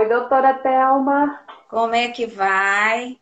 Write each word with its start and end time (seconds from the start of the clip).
Oi, 0.00 0.08
doutora 0.08 0.54
Thelma. 0.54 1.42
Como 1.68 1.94
é 1.94 2.08
que 2.08 2.24
vai? 2.24 3.18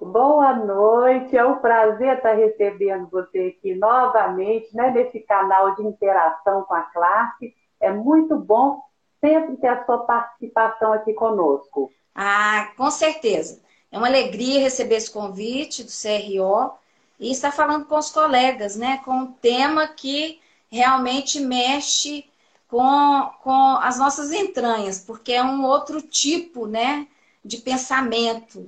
Boa 0.00 0.56
noite, 0.56 1.36
é 1.36 1.46
um 1.46 1.58
prazer 1.58 2.16
estar 2.16 2.32
recebendo 2.32 3.08
você 3.08 3.54
aqui 3.56 3.72
novamente, 3.76 4.74
né, 4.74 4.90
nesse 4.90 5.20
canal 5.20 5.76
de 5.76 5.82
interação 5.84 6.62
com 6.62 6.74
a 6.74 6.82
classe. 6.82 7.54
É 7.80 7.92
muito 7.92 8.36
bom 8.36 8.82
sempre 9.20 9.56
ter 9.58 9.68
a 9.68 9.86
sua 9.86 9.98
participação 9.98 10.92
aqui 10.92 11.12
conosco. 11.12 11.92
Ah, 12.16 12.72
com 12.76 12.90
certeza. 12.90 13.62
É 13.92 13.98
uma 13.98 14.08
alegria 14.08 14.58
receber 14.58 14.96
esse 14.96 15.12
convite 15.12 15.84
do 15.84 15.90
CRO 15.92 16.72
e 17.20 17.30
estar 17.30 17.52
falando 17.52 17.86
com 17.86 17.96
os 17.96 18.10
colegas, 18.10 18.74
né, 18.74 19.00
com 19.04 19.12
um 19.12 19.32
tema 19.34 19.86
que 19.86 20.40
realmente 20.68 21.38
mexe 21.38 22.28
com, 22.72 23.30
com 23.42 23.76
as 23.82 23.98
nossas 23.98 24.32
entranhas, 24.32 24.98
porque 24.98 25.34
é 25.34 25.44
um 25.44 25.62
outro 25.62 26.00
tipo, 26.00 26.66
né, 26.66 27.06
de 27.44 27.58
pensamento. 27.58 28.66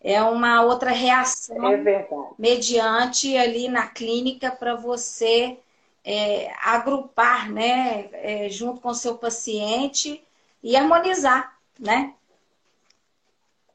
É 0.00 0.22
uma 0.22 0.62
outra 0.62 0.90
reação 0.90 1.68
é 1.68 2.08
mediante 2.38 3.36
ali 3.36 3.68
na 3.68 3.86
clínica 3.86 4.50
para 4.50 4.74
você 4.74 5.58
é, 6.02 6.54
agrupar, 6.64 7.50
né, 7.50 8.08
é, 8.14 8.48
junto 8.48 8.80
com 8.80 8.88
o 8.88 8.94
seu 8.94 9.18
paciente 9.18 10.24
e 10.62 10.74
harmonizar, 10.74 11.54
né? 11.78 12.14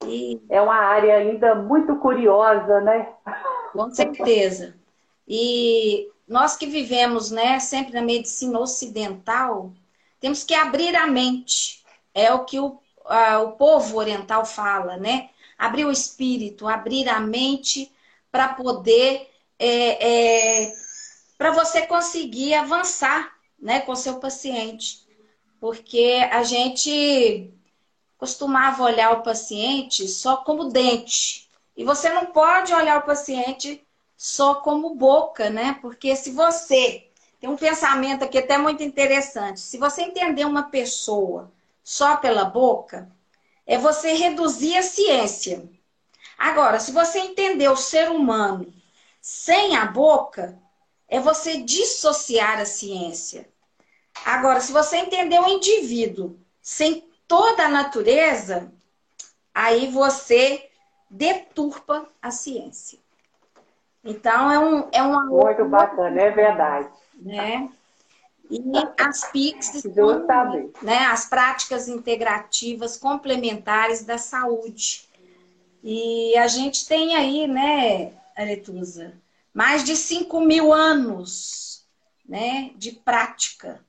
E... 0.03 0.41
É 0.49 0.59
uma 0.59 0.77
área 0.77 1.15
ainda 1.15 1.53
muito 1.53 1.95
curiosa, 1.97 2.81
né? 2.81 3.07
Com 3.71 3.91
certeza. 3.91 4.73
E 5.27 6.09
nós 6.29 6.55
que 6.55 6.67
vivemos, 6.67 7.31
né, 7.31 7.59
sempre 7.59 7.93
na 7.93 8.01
medicina 8.01 8.59
ocidental, 8.59 9.73
temos 10.19 10.43
que 10.43 10.53
abrir 10.53 10.95
a 10.95 11.07
mente. 11.07 11.83
É 12.13 12.31
o 12.31 12.45
que 12.45 12.59
o, 12.59 12.79
a, 13.05 13.39
o 13.39 13.53
povo 13.53 13.97
oriental 13.97 14.45
fala, 14.45 14.95
né? 14.97 15.30
Abrir 15.57 15.85
o 15.85 15.91
espírito, 15.91 16.67
abrir 16.67 17.09
a 17.09 17.19
mente 17.19 17.91
para 18.31 18.50
poder 18.50 19.27
é, 19.57 20.67
é, 20.67 20.73
para 21.38 21.52
você 21.52 21.85
conseguir 21.85 22.53
avançar, 22.53 23.33
né, 23.59 23.81
com 23.81 23.95
seu 23.95 24.19
paciente, 24.19 25.05
porque 25.59 26.27
a 26.31 26.44
gente 26.44 27.53
costumava 28.17 28.83
olhar 28.83 29.11
o 29.11 29.23
paciente 29.23 30.07
só 30.07 30.38
como 30.38 30.69
dente 30.69 31.50
e 31.75 31.83
você 31.83 32.09
não 32.09 32.27
pode 32.27 32.73
olhar 32.73 33.00
o 33.00 33.05
paciente 33.05 33.85
só 34.22 34.56
como 34.56 34.95
boca, 34.95 35.50
né? 35.50 35.80
Porque 35.81 36.14
se 36.14 36.31
você 36.31 37.08
tem 37.39 37.50
um 37.50 37.56
pensamento 37.56 38.22
aqui 38.22 38.38
até 38.38 38.58
muito 38.58 38.84
interessante, 38.84 39.62
se 39.62 39.78
você 39.78 40.02
entender 40.02 40.44
uma 40.44 40.64
pessoa 40.64 41.50
só 41.81 42.17
pela 42.17 42.44
boca, 42.44 43.09
é 43.66 43.78
você 43.78 44.12
reduzir 44.12 44.75
a 44.75 44.84
ciência. 44.84 45.70
Agora, 46.38 46.81
se 46.81 46.92
você 46.92 47.20
entender 47.20 47.70
o 47.70 47.78
ser 47.78 48.12
humano 48.12 48.73
sem 49.22 49.78
a 49.78 49.86
boca, 49.86 50.59
é 51.08 51.17
você 51.22 51.62
dissociar 51.62 52.59
a 52.59 52.66
ciência. 52.66 53.47
Agora, 54.25 54.59
se 54.59 54.73
você 54.73 54.97
entender 54.97 55.40
o 55.40 55.47
indivíduo 55.47 56.38
sem 56.62 57.09
toda 57.25 57.64
a 57.64 57.70
natureza, 57.70 58.70
aí 59.53 59.90
você 59.90 60.70
deturpa 61.09 62.06
a 62.22 62.31
ciência. 62.31 63.00
Então, 64.03 64.52
é, 64.52 64.59
um, 64.59 64.88
é 64.92 65.02
uma. 65.02 65.25
Muito 65.25 65.66
bacana, 65.66 66.22
é 66.22 66.31
verdade. 66.31 66.89
Né? 67.22 67.69
E 68.50 68.61
as 68.97 69.30
PICs, 69.30 69.83
são, 69.94 70.25
né, 70.81 71.06
as 71.06 71.25
práticas 71.25 71.88
integrativas 71.88 72.97
complementares 72.97 74.03
da 74.03 74.17
saúde. 74.17 75.08
E 75.83 76.36
a 76.36 76.47
gente 76.47 76.88
tem 76.88 77.16
aí, 77.16 77.47
né, 77.47 78.11
Aretusa, 78.36 79.14
mais 79.53 79.84
de 79.84 79.96
5 79.96 80.41
mil 80.41 80.73
anos 80.73 81.85
né, 82.28 82.72
de 82.75 82.91
prática. 82.91 83.79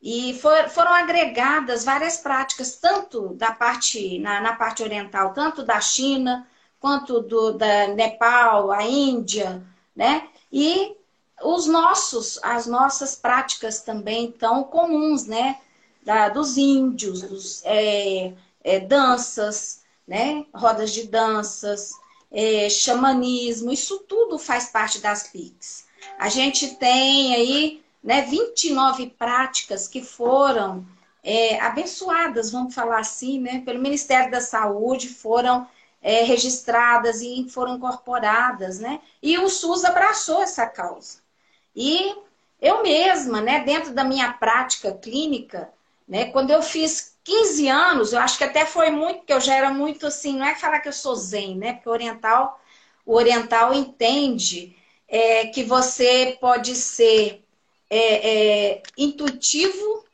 E 0.00 0.34
for, 0.34 0.68
foram 0.68 0.92
agregadas 0.92 1.84
várias 1.84 2.18
práticas, 2.18 2.76
tanto 2.76 3.34
da 3.34 3.52
parte, 3.52 4.18
na, 4.18 4.40
na 4.40 4.54
parte 4.54 4.82
oriental, 4.82 5.32
tanto 5.32 5.64
da 5.64 5.80
China, 5.80 6.46
quanto 6.84 7.22
do 7.22 7.52
da 7.52 7.86
Nepal, 7.86 8.70
a 8.70 8.82
Índia, 8.82 9.66
né? 9.96 10.28
E 10.52 10.94
os 11.42 11.66
nossos, 11.66 12.38
as 12.42 12.66
nossas 12.66 13.16
práticas 13.16 13.80
também 13.80 14.30
tão 14.30 14.62
comuns, 14.62 15.24
né? 15.24 15.60
Da, 16.02 16.28
dos 16.28 16.58
índios, 16.58 17.22
dos, 17.22 17.62
é, 17.64 18.34
é, 18.62 18.80
danças, 18.80 19.80
né? 20.06 20.44
Rodas 20.54 20.92
de 20.92 21.06
danças, 21.06 21.92
é, 22.30 22.68
xamanismo, 22.68 23.72
isso 23.72 24.00
tudo 24.00 24.38
faz 24.38 24.66
parte 24.66 24.98
das 24.98 25.22
PICs. 25.28 25.86
A 26.18 26.28
gente 26.28 26.76
tem 26.76 27.34
aí 27.34 27.82
né, 28.02 28.20
29 28.20 29.06
práticas 29.18 29.88
que 29.88 30.02
foram 30.02 30.86
é, 31.22 31.58
abençoadas, 31.60 32.50
vamos 32.50 32.74
falar 32.74 32.98
assim, 32.98 33.40
né, 33.40 33.62
pelo 33.64 33.80
Ministério 33.80 34.30
da 34.30 34.42
Saúde, 34.42 35.08
foram 35.08 35.66
é, 36.04 36.22
registradas 36.22 37.22
e 37.22 37.48
foram 37.48 37.76
incorporadas, 37.76 38.78
né? 38.78 39.00
E 39.22 39.38
o 39.38 39.48
SUS 39.48 39.86
abraçou 39.86 40.42
essa 40.42 40.66
causa. 40.66 41.20
E 41.74 42.14
eu 42.60 42.82
mesma, 42.82 43.40
né, 43.40 43.60
dentro 43.60 43.92
da 43.92 44.04
minha 44.04 44.30
prática 44.34 44.92
clínica, 44.92 45.72
né, 46.06 46.26
quando 46.26 46.50
eu 46.50 46.62
fiz 46.62 47.16
15 47.24 47.68
anos, 47.68 48.12
eu 48.12 48.20
acho 48.20 48.36
que 48.36 48.44
até 48.44 48.66
foi 48.66 48.90
muito, 48.90 49.20
porque 49.20 49.32
eu 49.32 49.40
já 49.40 49.54
era 49.54 49.70
muito 49.72 50.06
assim, 50.06 50.36
não 50.36 50.44
é 50.46 50.54
falar 50.54 50.80
que 50.80 50.88
eu 50.88 50.92
sou 50.92 51.16
zen, 51.16 51.56
né? 51.56 51.72
Porque 51.72 51.88
o 51.88 51.92
oriental, 51.92 52.60
o 53.06 53.14
oriental 53.14 53.72
entende 53.72 54.76
é, 55.08 55.46
que 55.46 55.64
você 55.64 56.36
pode 56.38 56.76
ser 56.76 57.42
é, 57.88 58.74
é, 58.74 58.82
intuitivo, 58.98 60.04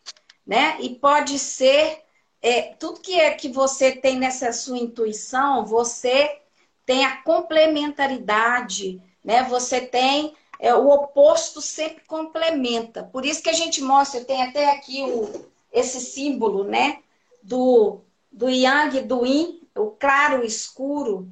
né? 0.46 0.76
E 0.80 0.90
pode 0.90 1.36
ser 1.36 2.04
é, 2.42 2.74
tudo 2.78 3.00
que 3.00 3.18
é 3.20 3.30
que 3.32 3.48
você 3.48 3.92
tem 3.92 4.18
nessa 4.18 4.52
sua 4.52 4.78
intuição, 4.78 5.64
você 5.64 6.40
tem 6.86 7.04
a 7.04 7.18
complementaridade, 7.18 9.02
né? 9.22 9.44
Você 9.44 9.80
tem 9.80 10.34
é, 10.58 10.74
o 10.74 10.88
oposto 10.88 11.60
sempre 11.60 12.02
complementa. 12.06 13.04
Por 13.04 13.24
isso 13.24 13.42
que 13.42 13.50
a 13.50 13.54
gente 13.54 13.82
mostra, 13.82 14.24
tem 14.24 14.42
até 14.42 14.70
aqui 14.70 15.02
o, 15.02 15.46
esse 15.72 16.00
símbolo, 16.00 16.64
né? 16.64 16.98
Do, 17.42 18.00
do 18.32 18.48
Yang 18.48 18.98
e 18.98 19.02
do 19.02 19.24
Yin, 19.24 19.60
o 19.76 19.90
claro 19.90 20.38
e 20.38 20.44
o 20.44 20.46
escuro, 20.46 21.30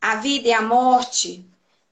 a 0.00 0.16
vida 0.16 0.48
e 0.48 0.52
a 0.52 0.62
morte, 0.62 1.48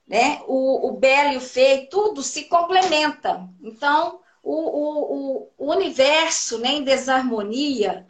né? 0.07 0.41
O, 0.47 0.89
o 0.89 0.91
belo 0.91 1.33
e 1.33 1.37
o 1.37 1.41
feio, 1.41 1.87
tudo 1.89 2.21
se 2.21 2.45
complementa. 2.45 3.47
Então, 3.61 4.19
o, 4.43 4.53
o, 4.53 5.49
o 5.57 5.71
universo 5.71 6.57
né, 6.57 6.69
em 6.73 6.83
desarmonia, 6.83 8.05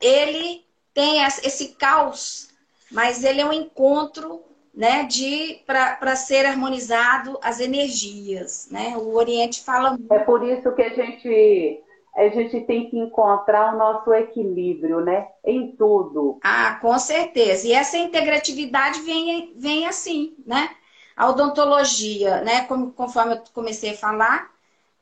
ele 0.00 0.64
tem 0.94 1.22
esse 1.22 1.74
caos, 1.74 2.48
mas 2.90 3.22
ele 3.22 3.40
é 3.40 3.46
um 3.46 3.52
encontro 3.52 4.42
né, 4.74 5.04
de 5.04 5.60
para 5.66 6.16
ser 6.16 6.46
harmonizado 6.46 7.38
as 7.42 7.60
energias, 7.60 8.68
né? 8.70 8.94
O 8.96 9.14
Oriente 9.14 9.62
fala 9.64 9.98
É 10.10 10.18
por 10.20 10.46
isso 10.46 10.72
que 10.72 10.82
a 10.82 10.88
gente 10.90 11.82
a 12.16 12.28
gente 12.28 12.60
tem 12.62 12.90
que 12.90 12.98
encontrar 12.98 13.74
o 13.74 13.78
nosso 13.78 14.12
equilíbrio, 14.12 15.00
né? 15.00 15.28
Em 15.44 15.72
tudo. 15.76 16.38
Ah, 16.42 16.78
com 16.80 16.98
certeza. 16.98 17.66
E 17.66 17.72
essa 17.72 17.96
integratividade 17.96 19.00
vem, 19.02 19.52
vem 19.56 19.86
assim, 19.86 20.34
né? 20.44 20.70
A 21.16 21.28
odontologia, 21.28 22.40
né? 22.42 22.64
Como, 22.66 22.92
conforme 22.92 23.34
eu 23.34 23.42
comecei 23.54 23.90
a 23.90 23.96
falar, 23.96 24.50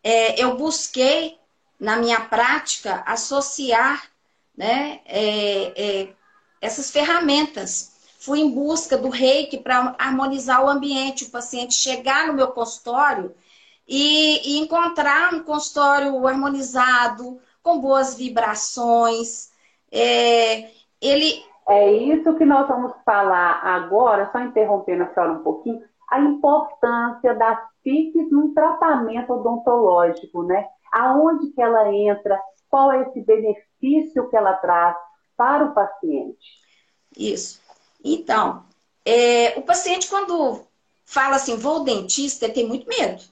é, 0.04 0.42
eu 0.42 0.56
busquei 0.56 1.38
na 1.80 1.96
minha 1.96 2.20
prática 2.20 3.02
associar 3.06 4.02
né, 4.58 4.98
é, 5.06 5.72
é, 5.80 6.08
essas 6.60 6.90
ferramentas. 6.90 7.96
Fui 8.18 8.40
em 8.40 8.50
busca 8.52 8.98
do 8.98 9.08
reiki 9.08 9.58
para 9.58 9.94
harmonizar 9.96 10.64
o 10.64 10.68
ambiente, 10.68 11.24
o 11.24 11.30
paciente 11.30 11.72
chegar 11.72 12.26
no 12.26 12.34
meu 12.34 12.48
consultório 12.48 13.32
e, 13.86 14.56
e 14.56 14.58
encontrar 14.58 15.32
um 15.32 15.44
consultório 15.44 16.26
harmonizado, 16.26 17.40
com 17.62 17.80
boas 17.80 18.16
vibrações. 18.16 19.50
É, 19.92 20.68
ele. 21.00 21.44
É 21.68 21.92
isso 21.92 22.34
que 22.34 22.44
nós 22.44 22.66
vamos 22.66 22.92
falar 23.04 23.60
agora, 23.62 24.28
só 24.32 24.40
interrompendo 24.40 25.04
a 25.04 25.14
senhora 25.14 25.32
um 25.34 25.42
pouquinho, 25.42 25.80
a 26.10 26.18
importância 26.18 27.34
das 27.34 27.58
PICs 27.84 28.32
num 28.32 28.52
tratamento 28.52 29.32
odontológico, 29.32 30.42
né? 30.42 30.66
Aonde 30.90 31.48
que 31.50 31.60
ela 31.60 31.92
entra, 31.92 32.40
qual 32.68 32.92
é 32.92 33.02
esse 33.02 33.20
benefício 33.20 34.28
que 34.28 34.36
ela 34.36 34.54
traz 34.54 34.96
para 35.36 35.64
o 35.64 35.74
paciente. 35.74 36.58
Isso. 37.16 37.60
Então, 38.04 38.64
é, 39.04 39.54
o 39.56 39.62
paciente 39.62 40.08
quando 40.08 40.66
fala 41.04 41.36
assim, 41.36 41.56
vou 41.56 41.76
ao 41.76 41.84
dentista, 41.84 42.44
ele 42.44 42.54
tem 42.54 42.66
muito 42.66 42.86
medo, 42.88 43.22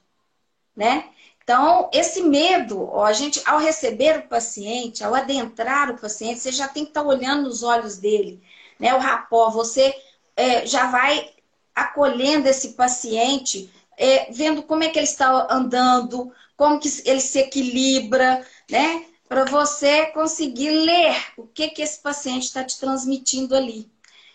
né? 0.75 1.09
Então, 1.43 1.89
esse 1.93 2.21
medo, 2.23 2.89
ó, 2.91 3.05
a 3.05 3.13
gente, 3.13 3.41
ao 3.45 3.59
receber 3.59 4.19
o 4.19 4.27
paciente, 4.27 5.03
ao 5.03 5.15
adentrar 5.15 5.91
o 5.91 5.97
paciente, 5.97 6.39
você 6.39 6.51
já 6.51 6.67
tem 6.67 6.83
que 6.83 6.89
estar 6.89 7.03
tá 7.03 7.07
olhando 7.07 7.43
nos 7.43 7.63
olhos 7.63 7.97
dele, 7.97 8.41
né? 8.79 8.93
O 8.93 8.99
rapó, 8.99 9.49
você 9.49 9.95
é, 10.35 10.65
já 10.65 10.87
vai 10.91 11.31
acolhendo 11.73 12.49
esse 12.49 12.73
paciente, 12.73 13.71
é, 13.97 14.31
vendo 14.31 14.63
como 14.63 14.83
é 14.83 14.89
que 14.89 14.99
ele 14.99 15.05
está 15.05 15.47
andando, 15.49 16.33
como 16.57 16.79
que 16.79 16.89
ele 17.05 17.21
se 17.21 17.39
equilibra, 17.39 18.45
né? 18.69 19.05
Para 19.27 19.45
você 19.45 20.07
conseguir 20.07 20.69
ler 20.69 21.15
o 21.35 21.45
que, 21.45 21.69
que 21.69 21.81
esse 21.81 21.99
paciente 21.99 22.43
está 22.43 22.63
te 22.63 22.79
transmitindo 22.79 23.55
ali. 23.55 23.89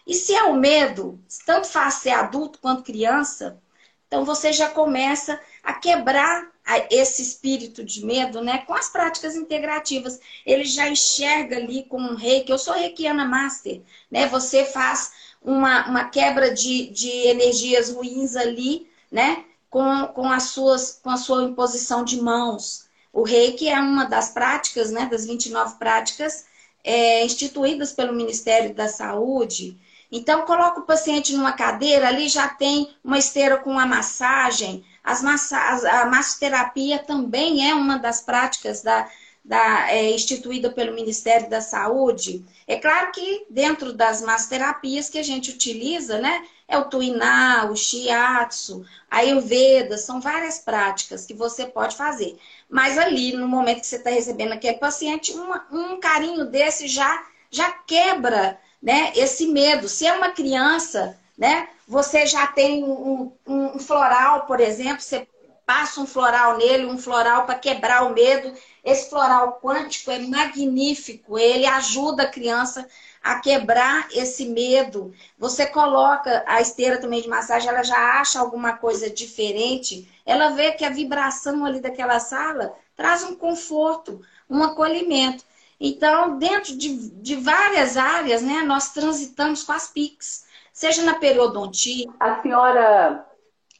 E 0.06 0.14
se 0.14 0.34
é 0.34 0.44
o 0.44 0.54
medo, 0.54 1.18
tanto 1.46 1.66
faz 1.66 1.94
ser 1.94 2.10
adulto 2.10 2.58
quanto 2.58 2.82
criança, 2.82 3.60
então 4.06 4.26
você 4.26 4.52
já 4.52 4.68
começa 4.68 5.40
a 5.62 5.72
quebrar 5.72 6.52
esse 6.90 7.22
espírito 7.22 7.82
de 7.82 8.04
medo, 8.04 8.42
né, 8.42 8.58
com 8.58 8.74
as 8.74 8.90
práticas 8.90 9.34
integrativas. 9.34 10.20
Ele 10.44 10.64
já 10.64 10.88
enxerga 10.88 11.56
ali 11.56 11.84
com 11.84 11.98
um 11.98 12.14
reiki. 12.14 12.52
Eu 12.52 12.58
sou 12.58 12.74
reikiana 12.74 13.24
master, 13.24 13.80
né? 14.10 14.26
Você 14.26 14.66
faz 14.66 15.12
uma, 15.40 15.88
uma 15.88 16.04
quebra 16.04 16.52
de, 16.52 16.88
de 16.90 17.08
energias 17.26 17.90
ruins 17.90 18.36
ali, 18.36 18.86
né? 19.10 19.44
Com, 19.70 20.06
com, 20.08 20.30
as 20.30 20.44
suas, 20.50 21.00
com 21.02 21.08
a 21.08 21.16
sua 21.16 21.44
imposição 21.44 22.04
de 22.04 22.20
mãos. 22.20 22.86
O 23.12 23.22
reiki 23.22 23.68
é 23.68 23.78
uma 23.78 24.04
das 24.04 24.30
práticas, 24.30 24.90
né, 24.90 25.06
das 25.06 25.26
29 25.26 25.76
práticas 25.76 26.46
é, 26.82 27.24
instituídas 27.24 27.92
pelo 27.92 28.14
Ministério 28.14 28.74
da 28.74 28.88
Saúde. 28.88 29.76
Então, 30.10 30.44
coloca 30.44 30.80
o 30.80 30.86
paciente 30.86 31.34
numa 31.34 31.52
cadeira, 31.52 32.08
ali 32.08 32.28
já 32.28 32.48
tem 32.48 32.90
uma 33.02 33.18
esteira 33.18 33.56
com 33.56 33.70
uma 33.70 33.86
massagem, 33.86 34.84
as 35.02 35.22
massa 35.22 35.58
a 35.58 36.06
massoterapia 36.06 36.98
também 36.98 37.68
é 37.68 37.74
uma 37.74 37.98
das 37.98 38.20
práticas 38.20 38.82
da, 38.82 39.08
da, 39.44 39.90
é, 39.90 40.10
instituída 40.12 40.70
pelo 40.70 40.94
Ministério 40.94 41.48
da 41.50 41.60
Saúde. 41.60 42.44
É 42.66 42.76
claro 42.76 43.10
que 43.10 43.46
dentro 43.50 43.92
das 43.92 44.22
massoterapias 44.22 45.08
que 45.08 45.18
a 45.18 45.22
gente 45.22 45.50
utiliza, 45.50 46.18
né, 46.20 46.44
é 46.72 46.78
o 46.78 46.86
tuiná, 46.86 47.68
o 47.70 47.76
shiatsu, 47.76 48.84
a 49.10 49.18
ayurveda, 49.18 49.98
são 49.98 50.20
várias 50.20 50.58
práticas 50.58 51.26
que 51.26 51.34
você 51.34 51.66
pode 51.66 51.94
fazer. 51.94 52.38
Mas 52.68 52.96
ali, 52.96 53.36
no 53.36 53.46
momento 53.46 53.80
que 53.80 53.86
você 53.86 53.96
está 53.96 54.08
recebendo 54.08 54.52
aquele 54.52 54.78
paciente, 54.78 55.34
um 55.70 56.00
carinho 56.00 56.46
desse 56.46 56.88
já, 56.88 57.22
já 57.50 57.70
quebra 57.70 58.58
né, 58.82 59.12
esse 59.14 59.46
medo. 59.48 59.86
Se 59.86 60.06
é 60.06 60.14
uma 60.14 60.30
criança, 60.30 61.18
né? 61.36 61.68
Você 61.86 62.24
já 62.26 62.46
tem 62.46 62.82
um, 62.82 63.32
um, 63.46 63.76
um 63.76 63.78
floral, 63.78 64.46
por 64.46 64.58
exemplo, 64.58 65.02
você 65.02 65.28
passa 65.66 66.00
um 66.00 66.06
floral 66.06 66.56
nele, 66.56 66.86
um 66.86 66.96
floral 66.96 67.44
para 67.44 67.58
quebrar 67.58 68.04
o 68.04 68.14
medo. 68.14 68.52
Esse 68.82 69.10
floral 69.10 69.60
quântico 69.62 70.10
é 70.10 70.18
magnífico, 70.20 71.38
ele 71.38 71.66
ajuda 71.66 72.22
a 72.22 72.30
criança 72.30 72.88
a 73.22 73.38
quebrar 73.40 74.08
esse 74.12 74.46
medo. 74.46 75.12
Você 75.38 75.66
coloca 75.66 76.42
a 76.46 76.60
esteira 76.60 76.98
também 76.98 77.22
de 77.22 77.28
massagem, 77.28 77.68
ela 77.68 77.82
já 77.82 78.20
acha 78.20 78.40
alguma 78.40 78.76
coisa 78.76 79.08
diferente, 79.08 80.10
ela 80.26 80.50
vê 80.50 80.72
que 80.72 80.84
a 80.84 80.90
vibração 80.90 81.64
ali 81.64 81.80
daquela 81.80 82.18
sala 82.18 82.74
traz 82.96 83.22
um 83.24 83.34
conforto, 83.34 84.20
um 84.48 84.62
acolhimento. 84.62 85.44
Então, 85.80 86.38
dentro 86.38 86.76
de, 86.76 87.10
de 87.20 87.36
várias 87.36 87.96
áreas, 87.96 88.42
né, 88.42 88.62
nós 88.62 88.92
transitamos 88.92 89.64
com 89.64 89.72
as 89.72 89.88
PICs 89.88 90.52
seja 90.72 91.04
na 91.04 91.18
periodontia. 91.18 92.06
A 92.18 92.40
senhora, 92.40 93.26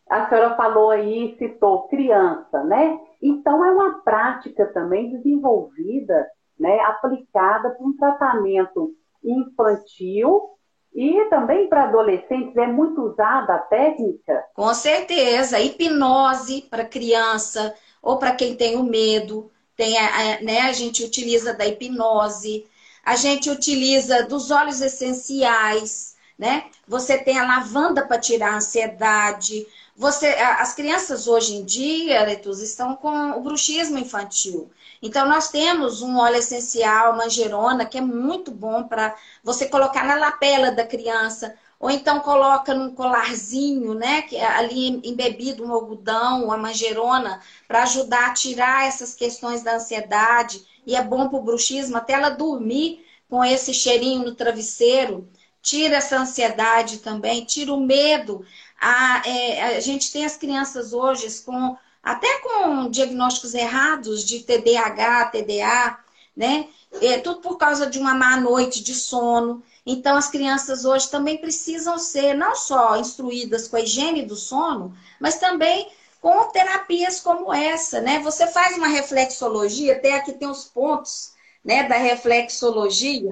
a 0.09 0.29
senhora 0.29 0.55
falou 0.57 0.91
aí, 0.91 1.35
citou 1.39 1.89
criança, 1.89 2.63
né? 2.65 3.01
Então 3.21 3.65
é 3.65 3.73
uma 3.73 4.03
prática 4.03 4.67
também 4.67 5.11
desenvolvida, 5.11 6.29
né, 6.59 6.79
aplicada 6.81 7.71
para 7.71 7.87
um 7.87 7.97
tratamento 7.97 8.95
infantil 9.25 10.51
e 10.95 11.25
também 11.31 11.69
para 11.69 11.85
adolescentes 11.85 12.57
é 12.57 12.67
muito 12.67 13.01
usada 13.03 13.55
a 13.55 13.59
técnica? 13.59 14.45
Com 14.55 14.73
certeza, 14.75 15.59
hipnose 15.59 16.63
para 16.71 16.85
criança 16.85 17.75
ou 18.03 18.19
para 18.19 18.33
quem 18.33 18.55
tem 18.55 18.77
o 18.77 18.83
medo, 18.83 19.51
tem 19.77 19.97
a, 19.99 20.41
né, 20.43 20.61
a 20.63 20.73
gente 20.73 21.03
utiliza 21.03 21.55
da 21.55 21.67
hipnose, 21.67 22.67
a 23.05 23.17
gente 23.17 23.51
utiliza 23.51 24.23
dos 24.25 24.51
óleos 24.51 24.81
essenciais, 24.81 26.15
né? 26.39 26.65
Você 26.87 27.19
tem 27.19 27.39
a 27.39 27.47
lavanda 27.47 28.07
para 28.07 28.19
tirar 28.19 28.53
a 28.53 28.57
ansiedade. 28.57 29.67
Você, 29.95 30.27
as 30.27 30.73
crianças 30.75 31.29
hoje 31.29 31.55
em 31.55 31.65
dia, 31.65 32.25
Letus, 32.25 32.61
estão 32.61 32.97
com 32.97 33.33
o 33.33 33.41
bruxismo 33.41 33.99
infantil. 33.99 34.71
Então, 35.03 35.29
nós 35.29 35.51
temos 35.51 36.01
um 36.01 36.17
óleo 36.19 36.37
essencial, 36.37 37.15
manjerona, 37.17 37.85
que 37.85 37.99
é 37.99 38.01
muito 38.01 38.51
bom 38.51 38.85
para 38.85 39.15
você 39.45 39.67
colocar 39.67 40.05
na 40.05 40.15
lapela 40.15 40.71
da 40.71 40.87
criança. 40.87 41.55
Ou 41.79 41.91
então 41.91 42.21
coloca 42.21 42.73
num 42.73 42.95
colarzinho, 42.95 43.93
né? 43.93 44.23
Que 44.23 44.37
é 44.37 44.47
ali 44.47 45.01
embebido 45.05 45.65
um 45.65 45.73
algodão, 45.73 46.45
uma 46.45 46.57
manjerona, 46.57 47.41
para 47.69 47.83
ajudar 47.83 48.31
a 48.31 48.35
tirar 48.35 48.87
essas 48.87 49.15
questões 49.15 49.63
da 49.63 49.75
ansiedade. 49.75 50.65
E 50.87 50.97
é 50.97 51.03
bom 51.03 51.29
para 51.29 51.39
o 51.39 51.43
bruxismo, 51.43 51.97
até 51.97 52.15
ela 52.15 52.31
dormir 52.31 53.05
com 53.29 53.45
esse 53.45 53.75
cheirinho 53.75 54.25
no 54.25 54.35
travesseiro 54.35 55.29
tira 55.63 55.97
essa 55.97 56.19
ansiedade 56.19 56.99
também, 56.99 57.45
tira 57.45 57.73
o 57.73 57.81
medo. 57.81 58.45
A, 58.85 59.23
é, 59.25 59.77
a 59.77 59.81
gente 59.81 60.11
tem 60.11 60.25
as 60.25 60.37
crianças 60.37 60.93
hoje 60.93 61.29
com 61.43 61.77
até 62.03 62.41
com 62.41 62.91
diagnósticos 62.91 63.55
errados 63.55 64.25
de 64.25 64.41
TDAH, 64.41 65.27
TDA, 65.27 65.99
né? 66.37 66.67
É, 67.01 67.19
tudo 67.19 67.41
por 67.41 67.57
causa 67.57 67.87
de 67.87 68.01
uma 68.01 68.13
má 68.13 68.37
noite 68.37 68.83
de 68.83 68.93
sono. 68.93 69.63
Então, 69.87 70.17
as 70.17 70.29
crianças 70.29 70.85
hoje 70.85 71.09
também 71.09 71.39
precisam 71.39 71.97
ser 71.97 72.35
não 72.35 72.57
só 72.57 72.97
instruídas 72.97 73.69
com 73.69 73.77
a 73.77 73.81
higiene 73.81 74.27
do 74.27 74.35
sono, 74.35 74.93
mas 75.21 75.39
também 75.39 75.89
com 76.21 76.49
terapias 76.51 77.21
como 77.21 77.55
essa, 77.55 78.01
né? 78.01 78.19
Você 78.19 78.49
faz 78.49 78.77
uma 78.77 78.89
reflexologia, 78.89 79.95
até 79.95 80.15
aqui 80.15 80.33
tem 80.33 80.49
os 80.49 80.65
pontos 80.65 81.32
né, 81.65 81.85
da 81.85 81.97
reflexologia. 81.97 83.31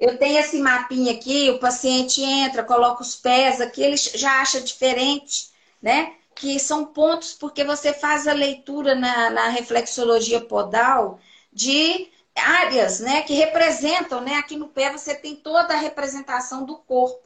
Eu 0.00 0.18
tenho 0.18 0.38
esse 0.38 0.58
mapinha 0.58 1.12
aqui, 1.12 1.50
o 1.50 1.58
paciente 1.58 2.22
entra, 2.22 2.64
coloca 2.64 3.02
os 3.02 3.14
pés 3.14 3.60
aqui, 3.60 3.82
ele 3.82 3.96
já 3.96 4.40
acha 4.40 4.60
diferente, 4.60 5.50
né? 5.80 6.14
Que 6.34 6.58
são 6.58 6.86
pontos, 6.86 7.32
porque 7.34 7.64
você 7.64 7.92
faz 7.92 8.26
a 8.26 8.32
leitura 8.32 8.94
na, 8.94 9.30
na 9.30 9.48
reflexologia 9.48 10.40
podal 10.40 11.20
de 11.52 12.08
áreas, 12.34 13.00
né, 13.00 13.22
que 13.22 13.34
representam, 13.34 14.20
né? 14.20 14.36
Aqui 14.36 14.56
no 14.56 14.68
pé 14.68 14.90
você 14.90 15.14
tem 15.14 15.36
toda 15.36 15.74
a 15.74 15.78
representação 15.78 16.64
do 16.64 16.76
corpo. 16.76 17.20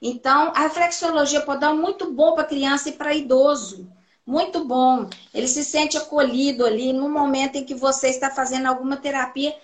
Então, 0.00 0.52
a 0.54 0.60
reflexologia 0.60 1.40
podal 1.40 1.74
é 1.74 1.78
muito 1.78 2.12
bom 2.12 2.34
para 2.34 2.44
criança 2.44 2.88
e 2.88 2.92
para 2.92 3.14
idoso. 3.14 3.88
Muito 4.26 4.64
bom. 4.64 5.08
Ele 5.32 5.46
se 5.46 5.64
sente 5.64 5.96
acolhido 5.96 6.66
ali 6.66 6.92
no 6.92 7.08
momento 7.08 7.56
em 7.56 7.64
que 7.64 7.74
você 7.74 8.08
está 8.08 8.30
fazendo 8.30 8.66
alguma 8.66 8.96
terapia 8.96 9.54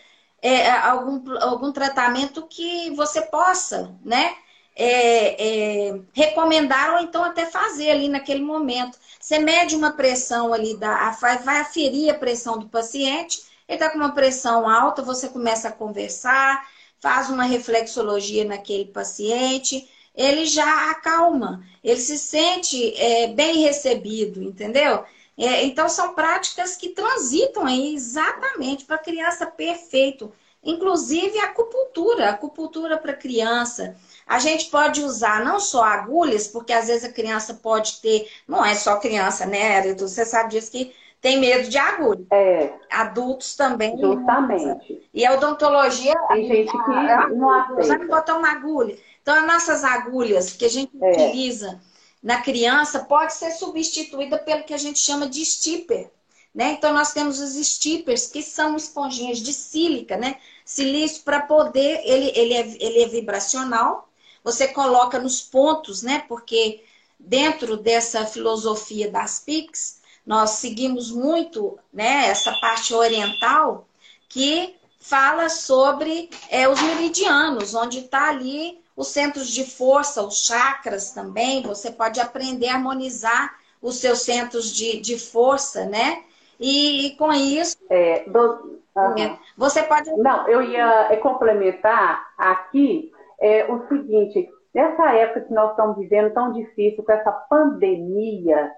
é, 0.43 0.55
é, 0.55 0.71
algum, 0.71 1.23
algum 1.41 1.73
tratamento 1.73 2.47
que 2.49 2.91
você 2.91 3.23
possa, 3.23 3.95
né? 4.05 4.35
É, 4.75 5.91
é, 5.91 6.01
recomendar 6.15 6.95
ou 6.95 7.01
então 7.01 7.23
até 7.23 7.47
fazer 7.47 7.91
ali 7.91 8.09
naquele 8.09 8.43
momento. 8.43 8.99
Você 9.21 9.39
mede 9.39 9.77
uma 9.77 9.93
pressão 9.93 10.53
ali, 10.53 10.77
da, 10.77 11.11
vai 11.45 11.61
aferir 11.61 12.11
a 12.11 12.19
pressão 12.19 12.59
do 12.59 12.69
paciente, 12.69 13.43
ele 13.69 13.77
está 13.77 13.91
com 13.91 13.99
uma 13.99 14.13
pressão 14.13 14.69
alta, 14.69 15.03
você 15.03 15.29
começa 15.29 15.69
a 15.69 15.73
conversar, 15.73 16.67
faz 17.01 17.29
uma 17.29 17.45
reflexologia 17.45 18.45
naquele 18.45 18.87
paciente, 18.87 19.89
ele 20.15 20.47
já 20.47 20.91
acalma, 20.91 21.65
ele 21.85 22.01
se 22.01 22.19
sente 22.19 22.95
é, 22.97 23.29
bem 23.29 23.59
recebido, 23.63 24.43
entendeu? 24.43 25.05
É, 25.37 25.65
então, 25.65 25.89
são 25.89 26.15
práticas 26.15 26.77
que 26.77 26.91
transitam 26.91 27.67
aí 27.67 27.95
exatamente 27.95 28.85
para 28.85 28.97
a 28.97 29.03
criança 29.03 29.47
perfeito. 29.47 30.33
Inclusive, 30.63 31.39
a 31.41 31.47
acupuntura, 31.47 32.27
a 32.27 32.31
acupuntura 32.31 32.97
para 32.97 33.15
criança. 33.15 33.97
A 34.27 34.39
gente 34.39 34.71
pode 34.71 35.03
usar 35.03 35.45
não 35.45 35.59
só 35.59 35.83
agulhas, 35.83 36.47
porque 36.47 36.73
às 36.73 36.87
vezes 36.87 37.05
a 37.05 37.13
criança 37.13 37.55
pode 37.55 38.01
ter, 38.01 38.29
não 38.47 38.65
é 38.65 38.75
só 38.75 38.97
criança, 39.01 39.45
né, 39.45 39.79
Erido? 39.79 40.07
Você 40.07 40.25
sabe 40.25 40.51
disso 40.51 40.71
que 40.71 40.95
tem 41.21 41.41
medo 41.41 41.69
de 41.69 41.79
agulha. 41.79 42.25
É. 42.33 42.73
Adultos 42.91 43.57
também. 43.57 43.99
Justamente. 43.99 45.09
E 45.13 45.25
a 45.25 45.33
odontologia. 45.33 46.15
Tem 46.29 46.47
gente 46.47 46.71
que 46.71 47.35
não 47.35 47.51
aceita. 47.51 48.07
botar 48.07 48.37
uma 48.37 48.51
agulha. 48.51 48.97
Então, 49.23 49.35
as 49.35 49.47
nossas 49.47 49.85
agulhas 49.85 50.53
que 50.53 50.65
a 50.65 50.71
gente 50.71 50.93
é. 51.01 51.11
utiliza 51.11 51.81
na 52.23 52.41
criança 52.41 53.01
pode 53.01 53.35
ser 53.35 53.51
substituída 53.51 54.39
pelo 54.39 54.65
que 54.65 54.73
a 54.73 54.79
gente 54.79 54.99
chama 54.99 55.29
de 55.29 55.45
stipper. 55.45 56.11
Né? 56.55 56.73
Então, 56.73 56.93
nós 56.93 57.13
temos 57.13 57.41
os 57.41 57.55
stippers, 57.67 58.27
que 58.27 58.43
são 58.43 58.77
esponjinhas 58.77 59.39
de 59.39 59.53
sílica, 59.55 60.19
né? 60.19 60.37
Silício 60.65 61.23
para 61.23 61.41
poder, 61.41 62.03
ele, 62.05 62.31
ele, 62.35 62.55
é, 62.55 62.77
ele 62.79 63.03
é 63.03 63.09
vibracional, 63.09 64.09
você 64.45 64.69
coloca 64.69 65.19
nos 65.19 65.41
pontos, 65.41 66.03
né? 66.03 66.25
Porque 66.29 66.85
dentro 67.19 67.77
dessa 67.77 68.27
filosofia 68.27 69.11
das 69.11 69.41
PICs, 69.41 70.03
nós 70.27 70.51
seguimos 70.51 71.11
muito 71.11 71.79
né, 71.93 72.27
essa 72.27 72.53
parte 72.61 72.95
oriental 72.95 73.89
que 74.29 74.77
fala 75.01 75.49
sobre 75.49 76.31
é, 76.49 76.69
os 76.69 76.81
meridianos, 76.81 77.75
onde 77.75 78.01
está 78.01 78.29
ali 78.29 78.82
os 78.97 79.09
centros 79.09 79.49
de 79.49 79.65
força, 79.65 80.23
os 80.23 80.47
chakras 80.47 81.13
também. 81.13 81.63
Você 81.63 81.91
pode 81.91 82.21
aprender 82.21 82.69
a 82.69 82.75
harmonizar 82.75 83.55
os 83.81 83.99
seus 84.01 84.21
centros 84.23 84.73
de, 84.73 85.01
de 85.01 85.19
força, 85.19 85.87
né? 85.87 86.23
E, 86.59 87.07
e 87.07 87.17
com 87.17 87.33
isso. 87.33 87.77
É, 87.91 88.25
do, 88.29 88.81
uhum. 88.95 89.37
Você 89.57 89.83
pode. 89.83 90.11
Não, 90.17 90.49
eu 90.49 90.63
ia 90.63 91.09
é, 91.11 91.17
complementar 91.17 92.25
aqui 92.39 93.11
é, 93.41 93.71
o 93.71 93.87
seguinte: 93.89 94.49
nessa 94.73 95.13
época 95.13 95.43
que 95.43 95.53
nós 95.53 95.71
estamos 95.71 95.99
vivendo 95.99 96.33
tão 96.33 96.53
difícil, 96.53 97.03
com 97.03 97.13
essa 97.13 97.33
pandemia, 97.33 98.71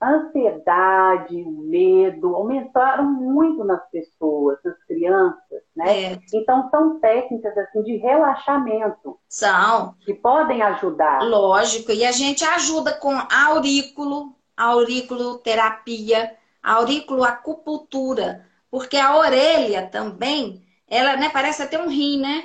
a 0.00 0.10
ansiedade, 0.10 1.42
o 1.42 1.50
medo 1.50 2.36
aumentaram 2.36 3.04
muito 3.04 3.64
nas 3.64 3.80
pessoas, 3.90 4.58
nas 4.64 4.78
crianças, 4.84 5.62
né? 5.74 6.12
É. 6.12 6.18
Então 6.32 6.68
são 6.70 7.00
técnicas 7.00 7.56
assim 7.58 7.82
de 7.82 7.96
relaxamento. 7.96 9.18
São. 9.28 9.94
Que 10.04 10.14
podem 10.14 10.62
ajudar. 10.62 11.22
Lógico, 11.22 11.90
e 11.90 12.04
a 12.04 12.12
gente 12.12 12.44
ajuda 12.44 12.92
com 12.92 13.12
aurículo, 13.30 14.36
auriculoterapia, 14.56 16.32
auriculoacupuntura, 16.62 18.46
porque 18.70 18.96
a 18.96 19.16
orelha 19.16 19.88
também, 19.88 20.62
ela, 20.88 21.16
né, 21.16 21.28
parece 21.32 21.62
até 21.62 21.80
um 21.80 21.88
rim, 21.88 22.20
né? 22.20 22.44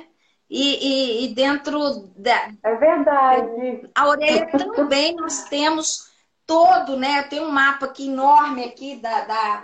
E, 0.50 1.22
e, 1.22 1.24
e 1.24 1.34
dentro 1.34 2.08
da. 2.16 2.48
É 2.64 2.74
verdade. 2.74 3.90
A 3.94 4.08
orelha 4.08 4.46
também 4.74 5.14
nós 5.14 5.44
temos 5.44 6.13
todo, 6.46 6.96
né? 6.96 7.22
Tem 7.24 7.40
um 7.40 7.50
mapa 7.50 7.86
aqui 7.86 8.08
enorme 8.08 8.64
aqui 8.64 8.96
da, 8.96 9.20
da, 9.22 9.62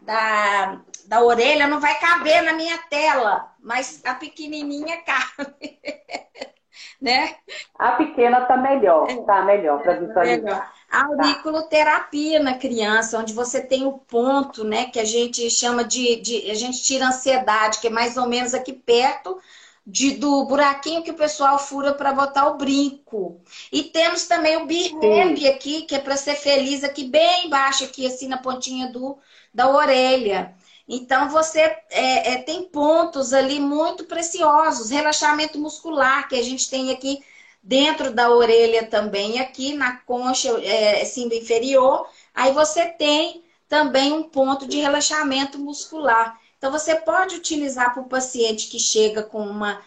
da, 0.00 0.80
da 1.06 1.22
orelha, 1.22 1.66
não 1.66 1.80
vai 1.80 1.98
caber 1.98 2.42
na 2.42 2.52
minha 2.52 2.78
tela, 2.88 3.52
mas 3.60 4.02
a 4.04 4.14
pequenininha 4.14 5.02
cabe. 5.02 5.78
né? 7.00 7.34
A 7.78 7.92
pequena 7.92 8.42
tá 8.42 8.56
melhor, 8.56 9.06
tá 9.26 9.42
melhor 9.42 9.82
para 9.82 9.94
visualizar. 9.94 10.72
A 10.90 11.06
auriculoterapia 11.06 12.38
na 12.38 12.54
criança, 12.54 13.18
onde 13.18 13.32
você 13.32 13.60
tem 13.60 13.86
o 13.86 13.92
ponto, 13.92 14.62
né, 14.62 14.86
que 14.86 15.00
a 15.00 15.04
gente 15.04 15.50
chama 15.50 15.84
de, 15.84 16.16
de 16.16 16.50
a 16.50 16.54
gente 16.54 16.82
tira 16.82 17.06
ansiedade, 17.06 17.80
que 17.80 17.88
é 17.88 17.90
mais 17.90 18.16
ou 18.16 18.28
menos 18.28 18.54
aqui 18.54 18.72
perto 18.72 19.38
de, 19.86 20.12
do 20.12 20.44
buraquinho 20.44 21.02
que 21.02 21.10
o 21.10 21.16
pessoal 21.16 21.58
fura 21.58 21.92
para 21.92 22.12
botar 22.12 22.48
o 22.48 22.56
brinco. 22.56 23.40
E 23.70 23.82
temos 23.84 24.26
também 24.26 24.56
o 24.56 24.66
birrembe 24.66 25.48
aqui, 25.48 25.82
que 25.82 25.94
é 25.94 25.98
para 25.98 26.16
ser 26.16 26.36
feliz 26.36 26.84
aqui 26.84 27.04
bem 27.04 27.46
embaixo, 27.46 27.84
aqui 27.84 28.06
assim 28.06 28.28
na 28.28 28.38
pontinha 28.38 28.88
do, 28.88 29.18
da 29.52 29.68
orelha. 29.68 30.54
Então 30.88 31.28
você 31.28 31.60
é, 31.90 32.34
é, 32.34 32.42
tem 32.42 32.64
pontos 32.64 33.32
ali 33.32 33.58
muito 33.58 34.04
preciosos, 34.04 34.90
relaxamento 34.90 35.58
muscular 35.58 36.28
que 36.28 36.36
a 36.36 36.42
gente 36.42 36.68
tem 36.68 36.90
aqui 36.90 37.22
dentro 37.62 38.12
da 38.12 38.30
orelha 38.30 38.86
também, 38.86 39.40
aqui 39.40 39.74
na 39.74 39.96
concha 39.98 40.48
é, 40.64 41.04
símbolo 41.04 41.40
inferior. 41.40 42.06
Aí 42.34 42.52
você 42.52 42.86
tem 42.86 43.42
também 43.68 44.12
um 44.12 44.24
ponto 44.24 44.66
de 44.66 44.80
relaxamento 44.80 45.58
muscular. 45.58 46.38
Então, 46.62 46.70
você 46.70 46.94
pode 46.94 47.34
utilizar 47.34 47.92
para 47.92 48.04
o 48.04 48.08
paciente 48.08 48.68
que 48.68 48.78
chega 48.78 49.20
com 49.20 49.44
uma 49.44 49.82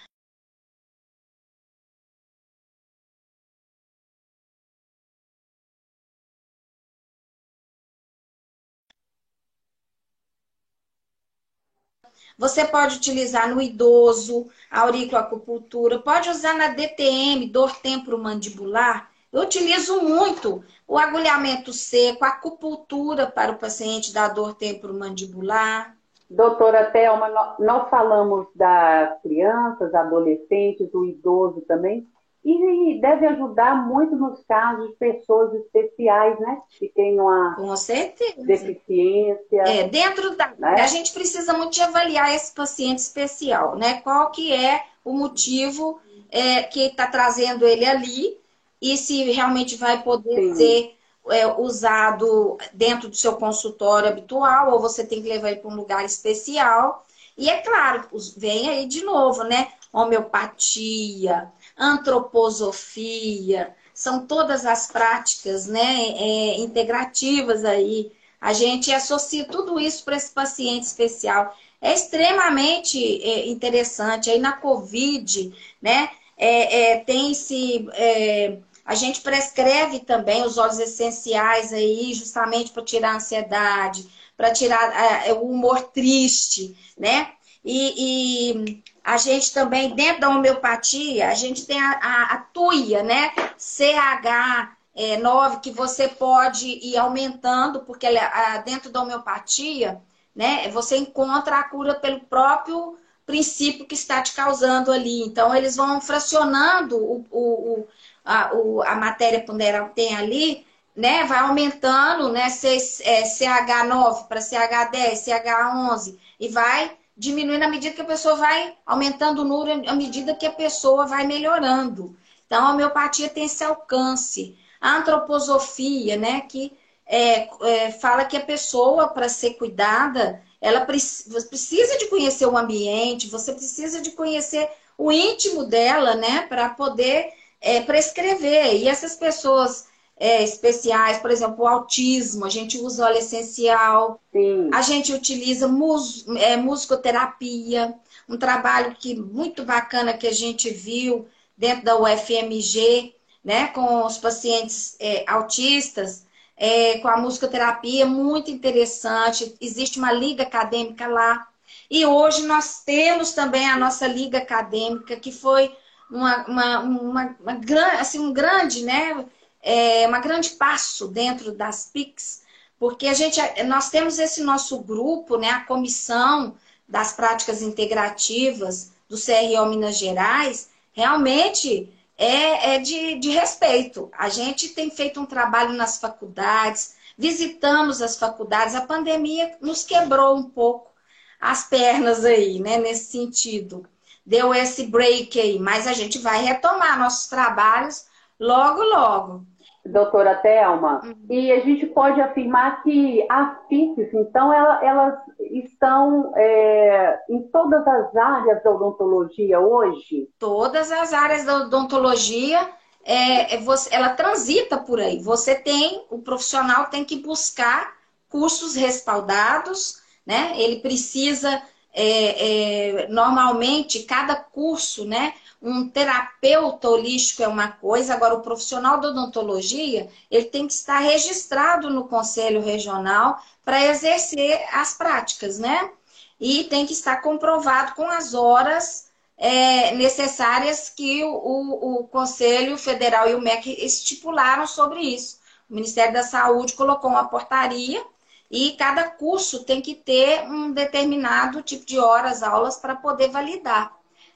Você 12.38 12.66
pode 12.66 12.98
utilizar 12.98 13.48
no 13.48 13.62
idoso, 13.62 14.50
auriculoacupuntura, 14.70 16.00
pode 16.00 16.30
usar 16.30 16.56
na 16.56 16.68
DTM, 16.68 17.48
dor 17.48 17.74
temporomandibular. 17.78 19.10
Eu 19.32 19.44
utilizo 19.44 20.02
muito 20.02 20.62
o 20.86 20.98
agulhamento 20.98 21.72
seco, 21.72 22.26
a 22.26 22.32
acupuntura 22.32 23.26
para 23.28 23.54
o 23.54 23.58
paciente 23.58 24.12
da 24.12 24.28
dor 24.28 24.56
temporomandibular. 24.56 25.95
Doutora 26.30 26.86
Thelma, 26.86 27.56
nós 27.60 27.90
falamos 27.90 28.48
das 28.56 29.22
crianças, 29.22 29.94
adolescentes, 29.94 30.90
do 30.92 31.06
idoso 31.06 31.62
também, 31.62 32.08
e 32.44 33.00
deve 33.02 33.26
ajudar 33.26 33.88
muito 33.88 34.16
nos 34.16 34.44
casos 34.44 34.90
de 34.90 34.96
pessoas 34.96 35.52
especiais, 35.56 36.40
né? 36.40 36.62
Que 36.78 36.90
têm 36.90 37.20
uma 37.20 37.56
Com 37.56 37.76
certeza. 37.76 38.46
deficiência. 38.46 39.64
É, 39.66 39.88
dentro 39.88 40.36
da. 40.36 40.54
Né? 40.58 40.76
A 40.80 40.88
gente 40.88 41.12
precisa 41.12 41.54
muito 41.54 41.74
de 41.74 41.82
avaliar 41.82 42.36
esse 42.36 42.54
paciente 42.54 43.00
especial, 43.00 43.76
né? 43.76 44.02
Qual 44.02 44.30
que 44.30 44.54
é 44.54 44.84
o 45.04 45.14
motivo 45.14 46.00
é, 46.30 46.64
que 46.64 46.82
está 46.82 47.08
trazendo 47.08 47.66
ele 47.66 47.86
ali 47.86 48.38
e 48.80 48.96
se 48.96 49.32
realmente 49.32 49.76
vai 49.76 50.04
poder 50.04 50.36
Sim. 50.36 50.56
ser 50.56 50.96
é, 51.30 51.48
usado 51.48 52.58
dentro 52.74 53.10
do 53.10 53.16
seu 53.16 53.36
consultório 53.36 54.10
habitual, 54.10 54.72
ou 54.72 54.80
você 54.80 55.06
tem 55.06 55.22
que 55.22 55.30
levar 55.30 55.52
ele 55.52 55.60
para 55.60 55.72
um 55.72 55.76
lugar 55.76 56.06
especial. 56.06 57.06
E 57.38 57.50
é 57.50 57.62
claro, 57.62 58.08
vem 58.38 58.70
aí 58.70 58.86
de 58.86 59.04
novo, 59.04 59.44
né? 59.44 59.72
Homeopatia, 59.92 61.52
antroposofia, 61.78 63.74
são 63.96 64.28
todas 64.28 64.66
as 64.66 64.88
práticas 64.88 65.68
né, 65.68 66.10
é, 66.18 66.60
integrativas 66.60 67.64
aí. 67.64 68.12
A 68.42 68.52
gente 68.52 68.94
associa 68.94 69.46
tudo 69.46 69.80
isso 69.80 70.04
para 70.04 70.18
esse 70.18 70.32
paciente 70.32 70.84
especial. 70.84 71.56
É 71.82 71.94
extremamente 71.94 73.00
é, 73.24 73.48
interessante. 73.48 74.30
Aí 74.30 74.38
na 74.38 74.52
Covid, 74.54 75.54
né, 75.82 76.10
é, 76.38 76.92
é 76.92 77.00
tem-se 77.00 77.88
é, 77.94 78.58
a 78.86 78.94
gente 78.94 79.22
prescreve 79.22 80.00
também 80.02 80.46
os 80.46 80.60
óleos 80.60 80.78
essenciais 80.78 81.74
aí, 81.74 82.14
justamente 82.14 82.72
para 82.72 82.84
tirar 82.84 83.14
a 83.14 83.16
ansiedade, 83.16 84.08
para 84.38 84.54
tirar 84.54 85.32
uh, 85.32 85.36
o 85.36 85.50
humor 85.50 85.82
triste, 85.86 86.78
né? 86.98 87.32
E, 87.64 88.54
e, 88.54 88.84
a 89.04 89.18
gente 89.18 89.52
também, 89.52 89.96
dentro 89.96 90.22
da 90.22 90.30
homeopatia, 90.30 91.30
a 91.30 91.34
gente 91.34 91.66
tem 91.66 91.80
a, 91.80 91.92
a, 91.94 92.34
a 92.34 92.38
tuia, 92.38 93.02
né? 93.02 93.32
CH9, 93.58 94.70
é, 94.96 95.60
que 95.62 95.72
você 95.72 96.08
pode 96.08 96.68
ir 96.68 96.96
aumentando, 96.98 97.80
porque 97.82 98.06
ela, 98.06 98.58
dentro 98.60 98.92
da 98.92 99.02
homeopatia, 99.02 100.00
né? 100.36 100.70
Você 100.70 100.98
encontra 100.98 101.60
a 101.60 101.64
cura 101.64 101.96
pelo 101.96 102.20
próprio 102.22 102.98
princípio 103.26 103.88
que 103.88 103.96
está 103.96 104.22
te 104.22 104.34
causando 104.34 104.92
ali. 104.92 105.24
Então, 105.24 105.56
eles 105.56 105.76
vão 105.76 106.00
fracionando 106.00 106.98
o, 106.98 107.26
o, 107.32 107.88
a, 108.26 108.54
o, 108.54 108.82
a 108.82 108.96
matéria 108.96 109.40
ponderal 109.40 109.90
tem 109.90 110.16
ali, 110.16 110.66
né, 110.96 111.26
vai 111.26 111.40
aumentando, 111.40 112.32
né, 112.32 112.48
CH9 112.48 114.28
para 114.28 114.40
CH10, 114.40 115.14
CH11, 115.14 116.18
e 116.40 116.48
vai 116.48 116.92
diminuindo 117.16 117.64
à 117.64 117.68
medida 117.68 117.96
que 117.96 118.02
a 118.02 118.06
pessoa 118.06 118.36
vai 118.36 118.74
aumentando 118.86 119.42
o 119.42 119.46
número, 119.46 119.90
à 119.90 119.94
medida 119.94 120.36
que 120.36 120.46
a 120.46 120.52
pessoa 120.52 121.06
vai 121.06 121.26
melhorando. 121.26 122.16
Então, 122.46 122.66
a 122.66 122.72
homeopatia 122.72 123.30
tem 123.30 123.46
esse 123.46 123.64
alcance. 123.64 124.58
A 124.80 124.98
antroposofia, 124.98 126.18
né, 126.18 126.42
que 126.42 126.74
é, 127.06 127.50
é, 127.62 127.92
fala 127.92 128.26
que 128.26 128.38
a 128.38 128.42
pessoa, 128.42 129.08
para 129.08 129.30
ser 129.30 129.56
cuidada, 129.56 130.42
ela 130.60 130.82
precisa 130.82 131.98
de 131.98 132.08
conhecer 132.08 132.46
o 132.46 132.58
ambiente, 132.58 133.30
você 133.30 133.54
precisa 133.54 134.02
de 134.02 134.12
conhecer 134.12 134.70
o 134.98 135.12
íntimo 135.12 135.66
dela, 135.66 136.16
né, 136.16 136.46
para 136.48 136.70
poder 136.70 137.32
é, 137.66 137.82
prescrever. 137.82 138.76
E 138.76 138.88
essas 138.88 139.16
pessoas 139.16 139.88
é, 140.16 140.44
especiais, 140.44 141.18
por 141.18 141.32
exemplo, 141.32 141.66
o 141.66 141.68
autismo, 141.68 142.46
a 142.46 142.50
gente 142.50 142.78
usa 142.78 143.06
óleo 143.06 143.18
essencial, 143.18 144.22
Sim. 144.32 144.70
a 144.72 144.82
gente 144.84 145.12
utiliza 145.12 145.68
mus, 145.68 146.26
é, 146.38 146.56
musicoterapia, 146.56 147.96
um 148.30 148.38
trabalho 148.38 148.96
que 148.98 149.16
muito 149.16 149.66
bacana 149.66 150.14
que 150.14 150.28
a 150.28 150.32
gente 150.32 150.70
viu 150.70 151.28
dentro 151.58 151.84
da 151.84 151.98
UFMG, 152.00 153.16
né, 153.44 153.68
com 153.68 154.06
os 154.06 154.18
pacientes 154.18 154.96
é, 155.00 155.24
autistas, 155.28 156.24
é, 156.56 157.00
com 157.00 157.08
a 157.08 157.18
musicoterapia, 157.18 158.06
muito 158.06 158.50
interessante. 158.52 159.56
Existe 159.60 159.98
uma 159.98 160.12
liga 160.12 160.44
acadêmica 160.44 161.08
lá. 161.08 161.48
E 161.90 162.06
hoje 162.06 162.46
nós 162.46 162.84
temos 162.84 163.34
também 163.34 163.68
a 163.68 163.78
nossa 163.78 164.08
liga 164.08 164.38
acadêmica, 164.38 165.16
que 165.18 165.32
foi 165.32 165.72
uma, 166.10 166.46
uma, 166.46 166.80
uma, 166.80 167.36
uma 167.40 168.00
assim, 168.00 168.20
um 168.20 168.34
grande, 168.34 168.84
né? 168.84 169.26
É, 169.62 170.08
uma 170.08 170.20
grande 170.20 170.52
passo 170.52 171.08
dentro 171.08 171.52
das 171.52 171.90
PICs, 171.92 172.44
porque 172.78 173.08
a 173.08 173.14
gente, 173.14 173.40
nós 173.64 173.90
temos 173.90 174.20
esse 174.20 174.44
nosso 174.44 174.80
grupo, 174.80 175.38
né? 175.38 175.50
A 175.50 175.62
comissão 175.62 176.56
das 176.88 177.14
práticas 177.14 177.62
integrativas 177.62 178.92
do 179.10 179.18
CRO 179.18 179.66
Minas 179.68 179.98
Gerais, 179.98 180.70
realmente 180.94 181.92
é, 182.18 182.76
é 182.76 182.80
de, 182.80 183.16
de 183.16 183.30
respeito. 183.30 184.10
A 184.18 184.30
gente 184.30 184.70
tem 184.70 184.90
feito 184.90 185.20
um 185.20 185.26
trabalho 185.26 185.74
nas 185.74 185.98
faculdades, 185.98 186.96
visitamos 187.18 188.02
as 188.02 188.18
faculdades. 188.18 188.76
A 188.76 188.82
pandemia 188.82 189.58
nos 189.62 189.84
quebrou 189.84 190.36
um 190.38 190.44
pouco 190.44 190.92
as 191.40 191.68
pernas 191.68 192.24
aí, 192.24 192.60
né, 192.60 192.78
nesse 192.78 193.12
sentido. 193.12 193.88
Deu 194.26 194.54
esse 194.54 194.88
break 194.88 195.40
aí, 195.40 195.60
mas 195.60 195.88
a 195.88 195.94
gente 195.94 196.18
vai 196.20 196.44
retomar 196.44 196.98
nossos 196.98 197.28
trabalhos 197.28 198.06
logo, 198.40 198.82
logo 198.82 199.46
doutora 199.86 200.36
Thelma, 200.36 201.02
uhum. 201.04 201.16
e 201.30 201.52
a 201.52 201.60
gente 201.60 201.86
pode 201.86 202.20
afirmar 202.20 202.82
que 202.82 203.26
as 203.30 203.56
FICs, 203.68 204.14
então, 204.14 204.52
elas 204.52 205.14
estão 205.40 206.34
é, 206.36 207.20
em 207.30 207.44
todas 207.44 207.86
as 207.88 208.16
áreas 208.16 208.64
da 208.64 208.72
odontologia 208.72 209.60
hoje? 209.60 210.28
Todas 210.40 210.92
as 210.92 211.14
áreas 211.14 211.46
da 211.46 211.58
odontologia, 211.58 212.68
é, 213.04 213.56
é, 213.56 213.58
você, 213.60 213.94
ela 213.94 214.10
transita 214.10 214.78
por 214.78 215.00
aí. 215.00 215.20
Você 215.20 215.54
tem, 215.54 216.04
o 216.10 216.20
profissional 216.20 216.88
tem 216.88 217.06
que 217.06 217.20
buscar 217.20 217.94
cursos 218.28 218.76
respaldados, 218.76 220.02
né? 220.26 220.54
Ele 220.58 220.78
precisa, 220.78 221.62
é, 221.96 223.06
é 223.06 223.08
normalmente, 223.08 224.04
cada 224.04 224.36
curso, 224.36 225.06
né? 225.06 225.34
um 225.66 225.90
terapeuta 225.90 226.88
holístico 226.88 227.42
é 227.42 227.48
uma 227.48 227.70
coisa, 227.70 228.14
agora 228.14 228.36
o 228.36 228.42
profissional 228.42 229.00
da 229.00 229.10
odontologia, 229.10 230.08
ele 230.30 230.46
tem 230.46 230.68
que 230.68 230.74
estar 230.74 231.00
registrado 231.00 231.90
no 231.90 232.08
conselho 232.08 232.62
regional 232.62 233.42
para 233.64 233.84
exercer 233.88 234.64
as 234.72 234.94
práticas, 234.94 235.58
né? 235.58 235.92
E 236.40 236.66
tem 236.66 236.86
que 236.86 236.94
estar 236.94 237.18
comprovado 237.18 237.96
com 237.96 238.08
as 238.08 238.36
horas 238.36 239.08
é, 239.38 239.96
necessárias 239.96 240.90
que 240.90 241.24
o, 241.24 241.34
o, 241.34 242.02
o 242.02 242.08
Conselho 242.08 242.78
Federal 242.78 243.28
e 243.28 243.34
o 243.34 243.42
MEC 243.42 243.72
estipularam 243.84 244.68
sobre 244.68 245.02
isso. 245.02 245.40
O 245.68 245.74
Ministério 245.74 246.14
da 246.14 246.22
Saúde 246.24 246.74
colocou 246.74 247.10
uma 247.10 247.28
portaria 247.28 248.06
e 248.50 248.72
cada 248.74 249.10
curso 249.10 249.64
tem 249.64 249.82
que 249.82 249.96
ter 249.96 250.44
um 250.48 250.72
determinado 250.72 251.62
tipo 251.62 251.86
de 251.86 252.00
horas, 252.00 252.44
aulas 252.44 252.78
para 252.78 252.96
poder 252.96 253.30
validar 253.30 253.96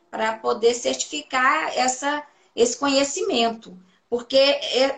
para 0.10 0.34
poder 0.38 0.74
certificar 0.74 1.78
essa, 1.78 2.24
esse 2.56 2.78
conhecimento. 2.80 3.78
Porque 4.10 4.38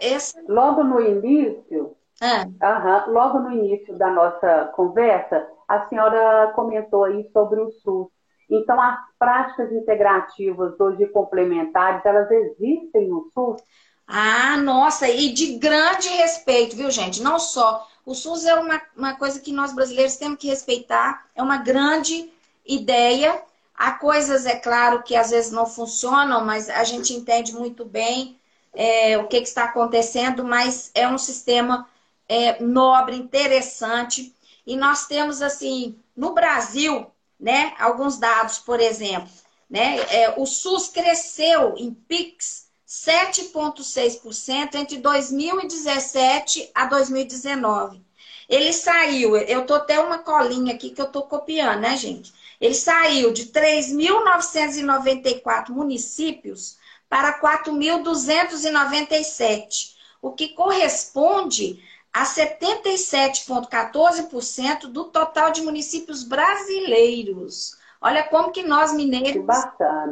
esse... 0.02 0.42
Logo 0.48 0.84
no 0.84 1.02
início, 1.02 1.96
ah. 2.22 3.06
logo 3.08 3.40
no 3.40 3.52
início 3.52 3.98
da 3.98 4.10
nossa 4.10 4.72
conversa, 4.76 5.46
a 5.68 5.88
senhora 5.88 6.54
comentou 6.56 7.04
aí 7.04 7.30
sobre 7.34 7.60
o 7.60 7.72
SUS. 7.72 8.08
Então, 8.50 8.80
as 8.82 8.98
práticas 9.18 9.72
integrativas 9.72 10.78
hoje 10.80 11.06
complementares, 11.08 12.06
elas 12.06 12.30
existem 12.32 13.08
no 13.08 13.30
SUS? 13.34 13.62
Ah, 14.08 14.58
nossa, 14.58 15.10
e 15.10 15.32
de 15.34 15.58
grande 15.58 16.10
respeito, 16.10 16.76
viu, 16.76 16.92
gente? 16.92 17.22
Não 17.22 17.40
só. 17.40 17.88
O 18.06 18.14
SUS 18.14 18.46
é 18.46 18.56
uma, 18.56 18.82
uma 18.96 19.16
coisa 19.16 19.40
que 19.40 19.52
nós 19.52 19.74
brasileiros 19.74 20.16
temos 20.16 20.40
que 20.40 20.48
respeitar, 20.48 21.26
é 21.36 21.42
uma 21.42 21.58
grande 21.58 22.32
ideia 22.66 23.42
Há 23.84 23.94
coisas, 23.94 24.46
é 24.46 24.56
claro, 24.56 25.02
que 25.02 25.16
às 25.16 25.32
vezes 25.32 25.52
não 25.52 25.66
funcionam, 25.66 26.46
mas 26.46 26.70
a 26.70 26.84
gente 26.84 27.14
entende 27.14 27.52
muito 27.52 27.84
bem 27.84 28.40
é, 28.76 29.18
o 29.18 29.28
que, 29.28 29.42
que, 29.42 29.48
está 29.48 29.64
acontecendo, 29.64 30.44
mas 30.44 30.92
é 30.94 31.08
um 31.08 31.18
sistema 31.18 31.90
é, 32.30 32.62
nobre, 32.62 33.16
interessante. 33.16 34.36
E 34.68 34.76
nós 34.76 35.08
temos, 35.08 35.42
assim, 35.42 35.98
no 36.16 36.32
Brasil, 36.32 37.08
né, 37.40 37.74
alguns 37.80 38.20
dados, 38.20 38.60
por 38.60 38.80
exemplo, 38.80 39.32
né, 39.68 39.98
é, 40.12 40.36
o 40.38 40.46
SUS 40.46 40.90
cresceu 40.90 41.74
em 41.76 41.92
PIX 41.92 42.68
7,6% 42.92 44.76
entre 44.76 44.98
2017 44.98 46.70
a 46.76 46.88
2019. 46.88 48.04
Ele 48.50 48.74
saiu, 48.74 49.38
eu 49.38 49.66
tô 49.66 49.76
até 49.76 49.98
uma 49.98 50.20
colinha 50.20 50.76
aqui 50.76 50.90
que 50.90 51.02
eu 51.02 51.08
tô 51.08 51.22
copiando, 51.22 51.80
né, 51.80 51.96
gente? 51.96 52.34
Ele 52.60 52.76
saiu 52.76 53.32
de 53.32 53.46
3.994 53.46 55.70
municípios 55.70 56.78
para 57.08 57.40
4.297, 57.40 59.96
o 60.22 60.34
que 60.34 60.50
corresponde 60.50 61.82
a 62.12 62.26
77,14% 62.26 64.88
do 64.88 65.06
total 65.06 65.52
de 65.52 65.62
municípios 65.62 66.24
brasileiros. 66.24 67.80
Olha 68.02 68.24
como 68.24 68.52
que 68.52 68.64
nós 68.64 68.92
mineiros 68.92 69.46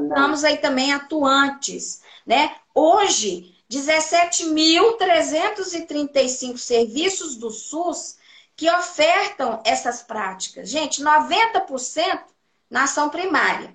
estamos 0.03 0.45
aí 0.45 0.55
também 0.57 0.93
atuantes, 0.93 2.01
né? 2.25 2.55
Hoje, 2.73 3.55
17.335 3.69 6.57
serviços 6.57 7.35
do 7.35 7.51
SUS 7.51 8.17
que 8.55 8.69
ofertam 8.69 9.61
essas 9.63 10.01
práticas. 10.01 10.69
Gente, 10.69 11.01
90% 11.01 12.21
na 12.69 12.83
ação 12.83 13.09
primária, 13.09 13.73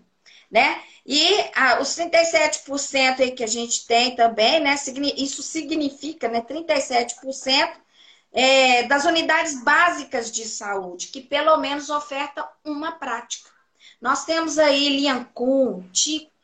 né? 0.51 0.83
E 1.07 1.27
ah, 1.55 1.81
os 1.81 1.89
37% 1.89 3.21
aí 3.21 3.33
que 3.33 3.45
a 3.45 3.49
gente 3.49 3.87
tem 3.87 4.15
também, 4.15 4.61
né? 4.61 4.75
Isso 5.17 5.43
significa, 5.43 6.29
né? 6.29 6.43
37% 6.43 7.73
é, 8.33 8.83
das 8.85 9.05
unidades 9.05 9.63
básicas 9.63 10.31
de 10.31 10.47
saúde, 10.47 11.09
que 11.09 11.21
pelo 11.21 11.57
menos 11.59 11.89
ofertam 11.89 12.47
uma 12.65 12.93
prática. 12.93 13.51
Nós 14.01 14.25
temos 14.25 14.59
aí 14.59 14.89
Liancum, 14.89 15.89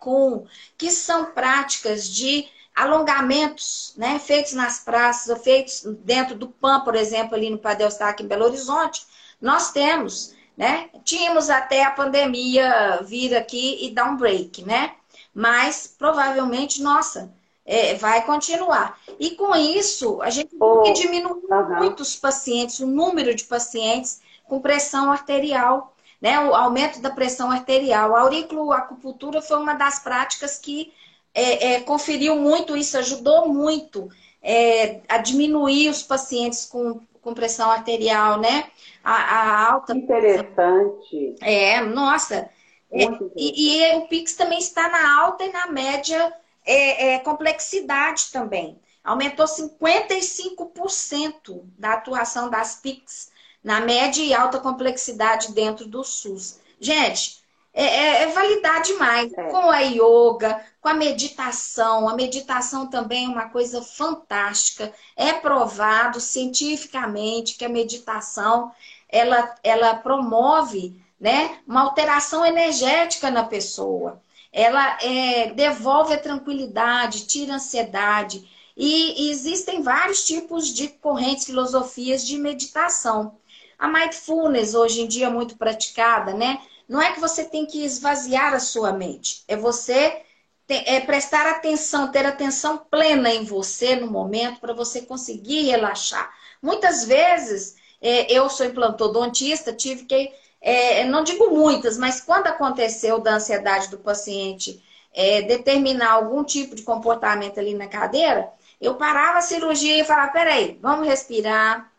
Ticum, 0.01 0.47
que 0.77 0.91
são 0.91 1.27
práticas 1.27 2.09
de 2.09 2.49
alongamentos, 2.75 3.93
né, 3.97 4.19
feitos 4.19 4.53
nas 4.53 4.81
praças, 4.81 5.43
feitos 5.43 5.83
dentro 6.03 6.35
do 6.35 6.49
PAN, 6.49 6.81
por 6.81 6.95
exemplo, 6.95 7.35
ali 7.35 7.51
no 7.51 7.59
Padel 7.59 7.89
Stack 7.89 8.23
em 8.23 8.27
Belo 8.27 8.47
Horizonte. 8.47 9.07
Nós 9.41 9.71
temos 9.71 10.35
né? 10.61 10.91
Tínhamos 11.05 11.49
até 11.49 11.85
a 11.85 11.91
pandemia 11.91 13.01
vir 13.03 13.35
aqui 13.35 13.79
e 13.81 13.91
dar 13.93 14.11
um 14.11 14.17
break, 14.19 14.63
né? 14.63 14.93
Mas 15.33 15.95
provavelmente, 15.99 16.83
nossa, 16.83 17.33
é, 17.65 17.95
vai 17.95 18.27
continuar. 18.27 19.01
E 19.19 19.31
com 19.31 19.57
isso, 19.57 20.21
a 20.21 20.29
gente 20.29 20.55
oh, 20.61 20.83
tem 20.83 20.93
que 20.93 21.01
diminuir 21.01 21.47
uhum. 21.51 21.77
muito 21.79 22.01
os 22.01 22.15
pacientes, 22.15 22.79
o 22.81 22.87
número 22.87 23.35
de 23.35 23.45
pacientes 23.45 24.21
com 24.45 24.61
pressão 24.61 25.11
arterial, 25.11 25.97
né? 26.21 26.41
O 26.41 26.55
aumento 26.55 27.01
da 27.01 27.11
pressão 27.11 27.51
arterial. 27.51 28.15
A 28.15 28.21
auriculoacupuntura 28.21 29.41
foi 29.41 29.59
uma 29.59 29.75
das 29.75 30.01
práticas 30.01 30.59
que 30.59 30.93
é, 31.35 31.75
é, 31.75 31.81
conferiu 31.81 32.37
muito 32.37 32.77
isso, 32.77 32.99
ajudou 32.99 33.49
muito 33.49 34.09
é, 34.43 35.01
a 35.09 35.19
diminuir 35.19 35.89
os 35.89 36.03
pacientes 36.03 36.65
com, 36.65 37.01
com 37.23 37.35
pressão 37.35 37.71
arterial, 37.71 38.39
né? 38.39 38.71
a, 39.03 39.13
a 39.13 39.73
alta. 39.73 39.97
Interessante. 39.97 41.35
É, 41.41 41.81
nossa. 41.81 42.51
É, 42.93 43.05
e, 43.37 43.83
e, 43.83 43.97
o 43.97 44.09
Pix 44.09 44.35
também 44.35 44.59
está 44.59 44.89
na 44.89 45.21
alta 45.21 45.45
e 45.45 45.53
na 45.53 45.69
média 45.69 46.33
é, 46.65 47.15
é, 47.15 47.19
complexidade 47.21 48.33
também. 48.33 48.77
Aumentou 49.03 49.47
55% 49.47 51.63
da 51.79 51.95
atuação 51.95 52.51
das 52.51 52.77
Pix 52.77 53.30
na 53.63 53.81
média 53.81 54.23
e 54.23 54.35
alta 54.35 54.59
complexidade 54.59 55.53
dentro 55.53 55.87
do 55.87 56.03
SUS. 56.03 56.59
Gente, 56.81 57.41
é, 57.73 57.85
é, 57.85 58.23
é 58.23 58.27
validar 58.29 58.83
demais. 58.83 59.33
É. 59.33 59.45
Com 59.45 59.71
a 59.71 59.81
yoga, 59.81 60.65
com 60.81 60.89
a 60.89 60.95
meditação. 60.95 62.09
A 62.09 62.15
meditação 62.15 62.89
também 62.89 63.27
é 63.27 63.29
uma 63.29 63.49
coisa 63.49 63.83
fantástica. 63.83 64.93
É 65.17 65.33
provado 65.33 66.21
cientificamente 66.21 67.57
que 67.57 67.65
a 67.65 67.69
meditação 67.69 68.73
ela, 69.09 69.55
ela 69.63 69.95
promove 69.97 71.01
né, 71.19 71.59
uma 71.67 71.83
alteração 71.83 72.45
energética 72.45 73.31
na 73.31 73.45
pessoa. 73.45 74.21
Ela 74.53 74.99
é, 75.03 75.53
devolve 75.53 76.15
a 76.15 76.19
tranquilidade, 76.19 77.27
tira 77.27 77.53
a 77.53 77.57
ansiedade. 77.57 78.49
E, 78.77 79.27
e 79.27 79.31
existem 79.31 79.83
vários 79.83 80.25
tipos 80.25 80.69
de 80.69 80.89
correntes, 80.89 81.45
filosofias 81.45 82.27
de 82.27 82.39
meditação. 82.39 83.39
A 83.81 83.89
mindfulness, 83.89 84.75
hoje 84.75 85.01
em 85.01 85.09
dia, 85.09 85.31
muito 85.31 85.57
praticada, 85.57 86.35
né? 86.35 86.61
Não 86.87 87.01
é 87.01 87.13
que 87.13 87.21
você 87.21 87.45
tem 87.45 87.65
que 87.65 87.83
esvaziar 87.83 88.53
a 88.53 88.61
sua 88.61 88.93
mente, 88.93 89.43
é 89.49 89.57
você 89.57 90.21
ter, 90.67 90.85
é 90.87 91.01
prestar 91.01 91.47
atenção, 91.47 92.13
ter 92.13 92.27
atenção 92.27 92.77
plena 92.91 93.31
em 93.31 93.43
você 93.43 93.97
no 93.97 94.07
momento 94.07 94.61
para 94.61 94.75
você 94.75 95.01
conseguir 95.01 95.63
relaxar. 95.63 96.31
Muitas 96.61 97.07
vezes, 97.07 97.77
é, 98.03 98.31
eu 98.31 98.51
sou 98.51 98.67
implantodontista, 98.67 99.73
tive 99.73 100.05
que, 100.05 100.31
é, 100.61 101.05
não 101.05 101.25
digo 101.25 101.49
muitas, 101.51 101.97
mas 101.97 102.21
quando 102.21 102.49
aconteceu 102.49 103.19
da 103.19 103.37
ansiedade 103.37 103.89
do 103.89 103.99
paciente 103.99 104.83
é, 105.15 105.41
determinar 105.43 106.11
algum 106.11 106.45
tipo 106.45 106.75
de 106.75 106.83
comportamento 106.83 107.59
ali 107.59 107.73
na 107.73 107.87
cadeira, 107.87 108.53
eu 108.79 108.97
parava 108.97 109.39
a 109.39 109.43
cirurgia 109.43 109.99
e 109.99 110.05
falava: 110.05 110.33
peraí, 110.33 110.79
vamos 110.83 111.09
respirar, 111.09 111.90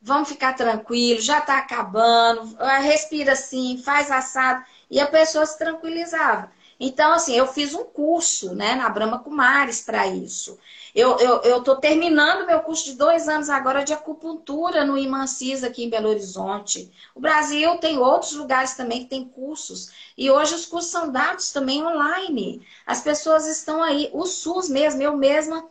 vamos 0.00 0.28
ficar 0.28 0.54
tranquilo, 0.54 1.20
já 1.20 1.38
está 1.38 1.58
acabando, 1.58 2.56
respira 2.82 3.32
assim, 3.32 3.80
faz 3.84 4.10
assado. 4.10 4.64
E 4.90 5.00
a 5.00 5.06
pessoa 5.06 5.44
se 5.44 5.58
tranquilizava. 5.58 6.50
Então, 6.80 7.12
assim, 7.12 7.34
eu 7.34 7.46
fiz 7.46 7.74
um 7.74 7.84
curso 7.84 8.54
né, 8.54 8.76
na 8.76 8.88
Brahma 8.88 9.18
Kumaris 9.18 9.80
para 9.80 10.06
isso. 10.06 10.58
Eu 10.94 11.58
estou 11.58 11.76
terminando 11.76 12.46
meu 12.46 12.60
curso 12.60 12.84
de 12.84 12.94
dois 12.94 13.28
anos 13.28 13.50
agora 13.50 13.84
de 13.84 13.92
acupuntura 13.92 14.84
no 14.84 14.96
Imancis 14.96 15.62
aqui 15.62 15.84
em 15.84 15.90
Belo 15.90 16.08
Horizonte. 16.08 16.90
O 17.14 17.20
Brasil 17.20 17.76
tem 17.78 17.98
outros 17.98 18.32
lugares 18.32 18.74
também 18.74 19.00
que 19.00 19.10
tem 19.10 19.24
cursos. 19.24 19.90
E 20.16 20.30
hoje 20.30 20.54
os 20.54 20.66
cursos 20.66 20.90
são 20.90 21.10
dados 21.10 21.50
também 21.52 21.84
online. 21.84 22.66
As 22.86 23.00
pessoas 23.00 23.46
estão 23.46 23.82
aí. 23.82 24.08
O 24.12 24.24
SUS 24.24 24.68
mesmo, 24.68 25.02
eu 25.02 25.16
mesma, 25.16 25.68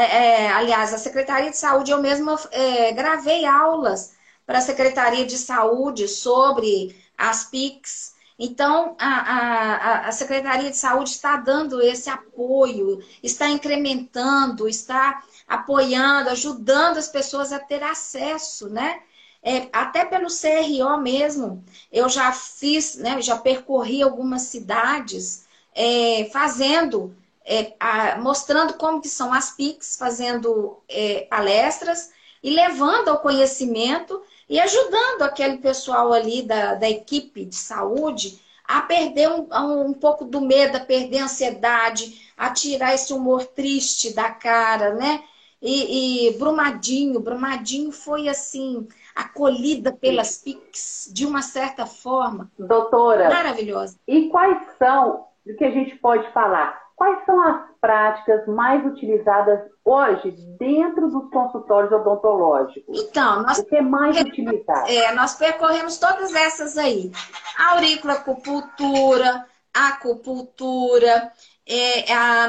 é, 0.00 0.44
é, 0.44 0.52
aliás, 0.52 0.92
a 0.92 0.98
Secretaria 0.98 1.50
de 1.50 1.56
Saúde, 1.56 1.90
eu 1.90 2.00
mesma 2.00 2.38
é, 2.50 2.92
gravei 2.92 3.46
aulas 3.46 4.14
para 4.46 4.58
a 4.58 4.62
Secretaria 4.62 5.24
de 5.24 5.38
Saúde 5.38 6.08
sobre 6.08 6.94
as 7.16 7.44
PICs 7.44 8.14
então, 8.38 8.96
a, 8.98 9.08
a, 9.08 10.08
a 10.08 10.12
Secretaria 10.12 10.70
de 10.70 10.76
Saúde 10.76 11.10
está 11.10 11.36
dando 11.36 11.80
esse 11.80 12.10
apoio, 12.10 13.02
está 13.22 13.48
incrementando, 13.48 14.68
está 14.68 15.22
apoiando, 15.46 16.30
ajudando 16.30 16.98
as 16.98 17.08
pessoas 17.08 17.52
a 17.52 17.60
ter 17.60 17.82
acesso, 17.82 18.68
né? 18.68 19.02
É, 19.42 19.68
até 19.72 20.04
pelo 20.06 20.28
CRO 20.28 20.96
mesmo, 21.00 21.62
eu 21.92 22.08
já 22.08 22.32
fiz, 22.32 22.96
né, 22.96 23.20
já 23.20 23.36
percorri 23.36 24.02
algumas 24.02 24.42
cidades 24.42 25.46
é, 25.74 26.30
fazendo, 26.32 27.14
é, 27.44 27.74
a, 27.78 28.18
mostrando 28.20 28.74
como 28.74 29.00
que 29.00 29.08
são 29.08 29.32
as 29.32 29.50
PICs, 29.50 29.96
fazendo 29.96 30.78
é, 30.88 31.26
palestras 31.30 32.12
e 32.42 32.50
levando 32.50 33.08
ao 33.08 33.20
conhecimento 33.20 34.22
e 34.48 34.58
ajudando 34.60 35.22
aquele 35.22 35.58
pessoal 35.58 36.12
ali 36.12 36.42
da, 36.42 36.74
da 36.74 36.88
equipe 36.88 37.44
de 37.44 37.56
saúde 37.56 38.40
a 38.66 38.80
perder 38.80 39.28
um, 39.28 39.46
um 39.86 39.92
pouco 39.92 40.24
do 40.24 40.40
medo, 40.40 40.76
a 40.76 40.80
perder 40.80 41.18
a 41.18 41.24
ansiedade, 41.24 42.32
a 42.36 42.50
tirar 42.50 42.94
esse 42.94 43.12
humor 43.12 43.44
triste 43.44 44.14
da 44.14 44.30
cara, 44.30 44.94
né? 44.94 45.22
E, 45.60 46.28
e 46.28 46.38
Brumadinho, 46.38 47.20
Brumadinho 47.20 47.90
foi 47.90 48.28
assim, 48.28 48.86
acolhida 49.14 49.92
pelas 49.92 50.38
PICs 50.38 51.10
de 51.12 51.24
uma 51.24 51.40
certa 51.40 51.86
forma. 51.86 52.50
Doutora. 52.58 53.30
Maravilhosa. 53.30 53.98
E 54.06 54.28
quais 54.28 54.58
são, 54.78 55.26
o 55.46 55.56
que 55.56 55.64
a 55.64 55.70
gente 55.70 55.96
pode 55.96 56.30
falar? 56.32 56.83
Quais 57.04 57.26
são 57.26 57.38
as 57.42 57.66
práticas 57.82 58.46
mais 58.46 58.82
utilizadas 58.86 59.60
hoje 59.84 60.30
dentro 60.58 61.10
dos 61.10 61.28
consultórios 61.30 61.92
odontológicos? 61.92 62.98
Então, 62.98 63.42
nós, 63.42 63.58
o 63.58 63.66
que 63.66 63.76
é 63.76 63.82
mais 63.82 64.18
utilizado? 64.18 64.88
É, 64.88 65.12
nós 65.12 65.34
percorremos 65.34 65.98
todas 65.98 66.34
essas 66.34 66.78
aí: 66.78 67.12
auriculoacupuntura, 67.58 69.44
acupuntura, 69.74 71.30
é, 71.68 72.10
a 72.10 72.46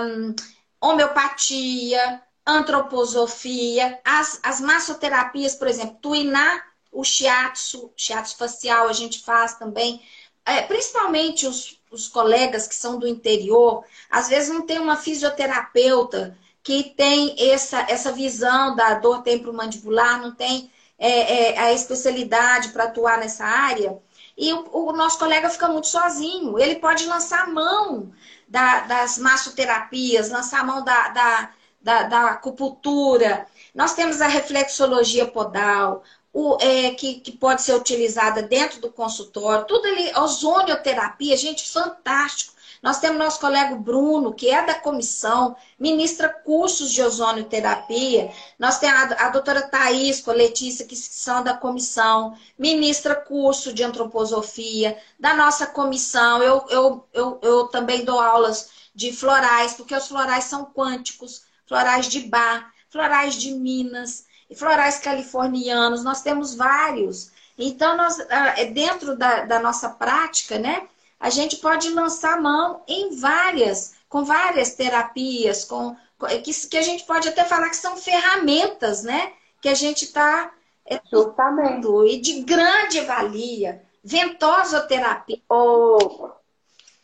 homeopatia, 0.79 2.21
antroposofia, 2.47 3.99
as, 4.05 4.39
as 4.41 4.61
massoterapias, 4.61 5.55
por 5.55 5.67
exemplo, 5.67 5.97
tuinar 6.01 6.63
o 6.93 7.03
shiatsu, 7.03 7.91
shiatsu 7.97 8.37
facial 8.37 8.87
a 8.87 8.93
gente 8.93 9.21
faz 9.21 9.55
também, 9.55 10.01
é, 10.45 10.61
principalmente 10.61 11.47
os, 11.47 11.79
os 11.91 12.07
colegas 12.07 12.67
que 12.67 12.75
são 12.75 12.99
do 12.99 13.07
interior, 13.07 13.83
às 14.09 14.29
vezes 14.29 14.53
não 14.53 14.65
tem 14.65 14.79
uma 14.79 14.95
fisioterapeuta 14.95 16.37
que 16.61 16.83
tem 16.83 17.35
essa, 17.51 17.85
essa 17.89 18.11
visão 18.11 18.75
da 18.75 18.95
dor 18.95 19.21
temporomandibular, 19.21 20.21
não 20.21 20.33
tem 20.33 20.71
é, 20.97 21.53
é, 21.53 21.59
a 21.59 21.73
especialidade 21.73 22.69
para 22.69 22.85
atuar 22.85 23.17
nessa 23.19 23.45
área. 23.45 23.97
E 24.37 24.51
o, 24.53 24.67
o, 24.71 24.91
nosso 24.91 25.17
colega 25.17 25.49
fica 25.49 25.67
muito 25.67 25.87
sozinho. 25.87 26.59
Ele 26.59 26.75
pode 26.75 27.05
lançar 27.05 27.43
a 27.43 27.49
mão 27.49 28.11
da, 28.47 28.81
das 28.81 29.17
massoterapias, 29.17 30.29
lançar 30.29 30.61
a 30.61 30.63
mão 30.63 30.83
da, 30.83 31.09
da, 31.09 31.49
da, 31.81 32.03
da 32.03 32.29
acupuntura. 32.31 33.45
Nós 33.73 33.93
temos 33.93 34.21
a 34.21 34.27
reflexologia 34.27 35.25
podal, 35.25 36.03
o, 36.37 36.57
é, 36.59 36.91
que, 36.91 37.21
que, 37.21 37.31
pode 37.31 37.61
ser 37.61 37.73
utilizada 37.73 38.43
dentro 38.43 38.81
do 38.81 38.91
consultório, 38.91 39.63
tudo 39.63 39.87
ali, 39.87 40.11
ozonioterapia, 40.17 41.37
gente, 41.37 41.71
fantástico. 41.71 42.53
Nós 42.83 42.99
temos 42.99 43.17
nosso 43.17 43.39
colega 43.39 43.73
Bruno, 43.77 44.33
que 44.33 44.49
é 44.49 44.61
da 44.65 44.73
comissão, 44.73 45.55
ministra 45.79 46.27
cursos 46.27 46.91
de 46.91 47.01
ozonioterapia. 47.01 48.33
Nós 48.59 48.79
temos 48.79 49.13
a, 49.13 49.27
a 49.27 49.29
doutora 49.29 49.61
Thaís 49.61 50.19
com 50.19 50.31
a 50.31 50.33
Letícia, 50.33 50.85
que 50.85 50.97
são 50.97 51.41
da 51.41 51.53
comissão, 51.53 52.37
ministra 52.59 53.15
curso 53.15 53.71
de 53.71 53.81
antroposofia. 53.81 54.97
Da 55.17 55.33
nossa 55.35 55.65
comissão, 55.65 56.43
eu, 56.43 56.65
eu, 56.69 57.07
eu, 57.13 57.39
eu 57.41 57.67
também 57.69 58.03
dou 58.03 58.19
aulas 58.19 58.71
de 58.93 59.13
florais, 59.13 59.75
porque 59.75 59.95
os 59.95 60.09
florais 60.09 60.43
são 60.43 60.65
quânticos, 60.65 61.43
florais 61.65 62.07
de 62.09 62.19
bar, 62.27 62.73
florais 62.89 63.35
de 63.35 63.53
Minas 63.53 64.25
florais 64.55 64.99
californianos, 64.99 66.03
nós 66.03 66.21
temos 66.21 66.55
vários. 66.55 67.31
Então, 67.57 67.95
nós, 67.95 68.19
ah, 68.29 68.59
é 68.59 68.65
dentro 68.65 69.15
da, 69.15 69.45
da 69.45 69.59
nossa 69.59 69.89
prática, 69.89 70.57
né, 70.57 70.87
a 71.19 71.29
gente 71.29 71.57
pode 71.57 71.89
lançar 71.89 72.41
mão 72.41 72.81
em 72.87 73.15
várias, 73.15 73.95
com 74.09 74.23
várias 74.23 74.73
terapias, 74.75 75.63
com, 75.63 75.95
que, 76.43 76.67
que 76.67 76.77
a 76.77 76.81
gente 76.81 77.05
pode 77.05 77.27
até 77.27 77.43
falar 77.43 77.69
que 77.69 77.77
são 77.77 77.95
ferramentas, 77.97 79.03
né, 79.03 79.31
que 79.61 79.69
a 79.69 79.73
gente 79.73 80.05
está 80.05 80.51
é, 80.85 80.99
Justamente. 81.11 81.87
e 82.07 82.21
de 82.21 82.41
grande 82.41 83.01
valia. 83.01 83.81
Ventosoterapia. 84.03 85.41
Oh, 85.49 86.29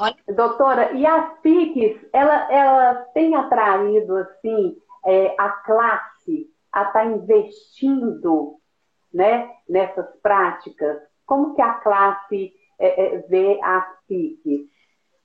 Olha. 0.02 0.16
Doutora, 0.30 0.94
e 0.94 1.06
as 1.06 1.40
PICs, 1.42 2.10
ela, 2.12 2.52
ela 2.52 2.96
tem 3.14 3.36
atraído, 3.36 4.18
assim, 4.18 4.76
é, 5.06 5.36
a 5.38 5.50
classe 5.50 6.11
a 6.72 6.82
estar 6.84 6.94
tá 6.94 7.06
investindo 7.06 8.60
né, 9.14 9.50
nessas 9.68 10.08
práticas? 10.22 10.98
Como 11.26 11.56
que 11.56 11.62
a 11.62 11.74
classe 11.76 12.54
é, 12.80 13.16
é, 13.16 13.18
vê 13.28 13.60
as 13.62 13.86
PICs? 14.08 14.70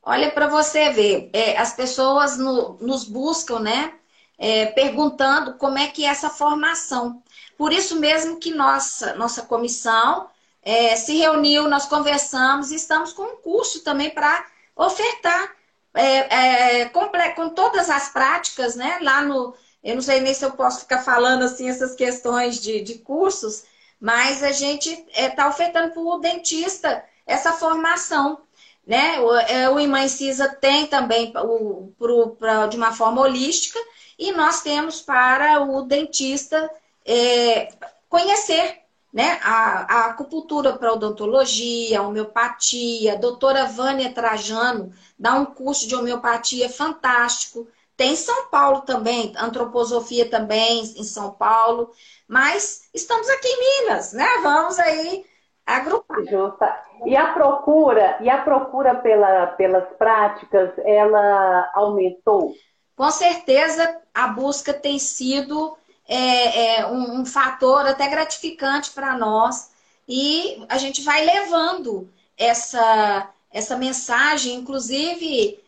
Olha 0.03 0.31
para 0.31 0.47
você 0.47 0.91
ver, 0.91 1.31
é, 1.33 1.57
as 1.57 1.75
pessoas 1.75 2.39
no, 2.39 2.75
nos 2.75 3.05
buscam, 3.05 3.59
né? 3.61 3.93
É, 4.39 4.67
perguntando 4.67 5.55
como 5.55 5.79
é 5.79 5.87
que 5.87 6.05
é 6.05 6.09
essa 6.09 6.29
formação. 6.29 7.23
Por 7.57 7.73
isso 7.73 7.99
mesmo 7.99 8.39
que 8.39 8.55
nossa, 8.55 9.15
nossa 9.15 9.43
comissão 9.43 10.29
é, 10.63 10.95
se 10.95 11.17
reuniu, 11.17 11.69
nós 11.69 11.87
conversamos 11.87 12.71
e 12.71 12.77
estamos 12.77 13.15
com 13.15 13.23
um 13.23 13.37
curso 13.37 13.83
também 13.83 14.11
para 14.11 14.47
ofertar 14.77 15.57
é, 15.95 16.85
com, 16.91 17.09
com, 17.35 17.49
todas 17.49 17.89
as 17.89 18.11
práticas, 18.11 18.77
né? 18.77 18.99
Lá 19.01 19.23
no, 19.23 19.55
eu 19.83 19.95
não 19.95 20.03
sei 20.03 20.21
nem 20.21 20.35
se 20.35 20.45
eu 20.45 20.53
posso 20.53 20.81
ficar 20.81 21.03
falando 21.03 21.43
assim 21.43 21.69
essas 21.69 21.95
questões 21.95 22.61
de, 22.61 22.81
de 22.81 22.99
cursos, 22.99 23.65
mas 24.01 24.43
a 24.43 24.53
gente 24.53 24.91
está 24.91 25.21
é, 25.21 25.29
tá 25.29 25.49
ofertando 25.49 25.93
para 25.93 26.03
o 26.03 26.19
dentista 26.19 27.05
essa 27.27 27.53
formação. 27.53 28.41
Né? 28.87 29.19
O, 29.21 29.35
é, 29.35 29.69
o 29.69 29.81
Imã 29.81 30.07
Cisa 30.07 30.49
tem 30.49 30.87
também 30.87 31.33
o, 31.37 31.93
pro, 31.99 32.37
pra, 32.37 32.67
de 32.67 32.77
uma 32.77 32.93
forma 32.93 33.21
holística 33.21 33.79
e 34.17 34.31
nós 34.33 34.63
temos 34.63 35.01
para 35.01 35.61
o 35.63 35.83
dentista 35.83 36.71
é, 37.05 37.69
conhecer 38.09 38.81
né? 39.13 39.41
a, 39.43 39.95
a 39.95 40.05
acupuntura 40.11 40.75
para 40.75 40.93
odontologia, 40.93 42.03
homeopatia. 42.03 43.15
A 43.15 43.17
doutora 43.17 43.67
Vânia 43.67 44.13
Trajano 44.13 44.93
dá 45.19 45.35
um 45.35 45.47
curso 45.47 45.89
de 45.89 45.97
homeopatia 45.97 46.69
fantástico. 46.69 47.67
Tem 47.97 48.13
em 48.13 48.17
São 48.17 48.49
Paulo 48.49 48.83
também, 48.83 49.33
antroposofia 49.39 50.29
também 50.29 50.83
em 50.83 51.05
São 51.05 51.31
Paulo, 51.31 51.91
mas 52.29 52.89
estamos 52.93 53.29
aqui 53.29 53.49
em 53.49 53.85
Minas, 53.85 54.13
né? 54.13 54.27
Vamos 54.43 54.79
aí 54.79 55.25
agrupar. 55.65 56.23
Justa. 56.25 56.83
E 57.05 57.17
a 57.17 57.33
procura, 57.33 58.19
e 58.21 58.29
a 58.29 58.39
procura 58.43 58.95
pela, 58.97 59.49
pelas 59.49 59.89
práticas, 59.97 60.71
ela 60.85 61.71
aumentou? 61.75 62.55
Com 62.95 63.11
certeza 63.11 64.01
a 64.15 64.29
busca 64.29 64.73
tem 64.73 64.99
sido 64.99 65.77
é, 66.09 66.79
é, 66.81 66.87
um, 66.87 67.21
um 67.21 67.27
fator 67.27 67.87
até 67.87 68.09
gratificante 68.09 68.91
para 68.93 69.17
nós 69.19 69.71
e 70.09 70.65
a 70.69 70.79
gente 70.79 71.03
vai 71.03 71.25
levando 71.25 72.09
essa, 72.39 73.31
essa 73.53 73.77
mensagem, 73.77 74.55
inclusive, 74.55 75.59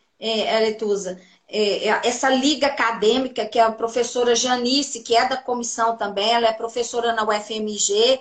Aretusa, 0.55 1.19
é, 1.19 1.38
essa 1.51 2.29
liga 2.29 2.67
acadêmica, 2.67 3.45
que 3.45 3.57
é 3.57 3.63
a 3.63 3.71
professora 3.71 4.35
Janice, 4.35 5.01
que 5.01 5.15
é 5.15 5.27
da 5.27 5.35
comissão 5.37 5.97
também, 5.97 6.31
ela 6.31 6.47
é 6.47 6.53
professora 6.53 7.11
na 7.11 7.23
UFMG, 7.23 8.19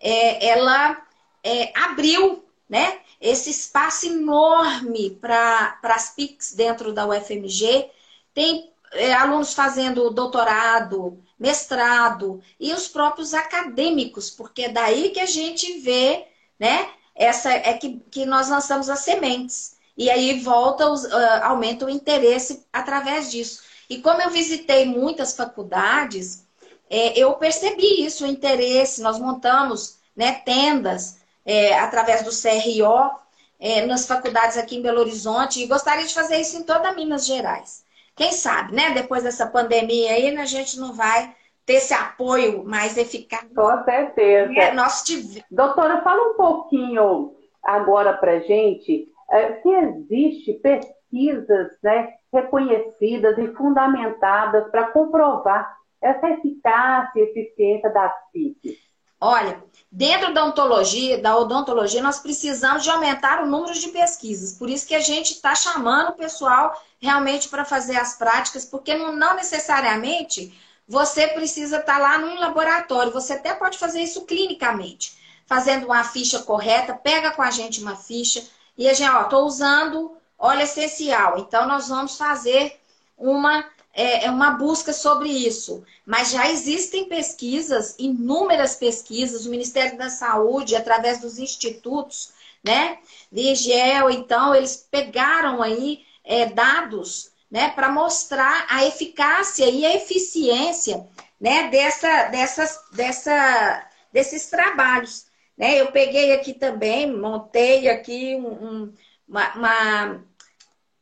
é, 0.00 0.48
ela 0.48 1.00
é, 1.44 1.72
abriu 1.78 2.44
né, 2.68 2.98
esse 3.20 3.50
espaço 3.50 4.06
enorme 4.06 5.10
para 5.10 5.78
as 5.82 6.10
PICs 6.10 6.54
dentro 6.54 6.92
da 6.92 7.06
UFMG. 7.06 7.88
Tem 8.34 8.72
é, 8.92 9.12
alunos 9.14 9.54
fazendo 9.54 10.10
doutorado, 10.10 11.22
mestrado 11.38 12.42
e 12.58 12.72
os 12.72 12.88
próprios 12.88 13.32
acadêmicos, 13.32 14.30
porque 14.30 14.62
é 14.62 14.68
daí 14.68 15.10
que 15.10 15.20
a 15.20 15.26
gente 15.26 15.80
vê, 15.80 16.26
né? 16.58 16.90
Essa 17.14 17.50
é 17.50 17.72
que, 17.74 18.00
que 18.10 18.26
nós 18.26 18.48
lançamos 18.48 18.90
as 18.90 19.00
sementes. 19.00 19.75
E 19.96 20.10
aí 20.10 20.40
volta, 20.40 20.90
uh, 20.90 20.98
aumenta 21.42 21.86
o 21.86 21.90
interesse 21.90 22.66
através 22.72 23.30
disso. 23.30 23.62
E 23.88 23.98
como 23.98 24.20
eu 24.20 24.30
visitei 24.30 24.84
muitas 24.84 25.34
faculdades, 25.34 26.46
é, 26.90 27.18
eu 27.18 27.32
percebi 27.34 28.04
isso, 28.04 28.24
o 28.24 28.28
interesse. 28.28 29.02
Nós 29.02 29.18
montamos 29.18 29.98
né, 30.14 30.42
tendas 30.44 31.20
é, 31.44 31.78
através 31.78 32.22
do 32.22 32.30
CRO 32.30 33.10
é, 33.58 33.86
nas 33.86 34.06
faculdades 34.06 34.58
aqui 34.58 34.76
em 34.76 34.82
Belo 34.82 35.00
Horizonte 35.00 35.62
e 35.62 35.66
gostaria 35.66 36.06
de 36.06 36.14
fazer 36.14 36.40
isso 36.40 36.58
em 36.58 36.62
toda 36.62 36.92
Minas 36.92 37.24
Gerais. 37.24 37.84
Quem 38.14 38.32
sabe, 38.32 38.74
né? 38.74 38.90
Depois 38.90 39.22
dessa 39.22 39.46
pandemia 39.46 40.10
aí, 40.10 40.30
né, 40.30 40.42
a 40.42 40.46
gente 40.46 40.78
não 40.78 40.92
vai 40.92 41.34
ter 41.64 41.74
esse 41.74 41.92
apoio 41.92 42.64
mais 42.64 42.96
eficaz. 42.96 43.44
Com 43.54 43.84
certeza. 43.84 44.52
É, 44.54 44.72
nós 44.72 45.02
tive... 45.02 45.44
Doutora, 45.50 46.02
fala 46.02 46.30
um 46.30 46.34
pouquinho 46.34 47.34
agora 47.62 48.14
para 48.14 48.38
gente 48.40 49.08
é, 49.30 49.60
se 49.60 49.68
existe 49.68 50.54
pesquisas 50.54 51.72
né, 51.82 52.14
reconhecidas 52.32 53.38
e 53.38 53.48
fundamentadas 53.54 54.70
para 54.70 54.88
comprovar 54.88 55.76
essa 56.00 56.28
eficácia 56.30 57.18
e 57.18 57.22
eficiência 57.22 57.90
das 57.90 58.12
PICs. 58.32 58.86
Olha, 59.18 59.62
dentro 59.90 60.34
da 60.34 60.44
ontologia, 60.44 61.20
da 61.20 61.36
odontologia, 61.36 62.02
nós 62.02 62.18
precisamos 62.18 62.82
de 62.82 62.90
aumentar 62.90 63.42
o 63.42 63.46
número 63.46 63.72
de 63.72 63.88
pesquisas. 63.88 64.52
Por 64.52 64.68
isso 64.68 64.86
que 64.86 64.94
a 64.94 65.00
gente 65.00 65.32
está 65.32 65.54
chamando 65.54 66.10
o 66.10 66.16
pessoal 66.16 66.78
realmente 67.00 67.48
para 67.48 67.64
fazer 67.64 67.96
as 67.96 68.16
práticas, 68.18 68.66
porque 68.66 68.94
não, 68.94 69.16
não 69.16 69.34
necessariamente 69.34 70.54
você 70.86 71.28
precisa 71.28 71.78
estar 71.78 71.94
tá 71.94 71.98
lá 71.98 72.18
no 72.18 72.38
laboratório. 72.38 73.12
Você 73.12 73.32
até 73.32 73.54
pode 73.54 73.78
fazer 73.78 74.00
isso 74.00 74.26
clinicamente, 74.26 75.16
fazendo 75.46 75.86
uma 75.86 76.04
ficha 76.04 76.42
correta, 76.42 76.94
pega 76.94 77.30
com 77.30 77.42
a 77.42 77.50
gente 77.50 77.80
uma 77.80 77.96
ficha 77.96 78.44
e 78.76 78.88
a 78.88 78.94
gente, 78.94 79.10
ó, 79.10 79.24
tô 79.24 79.44
usando 79.44 80.16
óleo 80.38 80.62
essencial. 80.62 81.38
Então 81.38 81.66
nós 81.66 81.88
vamos 81.88 82.16
fazer 82.16 82.78
uma 83.16 83.64
é, 83.96 84.26
é 84.26 84.30
uma 84.30 84.50
busca 84.50 84.92
sobre 84.92 85.30
isso. 85.30 85.82
Mas 86.04 86.30
já 86.30 86.50
existem 86.50 87.08
pesquisas, 87.08 87.96
inúmeras 87.98 88.76
pesquisas, 88.76 89.46
o 89.46 89.50
Ministério 89.50 89.96
da 89.96 90.10
Saúde, 90.10 90.76
através 90.76 91.18
dos 91.18 91.38
institutos, 91.38 92.32
né? 92.62 92.98
Vigel, 93.32 94.10
então, 94.10 94.54
eles 94.54 94.86
pegaram 94.90 95.62
aí 95.62 96.04
é, 96.22 96.46
dados 96.46 97.30
né, 97.50 97.70
para 97.70 97.88
mostrar 97.88 98.66
a 98.68 98.84
eficácia 98.84 99.68
e 99.70 99.86
a 99.86 99.94
eficiência 99.94 101.06
né, 101.40 101.68
dessa, 101.68 102.24
dessas, 102.24 102.78
dessa, 102.92 103.86
desses 104.12 104.46
trabalhos. 104.48 105.26
Né? 105.56 105.80
Eu 105.80 105.92
peguei 105.92 106.32
aqui 106.32 106.52
também, 106.54 107.10
montei 107.10 107.88
aqui 107.88 108.36
um, 108.36 108.48
um, 108.48 108.94
uma, 109.28 109.54
uma, 109.54 110.24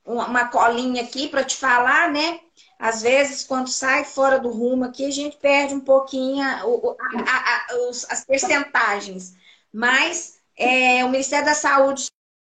uma 0.04 0.48
colinha 0.48 1.02
aqui 1.02 1.28
para 1.28 1.44
te 1.44 1.56
falar, 1.56 2.10
né? 2.12 2.40
às 2.78 3.02
vezes, 3.02 3.44
quando 3.44 3.68
sai 3.68 4.04
fora 4.04 4.38
do 4.38 4.50
rumo 4.50 4.84
aqui, 4.84 5.06
a 5.06 5.10
gente 5.10 5.36
perde 5.36 5.74
um 5.74 5.80
pouquinho 5.80 6.42
a, 6.42 6.60
a, 6.60 7.66
a, 7.70 7.88
as 8.10 8.24
percentagens. 8.24 9.34
Mas 9.72 10.38
é, 10.56 11.04
o 11.04 11.08
Ministério 11.08 11.46
da 11.46 11.54
Saúde 11.54 12.06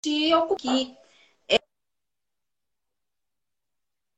se 0.04 0.34
ocupa 0.34 0.96
é, 1.48 1.58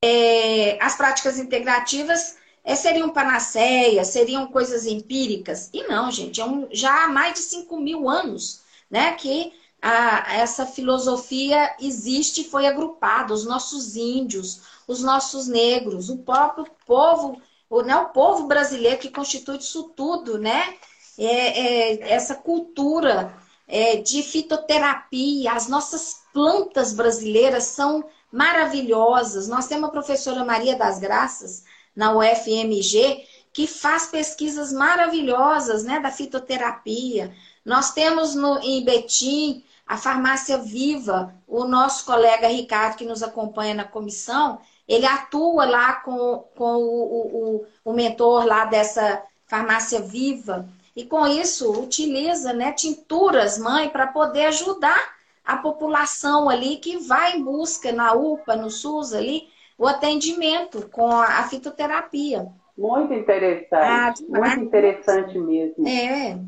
é, 0.03 0.83
as 0.83 0.97
práticas 0.97 1.39
integrativas 1.39 2.39
é, 2.69 2.75
seriam 2.75 3.09
panaceia, 3.09 4.05
seriam 4.05 4.47
coisas 4.49 4.85
empíricas. 4.85 5.71
E 5.73 5.85
não, 5.89 6.11
gente, 6.11 6.39
é 6.39 6.45
um, 6.45 6.69
já 6.71 7.05
há 7.05 7.09
mais 7.09 7.33
de 7.33 7.41
5 7.41 7.81
mil 7.81 8.11
anos 8.11 8.61
né, 8.91 9.13
que 9.13 9.55
a, 9.81 10.35
essa 10.35 10.67
filosofia 10.67 11.75
existe 11.81 12.43
e 12.43 12.45
foi 12.45 12.67
agrupada. 12.67 13.33
Os 13.33 13.47
nossos 13.47 13.97
índios, 13.97 14.61
os 14.87 15.03
nossos 15.03 15.49
negros, 15.49 16.11
o 16.11 16.19
próprio 16.19 16.67
povo, 16.87 17.41
o, 17.71 17.81
né, 17.81 17.97
o 17.97 18.11
povo 18.11 18.47
brasileiro 18.47 18.99
que 18.99 19.09
constitui 19.09 19.57
isso 19.57 19.85
tudo, 19.97 20.37
né? 20.37 20.75
É, 21.17 21.95
é, 21.95 22.13
essa 22.13 22.35
cultura 22.35 23.35
é, 23.67 23.97
de 23.97 24.23
fitoterapia, 24.23 25.53
as 25.53 25.69
nossas 25.69 26.21
plantas 26.35 26.93
brasileiras 26.93 27.65
são 27.65 28.05
maravilhosas. 28.31 29.49
Nós 29.49 29.67
temos 29.67 29.89
a 29.89 29.93
professora 29.93 30.45
Maria 30.45 30.77
das 30.77 30.99
Graças, 30.99 31.65
na 31.99 32.13
UFMG, 32.13 33.27
que 33.53 33.67
faz 33.67 34.07
pesquisas 34.07 34.73
maravilhosas 34.73 35.83
né, 35.83 35.99
da 35.99 36.13
fitoterapia. 36.13 37.35
Nós 37.65 37.91
temos 37.91 38.37
no, 38.37 38.61
em 38.61 38.85
Betim 38.85 39.65
a 39.85 39.97
farmácia 39.97 40.59
viva, 40.59 41.35
o 41.45 41.65
nosso 41.65 42.05
colega 42.05 42.47
Ricardo, 42.47 42.97
que 42.97 43.05
nos 43.05 43.21
acompanha 43.21 43.75
na 43.75 43.85
comissão, 43.85 44.61
ele 44.87 45.07
atua 45.07 45.65
lá 45.65 45.95
com, 45.95 46.45
com 46.55 46.77
o, 46.77 47.57
o, 47.57 47.67
o 47.85 47.93
mentor 47.93 48.47
lá 48.47 48.65
dessa 48.65 49.21
farmácia 49.49 50.01
viva 50.01 50.69
e 50.95 51.05
com 51.05 51.27
isso 51.27 51.73
utiliza 51.83 52.53
né, 52.53 52.71
tinturas, 52.71 53.59
mãe, 53.59 53.89
para 53.89 54.07
poder 54.07 54.47
ajudar 54.47 55.17
a 55.45 55.57
população 55.57 56.49
ali 56.49 56.77
que 56.77 56.97
vai 56.97 57.37
em 57.37 57.43
busca 57.43 57.91
na 57.91 58.13
UPA, 58.13 58.55
no 58.55 58.71
SUS 58.71 59.13
ali, 59.15 59.49
o 59.79 59.87
atendimento 59.87 60.89
com 60.91 61.09
a, 61.09 61.45
fitoterapia. 61.45 62.49
Muito 62.77 63.15
interessante, 63.15 64.27
ah, 64.35 64.39
muito 64.41 64.61
interessante 64.65 65.39
mesmo. 65.39 65.87
É. 65.87 66.39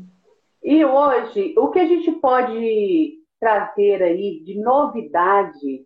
E 0.61 0.83
hoje, 0.85 1.55
o 1.57 1.69
que 1.69 1.79
a 1.79 1.85
gente 1.85 2.11
pode 2.11 3.19
trazer 3.39 4.03
aí 4.03 4.43
de 4.43 4.59
novidade 4.59 5.85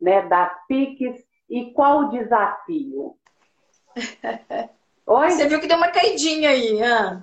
né, 0.00 0.22
das 0.22 0.52
PICs 0.66 1.24
e 1.48 1.72
qual 1.72 2.00
o 2.00 2.08
desafio? 2.10 3.14
Oi? 5.06 5.30
Você 5.30 5.48
viu 5.48 5.60
que 5.60 5.66
deu 5.66 5.76
uma 5.76 5.88
caidinha 5.88 6.50
aí, 6.50 6.82
ah. 6.82 7.22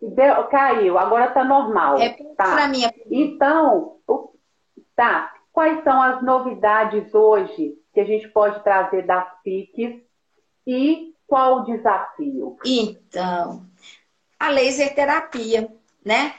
Deu, 0.00 0.44
caiu, 0.48 0.98
agora 0.98 1.26
está 1.26 1.44
normal. 1.44 1.98
É 1.98 2.10
tá. 2.36 2.54
para 2.54 2.68
mim. 2.68 2.82
Então, 3.10 3.98
tá. 4.96 5.32
Quais 5.52 5.82
são 5.84 6.00
as 6.00 6.22
novidades 6.22 7.14
hoje 7.14 7.81
que 7.92 8.00
a 8.00 8.04
gente 8.04 8.28
pode 8.28 8.62
trazer 8.62 9.06
das 9.06 9.28
PICs 9.42 10.02
e 10.66 11.14
qual 11.26 11.60
o 11.60 11.64
desafio? 11.64 12.56
Então, 12.64 13.66
a 14.38 14.48
laser 14.48 14.94
terapia, 14.94 15.68
né? 16.04 16.34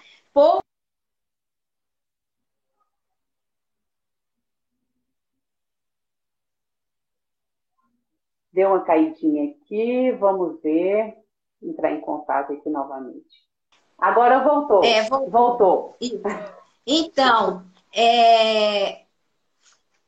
Deu 8.54 8.70
uma 8.70 8.82
caidinha 8.82 9.52
aqui, 9.52 10.12
vamos 10.12 10.62
ver. 10.62 11.18
Entrar 11.62 11.92
em 11.92 12.02
contato 12.02 12.54
aqui 12.54 12.70
novamente. 12.70 13.44
Agora 13.98 14.44
voltou. 14.44 14.84
É, 14.84 15.02
voltou. 15.10 15.30
voltou. 15.32 15.98
Então, 16.86 17.66
é... 17.92 19.03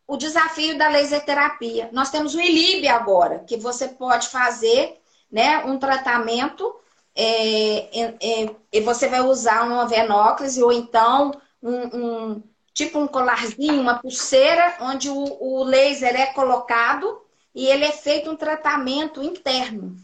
o 0.08 0.18
desafio 0.18 0.78
da 0.78 0.88
laser 0.88 1.24
terapia. 1.26 1.90
Nós 1.92 2.10
temos 2.10 2.36
o 2.36 2.40
ILIB 2.40 2.88
agora, 2.88 3.40
que 3.40 3.58
você 3.58 3.88
pode 3.88 4.30
fazer 4.30 5.00
né, 5.32 5.64
um 5.66 5.78
tratamento 5.78 6.76
é, 7.16 8.00
é, 8.22 8.56
e 8.72 8.82
você 8.82 9.08
vai 9.08 9.22
usar 9.22 9.64
uma 9.64 9.88
venóclise 9.88 10.62
ou 10.62 10.72
então 10.72 11.32
um, 11.62 11.98
um, 11.98 12.44
tipo 12.74 13.00
um 13.00 13.08
colarzinho, 13.08 13.82
uma 13.82 14.00
pulseira, 14.00 14.78
onde 14.82 15.10
o, 15.10 15.38
o 15.42 15.64
laser 15.64 16.16
é 16.16 16.28
colocado 16.28 17.22
e 17.54 17.66
ele 17.66 17.86
é 17.86 17.92
feito 17.92 18.30
um 18.30 18.36
tratamento 18.36 19.24
interno 19.24 19.96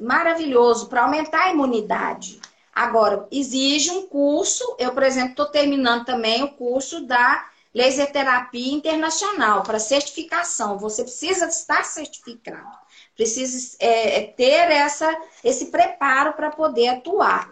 maravilhoso 0.00 0.88
para 0.88 1.02
aumentar 1.02 1.44
a 1.44 1.50
imunidade. 1.50 2.40
Agora, 2.74 3.26
exige 3.30 3.90
um 3.90 4.06
curso, 4.06 4.76
eu, 4.78 4.92
por 4.92 5.02
exemplo, 5.02 5.30
estou 5.30 5.46
terminando 5.46 6.06
também 6.06 6.42
o 6.42 6.52
curso 6.52 7.04
da 7.04 7.44
laser 7.74 8.10
terapia 8.12 8.74
internacional 8.74 9.62
para 9.62 9.78
certificação. 9.78 10.78
Você 10.78 11.02
precisa 11.02 11.46
estar 11.46 11.84
certificado, 11.84 12.76
precisa 13.14 13.76
é, 13.80 14.18
é 14.18 14.26
ter 14.26 14.70
essa, 14.70 15.14
esse 15.42 15.66
preparo 15.66 16.32
para 16.34 16.50
poder 16.50 16.88
atuar. 16.88 17.50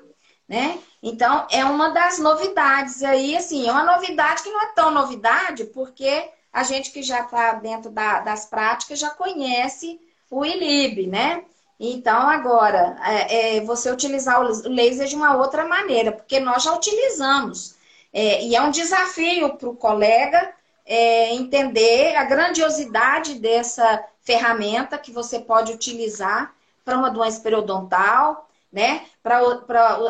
Né? 0.49 0.81
Então, 1.01 1.47
é 1.49 1.65
uma 1.65 1.91
das 1.91 2.19
novidades 2.19 3.05
aí, 3.05 3.37
assim, 3.37 3.69
é 3.69 3.73
uma 3.73 3.85
novidade 3.85 4.43
que 4.43 4.51
não 4.51 4.61
é 4.63 4.73
tão 4.75 4.91
novidade, 4.91 5.65
porque 5.67 6.29
a 6.53 6.65
gente 6.65 6.91
que 6.91 7.03
já 7.03 7.21
está 7.21 7.53
dentro 7.55 7.91
da, 7.91 8.19
das 8.21 8.47
práticas 8.47 8.99
já 8.99 9.11
conhece 9.11 10.01
o 10.29 10.45
ILIB, 10.45 11.07
né? 11.07 11.45
Então, 11.79 12.29
agora, 12.29 12.99
é, 13.05 13.57
é, 13.57 13.61
você 13.63 13.91
utilizar 13.91 14.41
o 14.41 14.69
laser 14.69 15.07
de 15.07 15.17
uma 15.17 15.37
outra 15.37 15.67
maneira, 15.67 16.13
porque 16.13 16.39
nós 16.39 16.63
já 16.63 16.75
utilizamos. 16.75 17.77
É, 18.13 18.45
e 18.45 18.57
é 18.57 18.63
um 18.63 18.71
desafio 18.71 19.57
para 19.57 19.69
o 19.69 19.77
colega 19.77 20.53
é, 20.85 21.33
entender 21.35 22.17
a 22.17 22.25
grandiosidade 22.25 23.35
dessa 23.35 24.05
ferramenta 24.23 24.99
que 24.99 25.13
você 25.13 25.39
pode 25.39 25.73
utilizar 25.73 26.55
para 26.85 26.99
uma 26.99 27.11
doença 27.11 27.41
periodontal, 27.41 28.49
né? 28.73 29.07
Para 29.23 29.41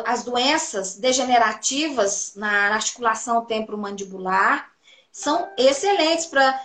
as 0.05 0.23
doenças 0.23 0.95
degenerativas 0.97 2.33
na 2.35 2.73
articulação 2.73 3.45
temporomandibular, 3.45 4.71
são 5.11 5.49
excelentes 5.57 6.25
para 6.25 6.59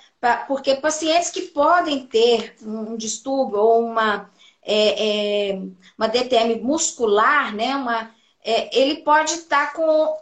porque 0.48 0.74
pacientes 0.76 1.30
que 1.30 1.42
podem 1.42 2.06
ter 2.06 2.56
um 2.62 2.96
distúrbio 2.96 3.58
ou 3.58 3.84
uma, 3.84 4.30
é, 4.62 5.50
é, 5.52 5.62
uma 5.96 6.08
DTM 6.08 6.60
muscular, 6.62 7.54
né? 7.54 7.76
Uma, 7.76 8.10
é, 8.42 8.76
ele 8.76 9.02
pode 9.02 9.32
estar 9.32 9.66
tá 9.66 9.72
com 9.72 10.16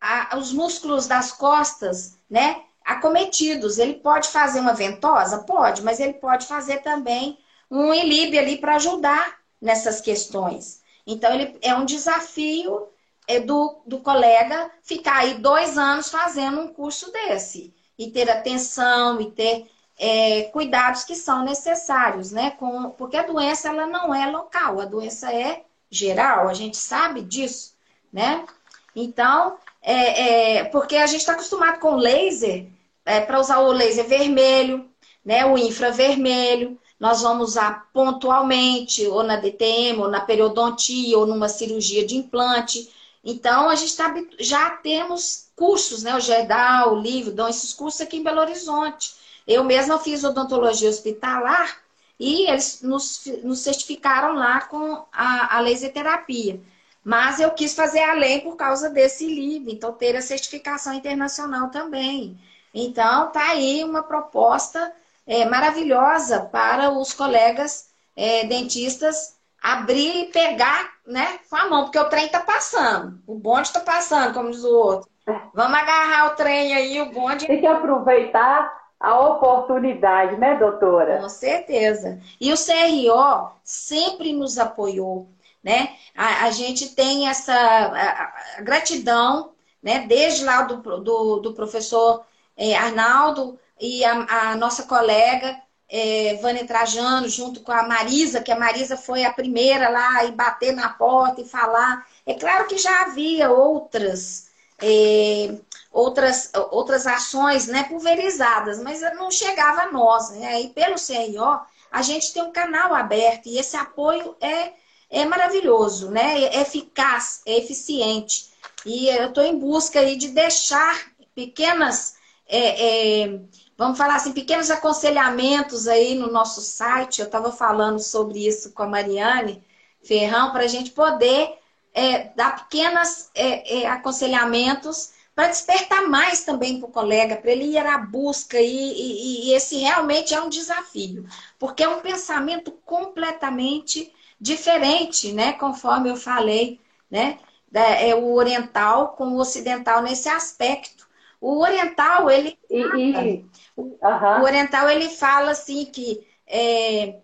a, 0.00 0.36
os 0.36 0.52
músculos 0.52 1.06
das 1.06 1.32
costas, 1.32 2.16
né? 2.28 2.62
Acometidos. 2.84 3.78
Ele 3.78 3.94
pode 3.94 4.28
fazer 4.28 4.60
uma 4.60 4.74
ventosa? 4.74 5.38
Pode, 5.38 5.82
mas 5.82 6.00
ele 6.00 6.14
pode 6.14 6.46
fazer 6.46 6.78
também 6.78 7.38
um 7.70 7.92
ilibe 7.92 8.38
ali 8.38 8.58
para 8.58 8.76
ajudar 8.76 9.38
nessas 9.60 10.00
questões. 10.00 10.82
Então, 11.06 11.32
ele 11.34 11.58
é 11.62 11.74
um 11.74 11.84
desafio 11.84 12.88
é, 13.26 13.40
do, 13.40 13.80
do 13.86 13.98
colega 13.98 14.70
ficar 14.82 15.18
aí 15.18 15.34
dois 15.34 15.76
anos 15.76 16.10
fazendo 16.10 16.60
um 16.60 16.68
curso 16.68 17.12
desse 17.12 17.74
e 17.98 18.10
ter 18.10 18.30
atenção 18.30 19.20
e 19.20 19.30
ter 19.32 19.70
é, 19.98 20.44
cuidados 20.44 21.04
que 21.04 21.14
são 21.14 21.44
necessários, 21.44 22.30
né? 22.30 22.52
Com, 22.52 22.90
porque 22.90 23.16
a 23.16 23.26
doença 23.26 23.68
ela 23.68 23.86
não 23.86 24.14
é 24.14 24.30
local, 24.30 24.80
a 24.80 24.84
doença 24.84 25.32
é 25.32 25.64
geral, 25.90 26.48
a 26.48 26.54
gente 26.54 26.76
sabe 26.76 27.22
disso, 27.22 27.74
né? 28.12 28.46
Então, 28.94 29.58
é, 29.92 30.58
é 30.58 30.64
porque 30.64 30.96
a 30.96 31.06
gente 31.06 31.20
está 31.20 31.32
acostumado 31.32 31.80
com 31.80 31.96
laser, 31.96 32.66
é, 33.04 33.20
para 33.20 33.40
usar 33.40 33.60
o 33.60 33.72
laser 33.72 34.06
vermelho, 34.06 34.88
né? 35.24 35.46
O 35.46 35.56
infravermelho, 35.56 36.78
nós 37.00 37.22
vamos 37.22 37.50
usar 37.50 37.88
pontualmente, 37.92 39.06
ou 39.06 39.22
na 39.22 39.36
DTM, 39.36 40.00
ou 40.00 40.08
na 40.08 40.20
periodontia, 40.20 41.18
ou 41.18 41.26
numa 41.26 41.48
cirurgia 41.48 42.06
de 42.06 42.16
implante. 42.16 42.90
Então, 43.24 43.68
a 43.68 43.74
gente 43.74 43.96
tá, 43.96 44.14
já 44.38 44.70
temos 44.70 45.48
cursos, 45.56 46.02
né? 46.02 46.14
O 46.16 46.20
GEDAL, 46.20 46.94
o 46.94 47.00
Livro, 47.00 47.32
dão 47.32 47.48
esses 47.48 47.72
cursos 47.72 48.00
aqui 48.00 48.18
em 48.18 48.22
Belo 48.22 48.40
Horizonte. 48.40 49.14
Eu 49.46 49.64
mesma 49.64 49.98
fiz 49.98 50.22
odontologia 50.24 50.88
hospitalar 50.88 51.78
e 52.18 52.48
eles 52.50 52.82
nos, 52.82 53.22
nos 53.42 53.60
certificaram 53.60 54.34
lá 54.34 54.62
com 54.62 55.04
a, 55.12 55.56
a 55.56 55.60
laser 55.60 55.92
terapia. 55.92 56.60
Mas 57.08 57.40
eu 57.40 57.50
quis 57.52 57.74
fazer 57.74 58.02
além 58.02 58.40
por 58.40 58.54
causa 58.54 58.90
desse 58.90 59.26
livro, 59.26 59.70
então 59.70 59.94
ter 59.94 60.14
a 60.14 60.20
certificação 60.20 60.92
internacional 60.92 61.70
também. 61.70 62.38
Então, 62.74 63.30
tá 63.30 63.52
aí 63.52 63.82
uma 63.82 64.02
proposta 64.02 64.92
é, 65.26 65.46
maravilhosa 65.46 66.40
para 66.52 66.90
os 66.90 67.14
colegas 67.14 67.88
é, 68.14 68.44
dentistas 68.44 69.38
abrir 69.62 70.24
e 70.24 70.26
pegar 70.26 70.90
né, 71.06 71.38
com 71.48 71.56
a 71.56 71.70
mão, 71.70 71.84
porque 71.84 71.98
o 71.98 72.10
trem 72.10 72.26
está 72.26 72.40
passando, 72.40 73.18
o 73.26 73.36
bonde 73.36 73.68
está 73.68 73.80
passando, 73.80 74.34
como 74.34 74.50
diz 74.50 74.62
o 74.62 74.76
outro. 74.76 75.08
Vamos 75.54 75.78
agarrar 75.78 76.26
o 76.26 76.36
trem 76.36 76.74
aí, 76.74 77.00
o 77.00 77.10
bonde. 77.10 77.46
Tem 77.46 77.58
que 77.58 77.66
aproveitar 77.66 78.70
a 79.00 79.18
oportunidade, 79.18 80.36
né, 80.36 80.56
doutora? 80.56 81.20
Com 81.22 81.28
certeza. 81.30 82.20
E 82.38 82.52
o 82.52 82.56
CRO 82.56 83.52
sempre 83.64 84.34
nos 84.34 84.58
apoiou, 84.58 85.26
né? 85.62 85.96
A, 86.16 86.46
a 86.46 86.50
gente 86.50 86.90
tem 86.94 87.28
essa 87.28 87.54
a, 87.54 88.58
a 88.58 88.62
gratidão, 88.62 89.52
né, 89.82 90.06
desde 90.06 90.44
lá 90.44 90.62
do, 90.62 90.76
do, 91.00 91.38
do 91.40 91.54
professor 91.54 92.24
é, 92.56 92.76
Arnaldo 92.76 93.58
e 93.80 94.04
a, 94.04 94.56
nossa 94.56 94.82
colega 94.84 95.56
é, 95.88 96.38
Vânia 96.42 96.66
Trajano, 96.66 97.28
junto 97.28 97.60
com 97.60 97.72
a 97.72 97.86
Marisa, 97.86 98.42
que 98.42 98.52
a 98.52 98.58
Marisa 98.58 98.96
foi 98.96 99.24
a 99.24 99.32
primeira 99.32 99.88
lá 99.88 100.24
e 100.24 100.32
bater 100.32 100.72
na 100.72 100.88
porta 100.88 101.40
e 101.40 101.48
falar. 101.48 102.06
É 102.26 102.34
claro 102.34 102.66
que 102.66 102.76
já 102.76 103.02
havia 103.02 103.50
outras 103.50 104.48
é, 104.80 105.56
outras, 105.90 106.52
outras 106.70 107.06
ações 107.06 107.66
né, 107.66 107.84
pulverizadas, 107.84 108.80
mas 108.82 109.00
não 109.16 109.30
chegava 109.30 109.82
a 109.82 109.92
nós. 109.92 110.30
Né? 110.30 110.62
E 110.62 110.68
pelo 110.68 110.94
CRO, 110.94 111.60
a 111.90 112.02
gente 112.02 112.32
tem 112.32 112.42
um 112.42 112.52
canal 112.52 112.94
aberto 112.94 113.46
e 113.46 113.58
esse 113.58 113.76
apoio 113.76 114.36
é, 114.40 114.72
é 115.10 115.24
maravilhoso, 115.24 116.10
né? 116.10 116.44
é 116.44 116.60
eficaz, 116.60 117.42
é 117.46 117.58
eficiente. 117.58 118.50
E 118.84 119.08
eu 119.08 119.28
estou 119.28 119.44
em 119.44 119.58
busca 119.58 120.00
aí 120.00 120.16
de 120.16 120.28
deixar 120.28 121.12
pequenas, 121.34 122.16
é, 122.46 123.22
é, 123.24 123.40
vamos 123.76 123.98
falar 123.98 124.16
assim, 124.16 124.32
pequenos 124.32 124.70
aconselhamentos 124.70 125.88
aí 125.88 126.14
no 126.14 126.30
nosso 126.30 126.60
site. 126.60 127.20
Eu 127.20 127.26
estava 127.26 127.50
falando 127.52 127.98
sobre 127.98 128.46
isso 128.46 128.72
com 128.72 128.82
a 128.82 128.86
Mariane 128.86 129.62
Ferrão, 130.02 130.52
para 130.52 130.64
a 130.64 130.68
gente 130.68 130.90
poder 130.90 131.54
é, 131.92 132.30
dar 132.36 132.68
pequenos 132.68 133.30
é, 133.34 133.80
é, 133.82 133.86
aconselhamentos 133.86 135.12
para 135.34 135.48
despertar 135.48 136.08
mais 136.08 136.44
também 136.44 136.80
para 136.80 136.88
o 136.88 136.92
colega, 136.92 137.36
para 137.36 137.52
ele 137.52 137.66
ir 137.66 137.78
à 137.78 137.96
busca, 137.96 138.60
e, 138.60 138.66
e, 138.66 139.48
e, 139.48 139.54
esse 139.54 139.76
realmente 139.76 140.34
é 140.34 140.40
um 140.40 140.48
desafio, 140.48 141.28
porque 141.60 141.84
é 141.84 141.88
um 141.88 142.00
pensamento 142.00 142.72
completamente 142.84 144.12
diferente, 144.40 145.32
né? 145.32 145.52
Conforme 145.52 146.10
eu 146.10 146.16
falei, 146.16 146.80
né? 147.10 147.38
É 147.72 148.14
o 148.14 148.32
oriental 148.34 149.08
com 149.08 149.28
o 149.28 149.38
ocidental 149.38 150.02
nesse 150.02 150.28
aspecto. 150.28 151.06
O 151.40 151.60
oriental, 151.60 152.30
ele. 152.30 152.58
E, 152.70 152.80
e... 152.80 153.46
O, 153.76 153.82
uhum. 153.82 154.40
o, 154.40 154.42
oriental, 154.42 154.88
ele 154.88 155.08
fala 155.08 155.50
assim 155.50 155.84
que. 155.84 156.26
É, 156.46 157.20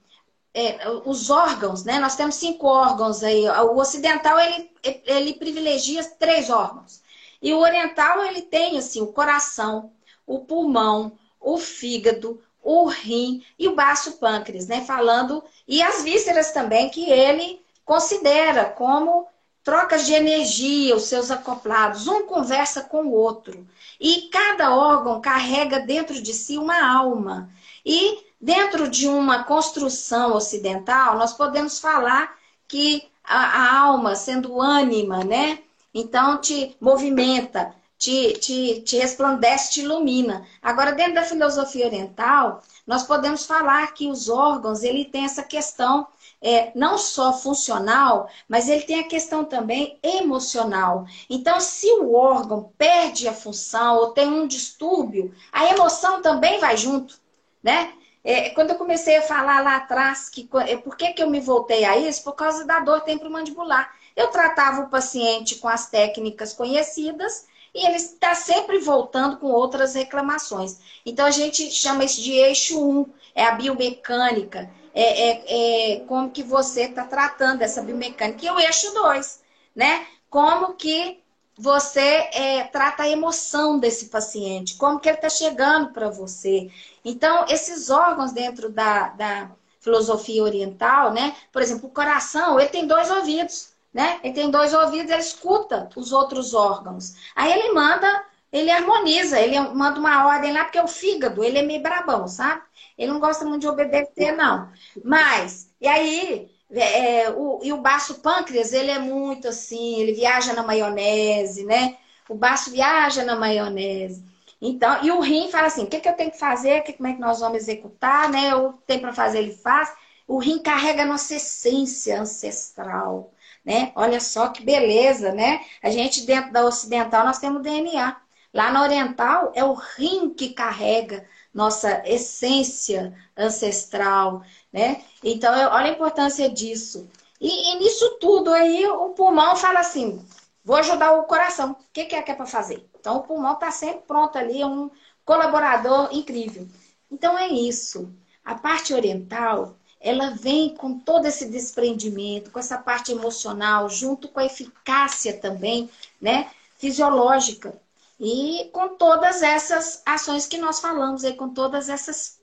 é, 0.52 0.88
os 1.04 1.30
órgãos, 1.30 1.84
né? 1.84 1.98
Nós 1.98 2.14
temos 2.14 2.36
cinco 2.36 2.66
órgãos 2.66 3.22
aí. 3.24 3.48
O 3.48 3.76
ocidental 3.76 4.38
ele, 4.38 4.70
ele 5.04 5.34
privilegia 5.34 6.04
três 6.18 6.48
órgãos. 6.48 7.02
E 7.42 7.52
o 7.52 7.58
oriental 7.58 8.22
ele 8.24 8.42
tem 8.42 8.78
assim 8.78 9.02
o 9.02 9.12
coração, 9.12 9.92
o 10.26 10.40
pulmão, 10.40 11.18
o 11.40 11.58
fígado, 11.58 12.40
o 12.64 12.86
rim 12.86 13.44
e 13.58 13.68
o 13.68 13.74
baço 13.74 14.12
pâncreas, 14.12 14.66
né? 14.66 14.84
Falando 14.84 15.44
e 15.68 15.82
as 15.82 16.02
vísceras 16.02 16.50
também 16.50 16.88
que 16.88 17.08
ele 17.10 17.62
considera 17.84 18.64
como 18.64 19.28
trocas 19.62 20.06
de 20.06 20.12
energia, 20.12 20.96
os 20.96 21.04
seus 21.04 21.30
acoplados, 21.30 22.08
um 22.08 22.26
conversa 22.26 22.82
com 22.82 23.04
o 23.04 23.12
outro. 23.12 23.66
E 24.00 24.28
cada 24.30 24.74
órgão 24.74 25.20
carrega 25.20 25.80
dentro 25.80 26.20
de 26.20 26.34
si 26.34 26.58
uma 26.58 26.84
alma. 26.84 27.48
E 27.84 28.24
Dentro 28.44 28.90
de 28.90 29.08
uma 29.08 29.42
construção 29.44 30.34
ocidental, 30.34 31.16
nós 31.16 31.32
podemos 31.32 31.78
falar 31.78 32.36
que 32.68 33.08
a, 33.24 33.38
a 33.38 33.78
alma, 33.78 34.14
sendo 34.14 34.60
ânima, 34.60 35.24
né? 35.24 35.60
Então 35.94 36.38
te 36.38 36.76
movimenta, 36.78 37.74
te, 38.04 38.32
te, 38.34 38.80
te 38.82 38.98
resplandece, 38.98 39.72
te 39.72 39.80
ilumina. 39.80 40.46
Agora, 40.60 40.92
dentro 40.92 41.14
da 41.14 41.22
filosofia 41.22 41.86
oriental, 41.86 42.60
nós 42.86 43.02
podemos 43.02 43.46
falar 43.46 43.94
que 43.94 44.08
os 44.08 44.28
órgãos, 44.28 44.82
ele 44.82 45.06
tem 45.06 45.24
essa 45.24 45.42
questão 45.42 46.06
é, 46.42 46.70
não 46.74 46.98
só 46.98 47.32
funcional, 47.32 48.28
mas 48.46 48.68
ele 48.68 48.82
tem 48.82 49.00
a 49.00 49.08
questão 49.08 49.42
também 49.42 49.98
emocional. 50.02 51.06
Então, 51.30 51.58
se 51.60 51.90
o 51.92 52.12
órgão 52.14 52.70
perde 52.76 53.26
a 53.26 53.32
função 53.32 53.96
ou 53.96 54.10
tem 54.10 54.28
um 54.28 54.46
distúrbio, 54.46 55.34
a 55.50 55.64
emoção 55.70 56.20
também 56.20 56.60
vai 56.60 56.76
junto, 56.76 57.18
né? 57.62 57.94
É, 58.22 58.50
quando 58.50 58.70
eu 58.70 58.76
comecei 58.76 59.16
a 59.16 59.22
falar 59.22 59.62
lá 59.62 59.76
atrás, 59.76 60.28
que, 60.28 60.48
é, 60.66 60.76
por 60.76 60.96
que, 60.96 61.12
que 61.14 61.22
eu 61.22 61.30
me 61.30 61.40
voltei 61.40 61.84
a 61.84 61.96
isso? 61.96 62.22
Por 62.22 62.34
causa 62.34 62.66
da 62.66 62.80
dor 62.80 63.00
temporomandibular. 63.00 63.94
Eu 64.16 64.28
tratava 64.28 64.82
o 64.82 64.88
paciente 64.88 65.56
com 65.56 65.68
as 65.68 65.90
técnicas 65.90 66.52
conhecidas 66.52 67.46
e 67.74 67.86
ele 67.86 67.96
está 67.96 68.34
sempre 68.34 68.78
voltando 68.78 69.36
com 69.38 69.48
outras 69.48 69.94
reclamações. 69.94 70.78
Então, 71.04 71.26
a 71.26 71.30
gente 71.30 71.70
chama 71.72 72.04
isso 72.04 72.22
de 72.22 72.32
eixo 72.32 72.80
1, 72.80 73.06
é 73.34 73.44
a 73.44 73.52
biomecânica, 73.52 74.70
é, 74.94 75.30
é, 75.30 75.94
é 75.96 76.00
como 76.06 76.30
que 76.30 76.42
você 76.42 76.82
está 76.82 77.04
tratando 77.04 77.62
essa 77.62 77.82
biomecânica. 77.82 78.46
E 78.46 78.50
o 78.50 78.60
eixo 78.60 78.94
2, 78.94 79.42
né? 79.74 80.06
Como 80.30 80.74
que 80.74 81.20
você 81.56 82.28
é, 82.32 82.64
trata 82.64 83.04
a 83.04 83.08
emoção 83.08 83.78
desse 83.78 84.06
paciente, 84.06 84.76
como 84.76 84.98
que 84.98 85.08
ele 85.08 85.16
está 85.16 85.28
chegando 85.28 85.92
para 85.92 86.10
você. 86.10 86.70
Então, 87.04 87.46
esses 87.48 87.90
órgãos 87.90 88.32
dentro 88.32 88.68
da, 88.68 89.08
da 89.10 89.50
filosofia 89.80 90.42
oriental, 90.42 91.12
né? 91.12 91.36
Por 91.52 91.62
exemplo, 91.62 91.88
o 91.88 91.92
coração, 91.92 92.58
ele 92.58 92.70
tem 92.70 92.86
dois 92.86 93.10
ouvidos, 93.10 93.73
né? 93.94 94.18
Ele 94.24 94.34
tem 94.34 94.50
dois 94.50 94.74
ouvidos, 94.74 95.10
ele 95.10 95.20
escuta 95.20 95.88
os 95.94 96.12
outros 96.12 96.52
órgãos. 96.52 97.14
Aí 97.36 97.52
ele 97.52 97.72
manda, 97.72 98.24
ele 98.52 98.70
harmoniza, 98.70 99.40
ele 99.40 99.58
manda 99.60 100.00
uma 100.00 100.26
ordem 100.26 100.52
lá, 100.52 100.64
porque 100.64 100.80
o 100.80 100.88
fígado, 100.88 101.44
ele 101.44 101.58
é 101.58 101.62
meio 101.62 101.80
brabão, 101.80 102.26
sabe? 102.26 102.62
Ele 102.98 103.12
não 103.12 103.20
gosta 103.20 103.44
muito 103.44 103.62
de 103.62 103.68
obedecer, 103.68 104.32
não. 104.32 104.68
Mas, 105.04 105.70
e 105.80 105.86
aí, 105.86 106.50
é, 106.72 107.22
é, 107.22 107.30
o, 107.30 107.60
e 107.62 107.72
o 107.72 107.78
baço 107.80 108.16
pâncreas, 108.20 108.72
ele 108.72 108.90
é 108.90 108.98
muito 108.98 109.48
assim, 109.48 110.00
ele 110.00 110.12
viaja 110.12 110.52
na 110.52 110.62
maionese, 110.62 111.64
né? 111.64 111.96
O 112.28 112.34
baço 112.34 112.70
viaja 112.70 113.24
na 113.24 113.36
maionese. 113.36 114.24
Então, 114.60 115.04
e 115.04 115.10
o 115.10 115.20
rim 115.20 115.50
fala 115.50 115.66
assim: 115.66 115.84
o 115.84 115.86
que, 115.86 116.00
que 116.00 116.08
eu 116.08 116.14
tenho 116.14 116.30
que 116.30 116.38
fazer? 116.38 116.82
Que, 116.82 116.94
como 116.94 117.08
é 117.08 117.12
que 117.14 117.20
nós 117.20 117.40
vamos 117.40 117.58
executar, 117.58 118.30
né? 118.30 118.54
O 118.54 118.72
que 118.72 118.82
tem 118.86 118.98
para 118.98 119.12
fazer, 119.12 119.38
ele 119.40 119.52
faz. 119.52 119.92
O 120.26 120.38
rim 120.38 120.58
carrega 120.58 121.02
a 121.02 121.06
nossa 121.06 121.34
essência 121.34 122.20
ancestral, 122.20 123.33
né? 123.64 123.92
Olha 123.94 124.20
só 124.20 124.48
que 124.48 124.62
beleza, 124.62 125.32
né? 125.32 125.60
A 125.82 125.90
gente, 125.90 126.26
dentro 126.26 126.52
da 126.52 126.64
ocidental, 126.66 127.24
nós 127.24 127.38
temos 127.38 127.62
DNA. 127.62 128.16
Lá 128.52 128.70
na 128.70 128.82
oriental 128.82 129.52
é 129.54 129.64
o 129.64 129.74
rim 129.74 130.32
que 130.32 130.50
carrega 130.50 131.26
nossa 131.52 132.02
essência 132.04 133.14
ancestral, 133.36 134.42
né? 134.72 135.02
Então, 135.22 135.52
olha 135.52 135.86
a 135.86 135.94
importância 135.94 136.48
disso. 136.48 137.08
E, 137.40 137.72
e, 137.72 137.78
nisso 137.78 138.18
tudo 138.20 138.52
aí, 138.52 138.86
o 138.86 139.10
pulmão 139.10 139.56
fala 139.56 139.80
assim: 139.80 140.24
vou 140.64 140.76
ajudar 140.76 141.12
o 141.12 141.24
coração. 141.24 141.72
O 141.72 141.76
que, 141.92 142.04
que 142.06 142.14
é 142.16 142.22
que 142.22 142.30
é 142.30 142.34
para 142.34 142.46
fazer? 142.46 142.88
Então, 142.98 143.16
o 143.16 143.22
pulmão 143.22 143.54
está 143.54 143.70
sempre 143.70 144.02
pronto 144.06 144.36
ali, 144.38 144.60
é 144.62 144.66
um 144.66 144.90
colaborador 145.24 146.08
incrível. 146.12 146.66
Então, 147.10 147.38
é 147.38 147.48
isso. 147.48 148.12
A 148.44 148.54
parte 148.54 148.92
oriental, 148.92 149.76
ela 150.04 150.30
vem 150.30 150.74
com 150.74 150.98
todo 150.98 151.26
esse 151.26 151.46
desprendimento, 151.46 152.50
com 152.50 152.58
essa 152.58 152.76
parte 152.76 153.10
emocional, 153.10 153.88
junto 153.88 154.28
com 154.28 154.38
a 154.38 154.44
eficácia 154.44 155.40
também, 155.40 155.88
né? 156.20 156.50
Fisiológica. 156.76 157.74
E 158.20 158.68
com 158.70 158.96
todas 158.96 159.42
essas 159.42 160.02
ações 160.04 160.46
que 160.46 160.58
nós 160.58 160.78
falamos 160.78 161.24
aí, 161.24 161.34
com 161.34 161.48
todas 161.48 161.88
essas 161.88 162.38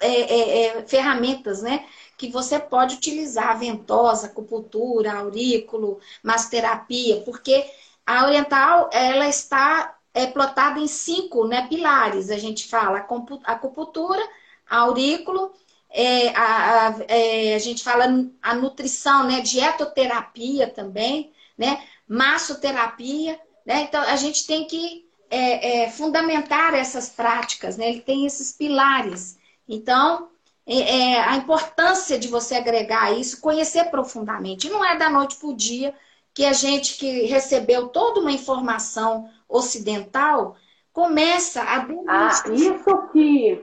é, 0.00 0.08
é, 0.08 0.66
é, 0.78 0.82
ferramentas, 0.82 1.62
né? 1.62 1.86
Que 2.18 2.28
você 2.30 2.58
pode 2.58 2.96
utilizar, 2.96 3.56
ventosa, 3.60 4.26
acupuntura, 4.26 5.12
aurículo, 5.12 6.00
massoterapia, 6.20 7.20
porque 7.20 7.64
a 8.04 8.26
oriental, 8.26 8.90
ela 8.92 9.28
está 9.28 9.96
é, 10.12 10.26
plotada 10.26 10.80
em 10.80 10.88
cinco 10.88 11.46
né, 11.46 11.68
pilares, 11.68 12.28
a 12.30 12.36
gente 12.36 12.68
fala, 12.68 13.06
a 13.44 13.52
acupuntura, 13.52 14.22
aurículo, 14.68 15.52
é, 15.94 16.28
a, 16.36 16.88
a, 16.88 16.94
é, 17.06 17.54
a, 17.54 17.58
gente 17.58 17.84
fala 17.84 18.06
a 18.42 18.54
nutrição, 18.54 19.24
né, 19.28 19.40
dietoterapia 19.40 20.68
também, 20.68 21.32
né, 21.56 21.82
massoterapia, 22.06 23.40
né, 23.64 23.82
então 23.82 24.02
a 24.02 24.16
gente 24.16 24.46
tem 24.46 24.66
que 24.66 25.04
é, 25.30 25.84
é, 25.84 25.90
fundamentar 25.90 26.74
essas 26.74 27.08
práticas, 27.08 27.76
né? 27.76 27.88
Ele 27.88 28.00
tem 28.00 28.24
esses 28.24 28.52
pilares. 28.52 29.36
Então, 29.68 30.28
é, 30.66 30.78
é, 30.78 31.20
a 31.20 31.36
importância 31.36 32.18
de 32.18 32.28
você 32.28 32.54
agregar 32.54 33.12
isso, 33.18 33.40
conhecer 33.40 33.84
profundamente. 33.86 34.70
Não 34.70 34.84
é 34.84 34.96
da 34.96 35.10
noite 35.10 35.36
para 35.36 35.48
o 35.48 35.56
dia 35.56 35.94
que 36.32 36.44
a 36.44 36.52
gente 36.52 36.96
que 36.98 37.22
recebeu 37.26 37.88
toda 37.88 38.20
uma 38.20 38.32
informação 38.32 39.28
ocidental 39.48 40.56
começa 40.92 41.62
a... 41.62 41.86
Ah, 42.08 42.28
isso 42.52 43.08
que... 43.12 43.60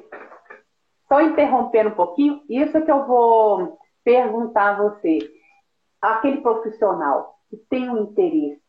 Só 1.12 1.20
interrompendo 1.20 1.89
um 1.89 1.93
pouquinho, 1.93 2.41
isso 2.47 2.82
que 2.86 2.89
eu 2.89 3.05
vou 3.05 3.78
perguntar 4.01 4.70
a 4.70 4.82
você. 4.82 5.20
Aquele 6.01 6.39
profissional 6.39 7.36
que 7.49 7.57
tem 7.70 7.89
um 7.89 8.03
interesse 8.03 8.62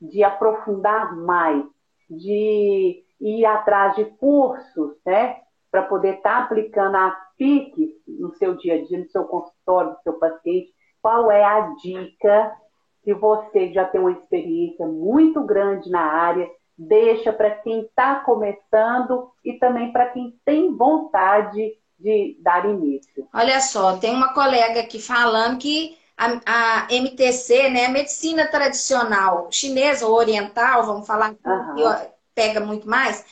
de 0.00 0.22
aprofundar 0.22 1.16
mais 1.16 1.64
de 2.08 3.04
ir 3.20 3.44
atrás 3.44 3.96
de 3.96 4.04
cursos, 4.04 4.94
né? 5.04 5.40
Para 5.72 5.82
poder 5.82 6.18
estar 6.18 6.38
tá 6.38 6.44
aplicando 6.44 6.94
as 6.94 7.16
PICs 7.36 7.90
no 8.06 8.32
seu 8.36 8.54
dia 8.54 8.76
a 8.76 8.84
dia, 8.84 9.00
no 9.00 9.10
seu 9.10 9.24
consultório, 9.24 9.90
no 9.90 10.02
seu 10.04 10.12
paciente. 10.20 10.72
Qual 11.02 11.32
é 11.32 11.42
a 11.42 11.74
dica 11.82 12.56
que 13.02 13.12
você 13.12 13.72
já 13.72 13.84
tem 13.84 14.00
uma 14.00 14.12
experiência 14.12 14.86
muito 14.86 15.42
grande 15.42 15.90
na 15.90 16.02
área, 16.02 16.48
deixa 16.78 17.32
para 17.32 17.50
quem 17.50 17.80
está 17.80 18.20
começando 18.20 19.32
e 19.44 19.54
também 19.54 19.90
para 19.90 20.10
quem 20.10 20.38
tem 20.44 20.76
vontade 20.76 21.76
de 21.98 22.36
dar 22.40 22.64
início. 22.64 23.28
Olha 23.32 23.60
só, 23.60 23.96
tem 23.96 24.14
uma 24.14 24.32
colega 24.32 24.80
aqui 24.80 25.00
falando 25.00 25.58
que 25.58 25.96
a, 26.16 26.40
a 26.46 26.86
MTC, 26.90 27.70
né, 27.70 27.86
a 27.86 27.90
medicina 27.90 28.46
tradicional 28.46 29.48
chinesa 29.50 30.06
ou 30.06 30.14
oriental, 30.14 30.86
vamos 30.86 31.06
falar 31.06 31.30
uhum. 31.44 31.74
que 31.74 32.08
pega 32.34 32.60
muito 32.60 32.88
mais, 32.88 33.24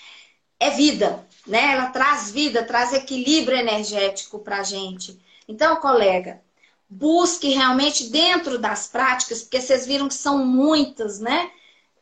é 0.58 0.70
vida, 0.70 1.24
né? 1.46 1.72
Ela 1.72 1.86
traz 1.90 2.30
vida, 2.30 2.64
traz 2.64 2.92
equilíbrio 2.92 3.56
energético 3.56 4.38
para 4.38 4.58
a 4.58 4.62
gente. 4.62 5.18
Então, 5.46 5.76
colega, 5.76 6.40
busque 6.88 7.50
realmente 7.50 8.08
dentro 8.08 8.58
das 8.58 8.86
práticas, 8.86 9.42
porque 9.42 9.60
vocês 9.60 9.86
viram 9.86 10.08
que 10.08 10.14
são 10.14 10.44
muitas, 10.44 11.20
né? 11.20 11.50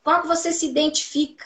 Qual 0.02 0.22
que 0.22 0.28
você 0.28 0.52
se 0.52 0.66
identifica, 0.66 1.44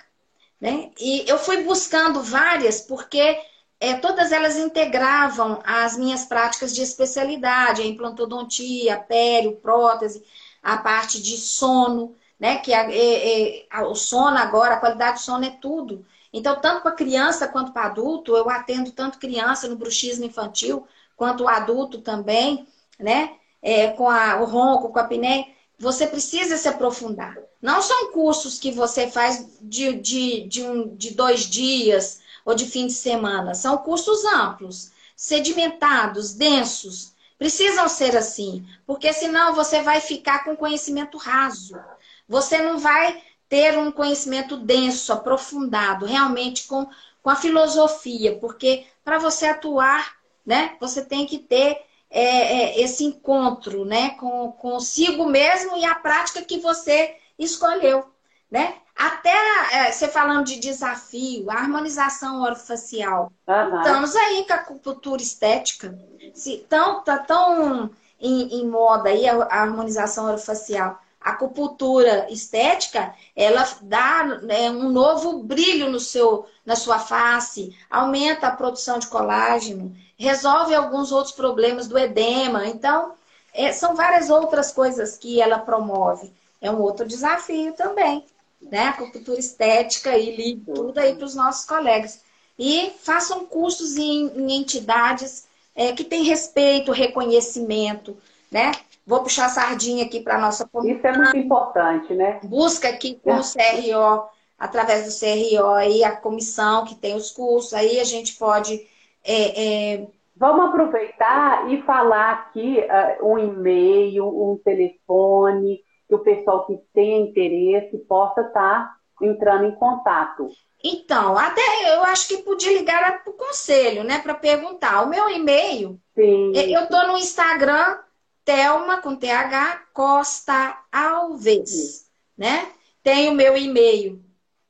né? 0.61 0.91
E 1.01 1.25
eu 1.29 1.39
fui 1.39 1.63
buscando 1.63 2.23
várias, 2.23 2.81
porque 2.81 3.41
é, 3.81 3.95
todas 3.95 4.33
elas 4.33 4.57
integravam 4.57 5.61
as 5.65 5.97
minhas 5.97 6.25
práticas 6.25 6.75
de 6.75 6.83
especialidade, 6.83 7.83
a 7.83 7.87
implantodontia, 7.87 8.95
a 8.95 8.99
pério, 8.99 9.57
prótese, 9.57 10.25
a 10.63 10.77
parte 10.79 11.23
de 11.23 11.37
sono, 11.37 12.17
né? 12.39 12.59
Que 12.59 12.73
a, 12.75 12.91
é, 12.91 13.67
é, 13.71 13.83
o 13.83 13.95
sono 13.95 14.37
agora, 14.37 14.75
a 14.75 14.81
qualidade 14.81 15.19
do 15.19 15.23
sono 15.23 15.45
é 15.45 15.51
tudo. 15.51 16.05
Então, 16.33 16.61
tanto 16.61 16.83
para 16.83 16.93
criança 16.93 17.49
quanto 17.49 17.73
para 17.73 17.87
adulto, 17.87 18.37
eu 18.37 18.51
atendo 18.51 18.91
tanto 18.93 19.19
criança 19.19 19.69
no 19.69 19.77
bruxismo 19.77 20.25
infantil, 20.25 20.87
quanto 21.17 21.49
adulto 21.49 22.01
também, 22.01 22.67
né? 22.99 23.37
É, 23.63 23.89
com 23.89 24.09
a, 24.09 24.41
o 24.41 24.45
ronco, 24.45 24.91
com 24.91 24.99
a 24.99 25.03
apneia. 25.03 25.47
Você 25.79 26.07
precisa 26.07 26.57
se 26.57 26.69
aprofundar. 26.69 27.37
Não 27.63 27.81
são 27.81 28.13
cursos 28.13 28.59
que 28.59 28.71
você 28.73 29.09
faz 29.09 29.49
de, 29.61 29.95
de, 29.95 30.41
de, 30.49 30.63
um, 30.63 30.97
de 30.97 31.13
dois 31.15 31.43
dias, 31.49 32.21
ou 32.49 32.55
de 32.55 32.65
fim 32.65 32.87
de 32.87 32.95
semana. 32.95 33.55
São 33.55 33.77
cursos 33.77 34.25
amplos, 34.25 34.91
sedimentados, 35.15 36.33
densos. 36.33 37.13
Precisam 37.37 37.87
ser 37.91 38.17
assim, 38.17 38.67
porque 38.87 39.13
senão 39.13 39.55
você 39.55 39.83
vai 39.83 40.01
ficar 40.01 40.45
com 40.45 40.57
conhecimento 40.57 41.19
raso. 41.19 41.79
Você 42.27 42.57
não 42.63 42.79
vai 42.79 43.23
ter 43.51 43.79
um 43.79 43.93
conhecimento 43.93 44.57
denso, 44.57 45.13
aprofundado, 45.13 46.07
realmente 46.07 46.67
com, 46.67 46.89
com 47.23 47.29
a 47.29 47.37
filosofia, 47.37 48.39
porque 48.39 48.87
para 49.05 49.19
você 49.19 49.49
atuar, 49.49 50.17
né, 50.45 50.75
você 50.81 51.05
tem 51.05 51.27
que 51.27 51.39
ter 51.39 51.83
é, 52.11 52.23
é, 52.23 52.81
esse 52.81 53.05
encontro 53.05 53.85
né, 53.85 54.11
com 54.11 54.53
consigo 54.53 55.27
mesmo 55.27 55.77
e 55.77 55.85
a 55.85 55.95
prática 55.97 56.41
que 56.41 56.59
você 56.59 57.15
escolheu. 57.39 58.07
Né? 58.51 58.75
Até 58.99 59.33
é, 59.73 59.93
você 59.93 60.09
falando 60.09 60.47
de 60.47 60.59
desafio, 60.59 61.49
a 61.49 61.55
harmonização 61.55 62.43
orofacial. 62.43 63.33
Uhum. 63.47 63.79
Estamos 63.79 64.17
aí 64.17 64.45
com 64.45 64.53
a 64.53 64.57
acupuntura 64.57 65.23
estética. 65.23 65.97
Se 66.35 66.67
tão, 66.69 67.05
tá 67.05 67.19
tão 67.19 67.91
em, 68.19 68.61
em 68.61 68.67
moda 68.67 69.09
aí 69.09 69.29
a, 69.29 69.37
a, 69.37 69.63
harmonização 69.63 70.27
orofacial. 70.27 70.99
A 71.21 71.31
acupuntura 71.31 72.27
estética, 72.29 73.15
ela 73.37 73.65
dá 73.83 74.25
né, 74.43 74.69
um 74.69 74.89
novo 74.89 75.45
brilho 75.45 75.91
no 75.91 76.01
seu, 76.01 76.47
na 76.67 76.75
sua 76.75 76.99
face, 76.99 77.77
aumenta 77.89 78.49
a 78.49 78.57
produção 78.57 78.99
de 78.99 79.07
colágeno, 79.07 79.95
resolve 80.17 80.75
alguns 80.75 81.13
outros 81.13 81.35
problemas 81.35 81.87
do 81.87 81.97
edema. 81.97 82.67
Então, 82.67 83.13
é, 83.55 83.71
são 83.73 83.95
várias 83.95 84.29
outras 84.29 84.73
coisas 84.73 85.17
que 85.17 85.41
ela 85.41 85.61
promove. 85.61 86.33
É 86.61 86.69
um 86.69 86.81
outro 86.81 87.07
desafio 87.07 87.75
também 87.75 88.27
né? 88.61 88.87
Acupuntura 88.87 89.39
estética 89.39 90.17
e 90.17 90.37
li 90.37 90.57
tudo 90.57 90.99
aí 90.99 91.15
para 91.15 91.25
os 91.25 91.35
nossos 91.35 91.67
colegas. 91.67 92.23
E 92.59 92.93
façam 93.01 93.47
cursos 93.47 93.97
em, 93.97 94.27
em 94.37 94.53
entidades 94.53 95.47
é, 95.75 95.93
que 95.93 96.03
têm 96.03 96.25
respeito, 96.25 96.91
reconhecimento, 96.91 98.17
né? 98.51 98.73
Vou 99.07 99.23
puxar 99.23 99.47
a 99.47 99.51
sardinha 99.51 100.05
aqui 100.05 100.21
para 100.21 100.37
a 100.37 100.41
nossa 100.41 100.67
comunidade. 100.67 100.99
Isso 100.99 101.07
é 101.07 101.23
muito 101.25 101.37
importante, 101.39 102.15
né? 102.15 102.41
Busca 102.43 102.89
aqui 102.89 103.19
com 103.23 103.37
o 103.37 103.41
CRO, 103.41 104.29
através 104.59 105.07
do 105.07 105.19
CRO 105.19 105.71
aí, 105.71 106.05
a 106.05 106.17
comissão 106.17 106.85
que 106.85 106.95
tem 106.95 107.15
os 107.15 107.31
cursos, 107.31 107.73
aí 107.73 108.01
a 108.01 108.05
gente 108.05 108.37
pode. 108.37 108.87
É, 109.25 109.95
é... 109.95 110.07
Vamos 110.37 110.67
aproveitar 110.67 111.71
e 111.73 111.83
falar 111.83 112.33
aqui 112.33 112.85
uh, 113.21 113.27
um 113.27 113.39
e-mail, 113.39 114.27
um 114.27 114.57
telefone, 114.63 115.81
que 116.09 116.15
o 116.15 116.21
pessoal 116.21 116.67
que 116.67 116.79
tem 116.95 117.29
interesse 117.29 117.99
possa 117.99 118.41
estar 118.41 118.87
tá 118.87 118.97
entrando 119.21 119.67
em 119.67 119.75
contato. 119.75 120.49
Então, 120.83 121.37
até 121.37 121.61
eu 121.93 122.05
acho 122.05 122.29
que 122.29 122.39
podia 122.39 122.73
ligar 122.73 123.23
para 123.23 123.31
o 123.31 123.37
conselho, 123.37 124.05
né, 124.05 124.21
para 124.21 124.35
perguntar. 124.35 125.03
O 125.03 125.09
meu 125.09 125.29
e-mail, 125.29 126.01
Sim. 126.15 126.53
eu 126.55 126.85
estou 126.85 127.07
no 127.09 127.19
Instagram, 127.19 127.99
Telma 128.45 129.03
com 129.03 129.15
TH 129.15 129.89
Costa 129.93 130.79
Alves, 130.91 131.69
Sim. 131.69 132.07
né? 132.37 132.73
Tem 133.03 133.29
o 133.29 133.35
meu 133.35 133.57
e-mail, 133.57 134.23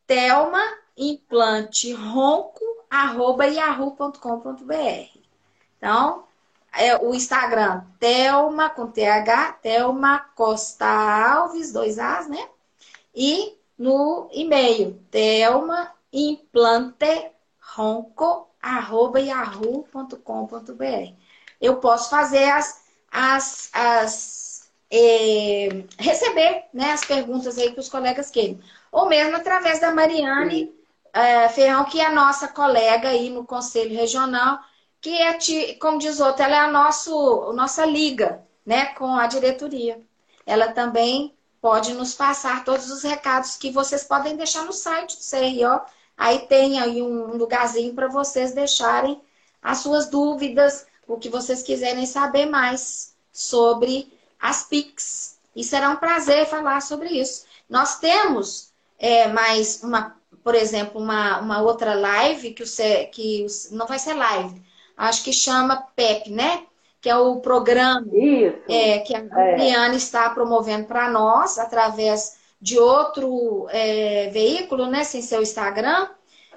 Telma 0.07 0.61
implante 0.97 1.93
ronco 1.93 2.65
arroba 2.91 3.47
yahoo.com.br. 3.47 5.19
Então, 5.77 6.25
é 6.79 6.97
o 6.97 7.13
Instagram, 7.13 7.83
Telma 7.99 8.71
com 8.71 8.87
TH, 8.87 9.53
Telma 9.61 10.21
Costa 10.37 10.87
Alves, 10.87 11.73
dois 11.73 11.99
As, 11.99 12.29
né? 12.29 12.49
E 13.15 13.59
no 13.77 14.29
e-mail, 14.33 14.99
Telma 15.11 15.93
Implante 16.13 17.33
Ronco, 17.61 18.49
arroba 18.63 19.21
yahoo.com.br. 19.21 20.15
Eu 21.61 21.77
posso 21.77 22.11
fazer 22.11 22.45
as, 22.45 22.85
as, 23.11 23.71
as 23.73 24.71
é, 24.91 25.85
receber 25.99 26.65
né, 26.73 26.93
as 26.93 27.05
perguntas 27.05 27.59
aí 27.59 27.73
que 27.73 27.81
os 27.81 27.89
colegas 27.89 28.31
queiram. 28.31 28.61
Ou 28.93 29.07
mesmo 29.07 29.37
através 29.37 29.81
da 29.81 29.93
Mariane, 29.93 30.73
é, 31.13 31.49
Ferrão, 31.49 31.85
que 31.85 32.01
é 32.01 32.09
nossa 32.11 32.49
colega 32.49 33.09
aí 33.09 33.31
no 33.31 33.45
Conselho 33.45 33.95
Regional, 33.95 34.61
que 35.01 35.11
é, 35.11 35.75
como 35.75 35.99
diz 35.99 36.21
outro, 36.21 36.43
ela 36.43 36.57
é 36.57 36.61
a 36.61 36.71
nosso, 36.71 37.53
nossa 37.53 37.85
liga 37.85 38.45
né, 38.65 38.87
com 38.95 39.17
a 39.17 39.27
diretoria. 39.27 40.01
Ela 40.45 40.73
também 40.73 41.35
pode 41.61 41.95
nos 41.95 42.15
passar 42.15 42.65
todos 42.65 42.91
os 42.91 43.03
recados 43.03 43.57
que 43.57 43.71
vocês 43.71 44.05
podem 44.05 44.37
deixar 44.37 44.65
no 44.65 44.73
site 44.73 45.17
do 45.17 45.23
CRO. 45.23 45.81
Aí 46.17 46.41
tem 46.41 46.81
aí 46.81 47.01
um 47.01 47.37
lugarzinho 47.37 47.95
para 47.95 48.09
vocês 48.09 48.53
deixarem 48.53 49.21
as 49.63 49.79
suas 49.79 50.09
dúvidas, 50.09 50.87
o 51.07 51.17
que 51.17 51.29
vocês 51.29 51.63
quiserem 51.63 52.07
saber 52.07 52.47
mais 52.47 53.15
sobre 53.33 54.13
as 54.41 54.65
PICs. 54.65 55.39
E 55.55 55.65
será 55.65 55.91
um 55.91 55.97
prazer 55.97 56.47
falar 56.47 56.81
sobre 56.81 57.09
isso. 57.11 57.45
Nós 57.69 57.99
temos 57.99 58.73
é, 58.99 59.29
mais 59.29 59.83
uma, 59.83 60.17
por 60.43 60.55
exemplo, 60.55 61.01
uma, 61.01 61.41
uma 61.41 61.63
outra 61.63 61.95
live 61.95 62.53
que, 62.53 62.63
o, 62.63 62.67
que 63.13 63.47
não 63.71 63.87
vai 63.87 63.99
ser 63.99 64.15
live, 64.15 64.63
acho 64.99 65.25
que 65.25 65.33
chama 65.33 65.87
PEP, 65.95 66.31
né? 66.31 66.65
Que 67.01 67.09
é 67.09 67.17
o 67.17 67.37
programa 67.37 68.05
é, 68.69 68.99
que 68.99 69.15
a 69.15 69.21
é. 69.21 69.53
Adriana 69.53 69.95
é. 69.95 69.97
está 69.97 70.29
promovendo 70.31 70.87
para 70.87 71.09
nós 71.09 71.59
através 71.59 72.37
de 72.61 72.79
outro 72.79 73.69
é, 73.71 74.29
veículo, 74.31 74.87
né? 74.87 75.05
Sem 75.05 75.23
seu 75.23 75.41
Instagram 75.41 76.09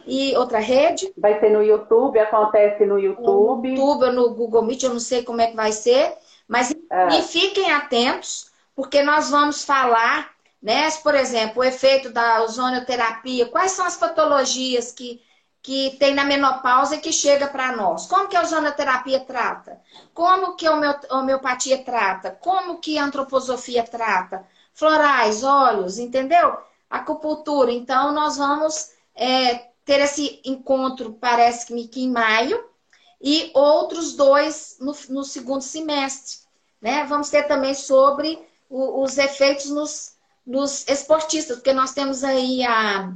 e 0.05 0.35
outra 0.35 0.59
rede. 0.59 1.13
Vai 1.17 1.39
ser 1.39 1.51
no 1.51 1.63
YouTube, 1.63 2.19
acontece 2.19 2.85
no 2.85 2.97
YouTube. 2.97 3.69
No 3.69 3.75
YouTube 3.75 4.05
ou 4.05 4.11
no 4.11 4.33
Google 4.33 4.63
Meet, 4.63 4.83
eu 4.83 4.89
não 4.89 4.99
sei 4.99 5.23
como 5.23 5.41
é 5.41 5.47
que 5.47 5.55
vai 5.55 5.71
ser. 5.71 6.13
Mas 6.47 6.71
é. 6.71 7.19
e 7.19 7.21
fiquem 7.21 7.71
atentos, 7.71 8.51
porque 8.75 9.03
nós 9.03 9.29
vamos 9.29 9.63
falar, 9.63 10.31
né? 10.61 10.89
Por 11.03 11.15
exemplo, 11.15 11.61
o 11.61 11.63
efeito 11.63 12.11
da 12.11 12.43
ozonioterapia, 12.43 13.45
quais 13.45 13.71
são 13.71 13.85
as 13.85 13.95
patologias 13.95 14.91
que, 14.91 15.21
que 15.61 15.95
tem 15.99 16.13
na 16.13 16.25
menopausa 16.25 16.95
e 16.95 16.99
que 16.99 17.13
chega 17.13 17.47
para 17.47 17.75
nós? 17.75 18.07
Como 18.07 18.27
que 18.27 18.35
a 18.35 18.41
ozonioterapia 18.41 19.19
trata? 19.19 19.79
Como 20.13 20.55
que 20.55 20.65
a 20.65 20.99
homeopatia 21.11 21.83
trata? 21.83 22.31
Como 22.31 22.79
que 22.79 22.97
a 22.97 23.03
antroposofia 23.03 23.83
trata? 23.83 24.45
Florais, 24.73 25.43
óleos, 25.43 25.99
entendeu? 25.99 26.57
Acupuntura. 26.89 27.71
Então, 27.71 28.11
nós 28.11 28.37
vamos 28.37 28.91
é, 29.15 29.69
ter 29.85 29.99
esse 30.01 30.41
encontro, 30.43 31.13
parece 31.13 31.67
que 31.87 32.01
em 32.01 32.09
maio, 32.09 32.63
e 33.21 33.51
outros 33.53 34.13
dois 34.13 34.77
no, 34.79 34.95
no 35.09 35.23
segundo 35.23 35.61
semestre. 35.61 36.39
Né? 36.81 37.05
Vamos 37.05 37.29
ter 37.29 37.43
também 37.43 37.75
sobre 37.75 38.43
o, 38.67 39.03
os 39.03 39.17
efeitos 39.19 39.69
nos, 39.69 40.15
nos 40.45 40.87
esportistas, 40.87 41.57
porque 41.57 41.73
nós 41.73 41.93
temos 41.93 42.23
aí 42.23 42.63
a, 42.63 43.13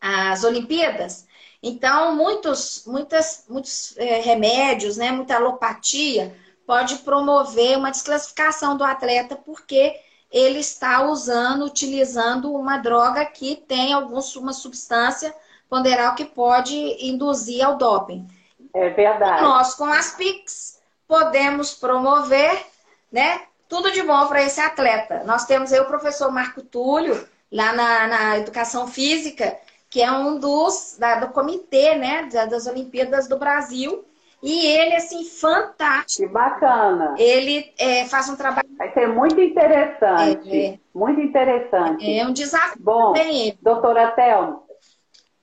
as 0.00 0.42
Olimpíadas. 0.42 1.30
Então, 1.62 2.16
muitos, 2.16 2.84
muitas, 2.86 3.44
muitos 3.48 3.96
é, 3.96 4.20
remédios, 4.20 4.96
né, 4.96 5.12
muita 5.12 5.36
alopatia, 5.36 6.34
pode 6.66 6.96
promover 6.98 7.78
uma 7.78 7.90
desclassificação 7.90 8.76
do 8.76 8.82
atleta, 8.82 9.36
porque 9.36 9.94
ele 10.30 10.58
está 10.58 11.02
usando, 11.02 11.66
utilizando 11.66 12.52
uma 12.52 12.78
droga 12.78 13.24
que 13.26 13.54
tem 13.54 13.92
alguma 13.92 14.52
substância 14.52 15.34
ponderal 15.68 16.14
que 16.14 16.24
pode 16.24 16.74
induzir 17.06 17.64
ao 17.64 17.76
doping. 17.76 18.26
É 18.74 18.88
verdade. 18.90 19.40
E 19.40 19.42
nós, 19.42 19.74
com 19.74 19.84
as 19.84 20.14
PICs, 20.14 20.80
podemos 21.06 21.74
promover, 21.74 22.66
né? 23.10 23.42
Tudo 23.68 23.90
de 23.90 24.02
bom 24.02 24.26
para 24.26 24.42
esse 24.42 24.60
atleta. 24.60 25.22
Nós 25.24 25.44
temos 25.44 25.72
aí 25.72 25.80
o 25.80 25.86
professor 25.86 26.30
Marco 26.32 26.62
Túlio, 26.62 27.26
lá 27.50 27.72
na, 27.72 28.06
na 28.06 28.38
Educação 28.38 28.86
Física, 28.88 29.56
que 29.92 30.00
é 30.00 30.10
um 30.10 30.38
dos 30.38 30.96
da, 30.98 31.16
do 31.16 31.28
comitê, 31.34 31.94
né, 31.96 32.26
das 32.32 32.66
Olimpíadas 32.66 33.28
do 33.28 33.38
Brasil. 33.38 34.02
E 34.42 34.66
ele, 34.66 34.96
assim, 34.96 35.22
fantástico. 35.22 36.26
Que 36.26 36.32
bacana. 36.32 37.14
Ele 37.18 37.70
é, 37.78 38.06
faz 38.06 38.28
um 38.30 38.34
trabalho. 38.34 38.66
Vai 38.78 38.90
ser 38.94 39.06
muito 39.06 39.38
interessante. 39.38 40.66
É, 40.66 40.78
muito 40.94 41.20
interessante. 41.20 42.18
É 42.18 42.26
um 42.26 42.32
desafio. 42.32 42.82
Bom, 42.82 43.12
doutora 43.60 44.10
Thelma, 44.12 44.62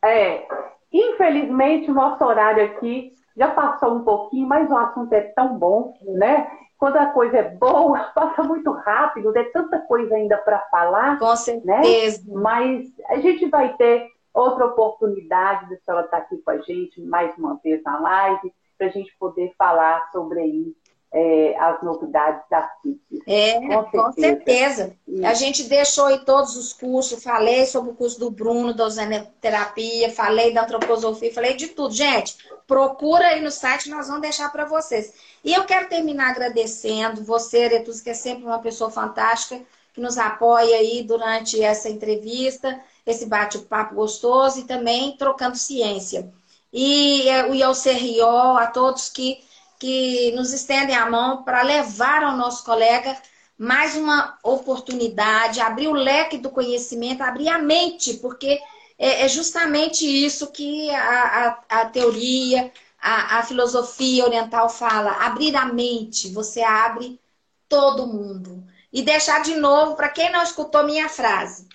é, 0.04 0.48
infelizmente, 0.92 1.92
o 1.92 1.94
nosso 1.94 2.26
horário 2.26 2.66
aqui 2.66 3.14
já 3.38 3.50
passou 3.52 3.94
um 3.94 4.04
pouquinho, 4.04 4.48
mas 4.48 4.70
o 4.70 4.76
assunto 4.76 5.14
é 5.14 5.22
tão 5.22 5.60
bom, 5.60 5.94
né? 6.02 6.50
Quando 6.78 6.98
a 6.98 7.06
coisa 7.06 7.38
é 7.38 7.44
boa, 7.44 8.00
passa 8.16 8.42
muito 8.42 8.72
rápido, 8.72 9.32
tem 9.32 9.52
tanta 9.52 9.78
coisa 9.80 10.16
ainda 10.16 10.38
para 10.38 10.60
falar. 10.72 11.20
Com 11.20 11.30
né? 11.30 11.36
certeza. 11.36 12.24
Né? 12.26 12.42
Mas 12.42 12.90
a 13.10 13.18
gente 13.20 13.48
vai 13.48 13.76
ter 13.76 14.10
outra 14.40 14.66
oportunidade 14.66 15.70
de 15.70 15.80
ela 15.88 16.02
estar 16.02 16.18
aqui 16.18 16.38
com 16.38 16.52
a 16.52 16.58
gente 16.60 17.02
mais 17.02 17.36
uma 17.38 17.60
vez 17.64 17.82
na 17.84 18.00
live, 18.00 18.54
para 18.78 18.88
a 18.88 18.92
gente 18.92 19.16
poder 19.20 19.54
falar 19.58 20.10
sobre 20.12 20.40
aí 20.40 20.74
é, 21.12 21.58
as 21.60 21.82
novidades 21.82 22.42
da 22.50 22.70
CIT. 22.82 23.24
É, 23.28 23.60
com 23.60 23.68
certeza. 23.82 24.04
Com 24.04 24.12
certeza. 24.14 24.96
A 25.24 25.34
gente 25.34 25.64
deixou 25.64 26.06
aí 26.06 26.20
todos 26.20 26.56
os 26.56 26.72
cursos, 26.72 27.24
falei 27.24 27.66
sobre 27.66 27.92
o 27.92 27.96
curso 27.96 28.20
do 28.20 28.30
Bruno, 28.30 28.74
da 28.74 28.86
ozonoterapia, 28.86 30.12
falei 30.12 30.54
da 30.54 30.64
antroposofia, 30.64 31.34
falei 31.34 31.56
de 31.56 31.70
tudo. 31.70 31.94
Gente, 31.94 32.38
procura 32.68 33.28
aí 33.28 33.42
no 33.42 33.52
site, 33.52 33.90
nós 33.90 34.08
vamos 34.08 34.22
deixar 34.22 34.52
para 34.52 34.66
vocês. 34.66 35.14
E 35.44 35.54
eu 35.54 35.66
quero 35.66 35.90
terminar 35.90 36.30
agradecendo 36.30 37.24
você, 37.24 37.64
Aretus, 37.64 38.02
que 38.02 38.12
é 38.12 38.14
sempre 38.14 38.46
uma 38.46 38.60
pessoa 38.60 38.92
fantástica, 38.92 39.62
que 39.94 40.02
nos 40.02 40.18
apoia 40.18 40.78
aí 40.78 41.04
durante 41.04 41.62
essa 41.62 41.90
entrevista, 41.90 42.80
esse 43.10 43.26
bate-papo 43.26 43.96
gostoso 43.96 44.60
e 44.60 44.64
também 44.64 45.16
trocando 45.18 45.58
ciência. 45.58 46.32
E, 46.72 47.24
e 47.26 47.64
ao 47.64 47.74
CRO, 47.74 48.58
a 48.58 48.68
todos 48.68 49.10
que 49.10 49.44
que 49.80 50.32
nos 50.34 50.52
estendem 50.52 50.96
a 50.96 51.10
mão 51.10 51.44
para 51.44 51.64
levar 51.64 52.22
ao 52.22 52.36
nosso 52.36 52.66
colega 52.66 53.18
mais 53.58 53.96
uma 53.96 54.38
oportunidade, 54.44 55.62
abrir 55.62 55.88
o 55.88 55.94
leque 55.94 56.38
do 56.38 56.50
conhecimento, 56.50 57.22
abrir 57.22 57.48
a 57.48 57.58
mente, 57.58 58.16
porque 58.16 58.60
é, 58.98 59.26
é 59.26 59.30
justamente 59.30 60.06
isso 60.06 60.52
que 60.52 60.90
a, 60.92 61.64
a, 61.70 61.82
a 61.82 61.86
teoria, 61.86 62.72
a, 63.02 63.40
a, 63.40 63.44
filosofia 63.44 64.26
oriental 64.26 64.70
fala: 64.70 65.12
abrir 65.26 65.56
a 65.56 65.66
mente, 65.66 66.30
você 66.30 66.62
abre 66.62 67.20
todo 67.68 68.08
mundo. 68.08 68.64
E 68.92 69.02
deixar 69.02 69.42
de 69.44 69.56
novo, 69.56 69.96
para 69.96 70.10
quem 70.10 70.32
não 70.32 70.42
escutou 70.42 70.84
minha 70.84 71.08
frase, 71.10 71.68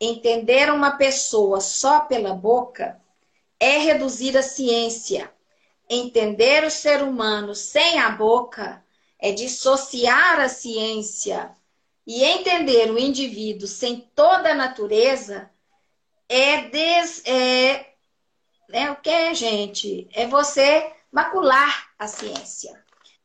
entender 0.00 0.72
uma 0.72 0.92
pessoa 0.92 1.60
só 1.60 2.00
pela 2.00 2.34
boca 2.34 3.00
é 3.58 3.78
reduzir 3.78 4.36
a 4.36 4.42
ciência 4.42 5.30
Entender 5.92 6.62
o 6.62 6.70
ser 6.70 7.02
humano 7.02 7.52
sem 7.52 7.98
a 7.98 8.10
boca 8.10 8.80
é 9.18 9.32
dissociar 9.32 10.38
a 10.38 10.48
ciência 10.48 11.50
e 12.06 12.22
entender 12.22 12.92
o 12.92 12.98
indivíduo 12.98 13.66
sem 13.66 14.08
toda 14.14 14.52
a 14.52 14.54
natureza 14.54 15.50
é, 16.28 16.68
des, 16.68 17.22
é, 17.26 17.94
é 18.70 18.88
o 18.88 18.96
que 18.96 19.10
é, 19.10 19.34
gente? 19.34 20.08
É 20.12 20.28
você 20.28 20.92
macular 21.10 21.88
a 21.98 22.06
ciência. 22.06 22.80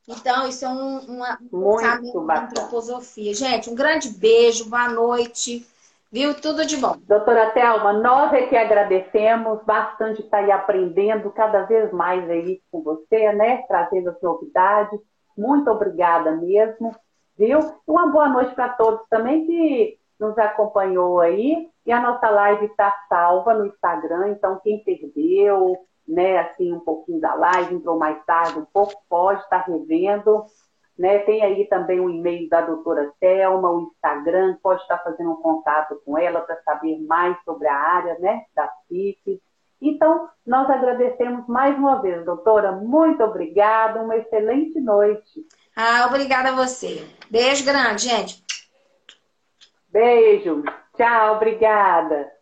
Então, 0.08 0.48
isso 0.48 0.66
é 0.66 0.70
um, 0.70 1.00
uma, 1.02 1.40
sabe, 1.80 2.10
uma 2.16 2.46
antroposofia. 2.46 3.36
Gente, 3.36 3.70
um 3.70 3.76
grande 3.76 4.10
beijo, 4.10 4.66
boa 4.66 4.90
noite. 4.90 5.64
Viu? 6.16 6.34
Tudo 6.34 6.66
de 6.66 6.78
bom. 6.78 6.96
Doutora 7.02 7.52
Thelma, 7.52 7.92
nós 7.92 8.32
é 8.32 8.44
que 8.48 8.56
agradecemos 8.56 9.62
bastante 9.66 10.22
estar 10.22 10.38
aí 10.38 10.50
aprendendo 10.50 11.30
cada 11.32 11.64
vez 11.64 11.92
mais 11.92 12.30
aí 12.30 12.62
com 12.72 12.82
você, 12.82 13.34
né? 13.34 13.64
Trazendo 13.68 14.12
as 14.12 14.22
novidades. 14.22 14.98
Muito 15.38 15.70
obrigada 15.70 16.32
mesmo, 16.32 16.96
viu? 17.38 17.60
Uma 17.86 18.08
boa 18.08 18.30
noite 18.30 18.56
para 18.56 18.70
todos 18.70 19.06
também 19.10 19.46
que 19.46 19.98
nos 20.18 20.38
acompanhou 20.38 21.20
aí. 21.20 21.68
E 21.86 21.92
a 21.92 22.00
nossa 22.00 22.30
live 22.30 22.68
está 22.68 22.96
salva 23.10 23.54
no 23.54 23.66
Instagram, 23.66 24.30
então 24.30 24.58
quem 24.64 24.82
perdeu, 24.86 25.76
né, 26.08 26.38
assim, 26.38 26.72
um 26.72 26.80
pouquinho 26.80 27.20
da 27.20 27.34
live, 27.34 27.76
entrou 27.76 28.00
mais 28.00 28.24
tarde 28.24 28.58
um 28.58 28.66
pouco, 28.74 28.94
pode 29.10 29.42
estar 29.42 29.66
revendo. 29.68 30.46
Né? 30.98 31.20
Tem 31.20 31.44
aí 31.44 31.68
também 31.68 32.00
o 32.00 32.10
e-mail 32.10 32.48
da 32.50 32.62
doutora 32.62 33.12
Thelma, 33.20 33.70
o 33.70 33.82
Instagram, 33.82 34.58
pode 34.64 34.82
estar 34.82 34.98
fazendo 35.00 35.32
um 35.32 35.42
contato 35.42 36.02
com 36.06 36.18
ela 36.18 36.42
para 36.42 36.62
saber 36.64 36.98
mais 37.06 37.38
sobre 37.44 37.68
a 37.68 37.76
área 37.76 38.18
né, 38.20 38.44
da 38.56 38.70
FIC. 38.88 39.42
Então, 39.82 40.30
nós 40.46 40.70
agradecemos 40.70 41.46
mais 41.48 41.78
uma 41.78 42.02
vez, 42.02 42.24
doutora. 42.26 42.72
Muito 42.72 43.22
obrigada, 43.24 44.02
uma 44.02 44.16
excelente 44.16 44.80
noite. 44.80 45.46
Ah, 45.76 46.06
obrigada 46.08 46.50
a 46.50 46.56
você. 46.56 47.06
Beijo 47.30 47.66
grande, 47.66 48.04
gente. 48.04 48.44
Beijo. 49.90 50.64
Tchau, 50.96 51.36
obrigada. 51.36 52.35